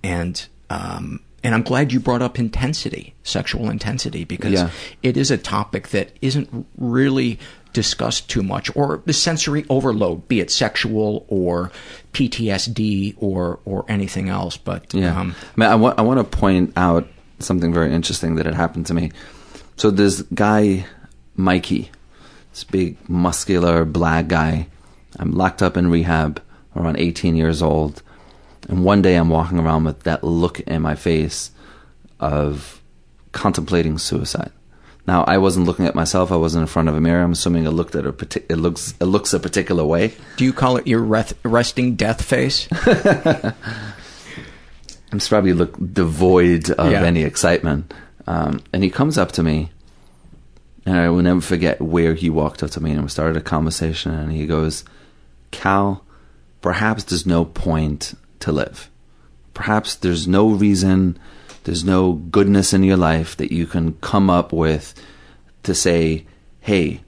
[0.03, 4.69] and um, and I'm glad you brought up intensity, sexual intensity, because yeah.
[5.01, 7.39] it is a topic that isn't really
[7.73, 11.71] discussed too much, or the sensory overload, be it sexual or
[12.13, 14.57] PTSD or or anything else.
[14.57, 17.07] But yeah, um, I, mean, I, wa- I want to point out
[17.39, 19.11] something very interesting that had happened to me.
[19.77, 20.85] So this guy,
[21.35, 21.89] Mikey,
[22.51, 24.67] this big muscular black guy,
[25.17, 26.41] I'm locked up in rehab
[26.75, 28.03] around 18 years old,
[28.69, 31.51] and one day I'm walking around with that look in my face
[32.19, 32.81] of
[33.31, 34.51] contemplating suicide.
[35.11, 36.31] Now I wasn't looking at myself.
[36.31, 37.21] I wasn't in front of a mirror.
[37.21, 40.13] I'm assuming it looked at a partic- it looks it looks a particular way.
[40.37, 42.69] Do you call it your reth- resting death face?
[45.11, 47.03] I'm probably look devoid of yeah.
[47.03, 47.93] any excitement.
[48.25, 49.71] Um, and he comes up to me,
[50.85, 53.41] and I will never forget where he walked up to me and we started a
[53.41, 54.13] conversation.
[54.13, 54.85] And he goes,
[55.51, 56.05] Kal,
[56.61, 58.89] perhaps there's no point to live.
[59.53, 61.19] Perhaps there's no reason,
[61.63, 64.93] there's no goodness in your life that you can come up with
[65.63, 66.25] to say,
[66.59, 67.01] hey,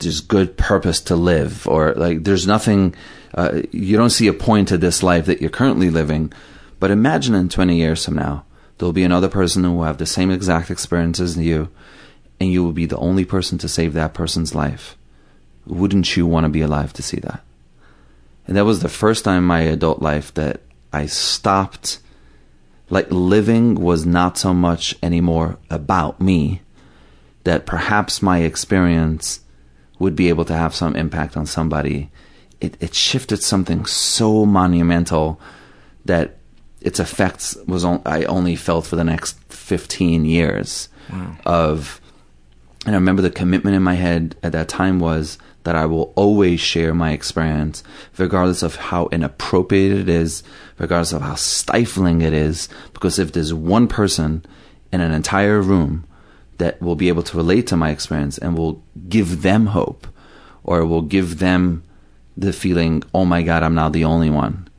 [0.00, 2.94] there's good purpose to live, or like there's nothing,
[3.34, 6.32] uh, you don't see a point to this life that you're currently living.
[6.80, 8.44] But imagine in 20 years from now,
[8.78, 11.68] there'll be another person who will have the same exact experiences as you,
[12.38, 14.96] and you will be the only person to save that person's life.
[15.66, 17.42] Wouldn't you want to be alive to see that?
[18.46, 20.62] And that was the first time in my adult life that
[20.92, 21.98] I stopped.
[22.90, 26.62] Like living was not so much anymore about me,
[27.44, 29.40] that perhaps my experience
[29.98, 32.10] would be able to have some impact on somebody.
[32.60, 35.40] It, it shifted something so monumental
[36.04, 36.38] that
[36.80, 41.36] its effects was on, I only felt for the next 15 years wow.
[41.44, 42.00] of
[42.86, 45.36] and I remember the commitment in my head at that time was
[45.68, 47.84] that I will always share my experience
[48.16, 50.42] regardless of how inappropriate it is
[50.78, 54.46] regardless of how stifling it is because if there's one person
[54.90, 56.06] in an entire room
[56.56, 60.06] that will be able to relate to my experience and will give them hope
[60.64, 61.82] or will give them
[62.34, 64.70] the feeling oh my god I'm now the only one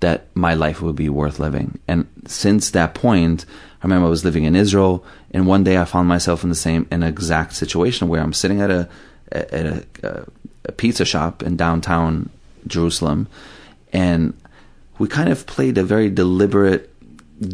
[0.00, 1.78] that my life would be worth living.
[1.88, 3.46] And since that point,
[3.80, 6.54] I remember I was living in Israel, and one day I found myself in the
[6.54, 8.90] same, an exact situation where I'm sitting at a
[9.32, 10.26] at a,
[10.64, 12.30] a pizza shop in downtown
[12.66, 13.28] Jerusalem,
[13.92, 14.34] and
[14.98, 16.92] we kind of played a very deliberate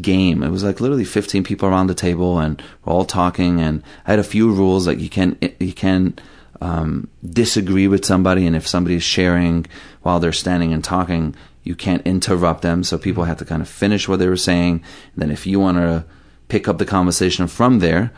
[0.00, 0.42] game.
[0.42, 3.60] It was like literally 15 people around the table, and we're all talking.
[3.60, 6.18] And I had a few rules like you can you can
[6.60, 9.66] um, disagree with somebody, and if somebody's sharing
[10.02, 11.34] while they're standing and talking,
[11.64, 12.84] you can't interrupt them.
[12.84, 14.82] So people have to kind of finish what they were saying.
[15.14, 16.04] And then if you want to
[16.48, 18.12] pick up the conversation from there,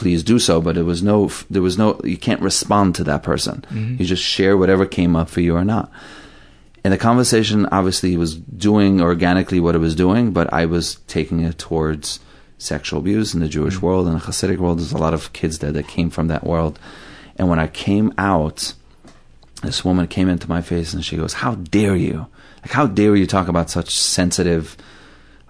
[0.00, 0.60] please do so.
[0.60, 3.64] But it was no, there was no, you can't respond to that person.
[3.68, 3.96] Mm-hmm.
[3.98, 5.92] You just share whatever came up for you or not.
[6.82, 11.40] And the conversation obviously was doing organically what it was doing, but I was taking
[11.40, 12.18] it towards
[12.56, 13.86] sexual abuse in the Jewish mm-hmm.
[13.86, 14.78] world and the Hasidic world.
[14.78, 16.78] There's a lot of kids there that came from that world.
[17.36, 18.72] And when I came out,
[19.62, 22.26] this woman came into my face and she goes, How dare you?
[22.62, 24.76] Like, how dare you talk about such sensitive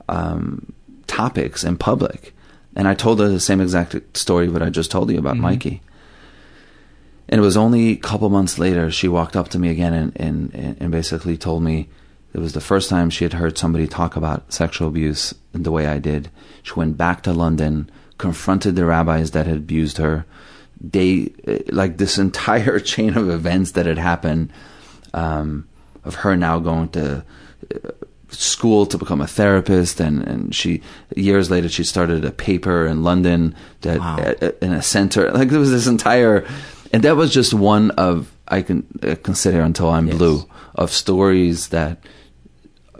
[0.09, 0.73] um,
[1.07, 2.35] topics in public?
[2.77, 5.43] And I told her the same exact story what I just told you about mm-hmm.
[5.43, 5.83] Mikey.
[7.29, 10.13] And it was only a couple months later she walked up to me again and,
[10.17, 11.89] and, and basically told me
[12.33, 15.71] it was the first time she had heard somebody talk about sexual abuse in the
[15.71, 16.31] way I did.
[16.63, 20.27] She went back to London, confronted the rabbis that had abused her.
[20.81, 21.33] They,
[21.69, 24.53] like this entire chain of events that had happened,
[25.13, 25.69] um,
[26.05, 27.25] of her now going to
[27.75, 27.91] uh,
[28.33, 30.81] school to become a therapist, and and she
[31.17, 34.19] years later she started a paper in London that Wow.
[34.19, 35.31] at- at- in a center.
[35.35, 36.45] Like there was this entire,
[36.93, 40.45] and that was just one of I can uh, consider until I'm blue
[40.75, 41.99] of stories that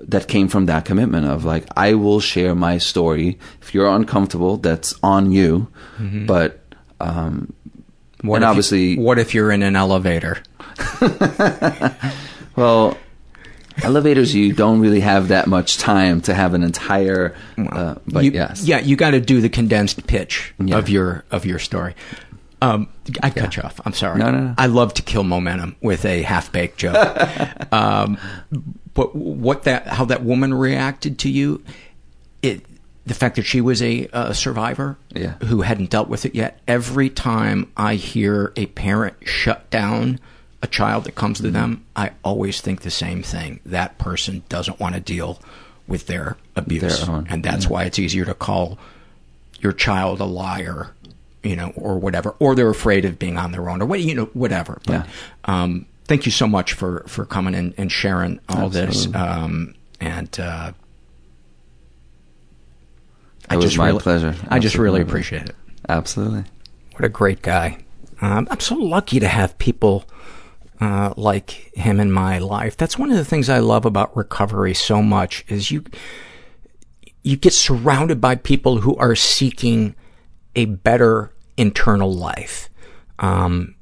[0.09, 3.39] that came from that commitment of like I will share my story.
[3.63, 5.69] If you're uncomfortable, that's on you.
[5.99, 6.27] Mhm.
[6.27, 6.61] But
[7.01, 7.53] um,
[8.23, 10.43] What and if you- obviously, what if you're in an elevator?
[12.57, 12.97] well,
[13.83, 17.35] elevators you don't really have that much time to have an entire.
[17.59, 20.77] Uh, but You- yes, Yeah, you got to do the condensed pitch Yeah.
[20.79, 21.95] of your of your story.
[22.63, 22.89] Um,
[23.23, 23.81] I cut you off.
[23.87, 24.19] I'm sorry.
[24.19, 24.55] No, no, no.
[24.59, 26.95] I love to kill momentum with a half baked joke.
[27.73, 28.19] um,
[28.93, 31.63] but what that how that woman reacted to you,
[32.43, 32.67] it
[33.07, 35.35] the fact that she was a, uh survivor Yeah.
[35.45, 36.61] who hadn't dealt with it yet.
[36.69, 40.21] Every time I hear a parent shut down
[40.63, 41.47] a child that comes Mm-hmm.
[41.47, 43.61] to them, I always think the same thing.
[43.65, 45.41] That person doesn't want to deal
[45.87, 47.71] with their abuse, Their own, and that's yeah.
[47.71, 48.79] why it's easier to call
[49.61, 50.91] your child a liar,
[51.43, 54.15] you know, or whatever, or they're afraid of being on their own, or what, you
[54.15, 54.81] know, whatever.
[54.87, 55.07] But
[55.47, 59.09] um, thank you so much for for coming and, and sharing all this.
[59.15, 60.73] Um, and uh,
[63.51, 64.35] It was my pleasure.
[64.49, 65.57] I just really appreciate it.
[65.89, 66.45] absolutely.
[66.93, 67.79] What a great guy.
[68.21, 70.05] Um, I'm so lucky to have people
[70.81, 72.77] uh, like him in my life.
[72.77, 75.85] That's one of the things I love about recovery so much is you
[77.23, 79.95] you get surrounded by people who are seeking
[80.57, 82.71] a better internal life.
[83.19, 83.75] Um,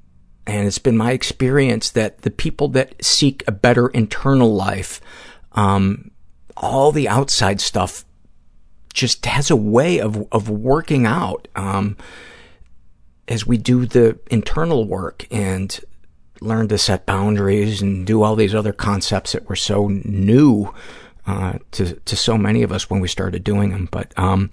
[0.45, 5.01] and it's been my experience that the people that seek a better internal life,
[5.53, 6.11] um,
[6.57, 8.05] all the outside stuff
[8.93, 11.97] just has a way of of working out um,
[13.29, 15.81] as we do the internal work and
[16.41, 20.73] learn to set boundaries and do all these other concepts that were so new
[21.27, 23.89] uh, to to so many of us when we started doing them.
[23.91, 24.51] But um,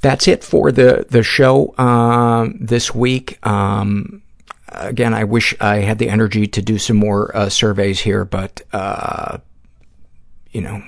[0.00, 3.44] that's it for the the show um, this week.
[3.46, 4.22] Um,
[4.68, 8.62] again, I wish I had the energy to do some more uh, surveys here, but
[8.72, 9.38] uh,
[10.50, 10.82] you know,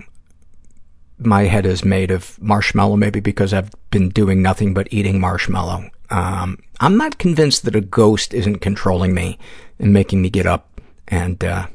[1.19, 5.91] my head is made of marshmallow, maybe because I've been doing nothing but eating marshmallow.
[6.11, 9.39] Um, I'm not convinced that a ghost isn't controlling me
[9.79, 11.67] and making me get up and uh,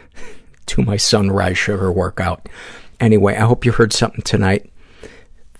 [0.66, 2.48] do my sunrise sugar workout.
[2.98, 4.70] Anyway, I hope you heard something tonight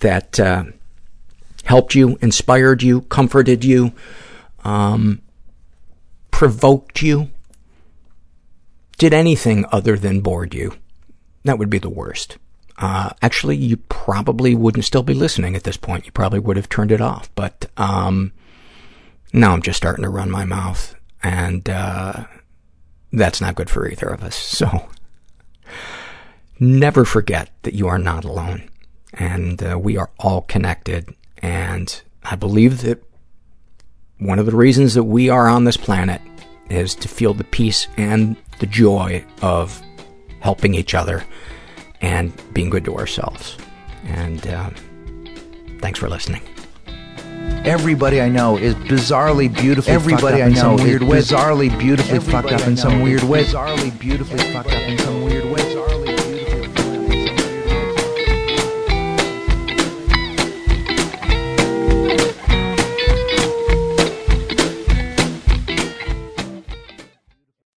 [0.00, 0.64] that uh,
[1.64, 3.92] helped you, inspired you, comforted you,
[4.64, 5.22] um,
[6.30, 7.30] provoked you,
[8.98, 10.76] did anything other than bored you.
[11.44, 12.36] That would be the worst.
[12.78, 16.06] Uh, actually, you probably wouldn't still be listening at this point.
[16.06, 17.30] You probably would have turned it off.
[17.34, 18.32] But um,
[19.32, 22.24] now I'm just starting to run my mouth, and uh,
[23.12, 24.36] that's not good for either of us.
[24.62, 24.88] So
[26.58, 28.68] never forget that you are not alone,
[29.14, 31.14] and uh, we are all connected.
[31.38, 33.02] And I believe that
[34.18, 36.20] one of the reasons that we are on this planet
[36.70, 39.82] is to feel the peace and the joy of
[40.40, 41.24] helping each other
[42.02, 43.56] and being good to ourselves.
[44.04, 44.70] And uh,
[45.80, 46.42] thanks for listening.
[47.64, 51.18] Everybody I know is bizarrely beautifully Everybody fucked up I in know is weird way.
[51.20, 53.44] bizarrely beautifully Everybody fucked up in some weird is way.
[53.44, 55.51] Bizarrely beautifully fucked up in some weird way.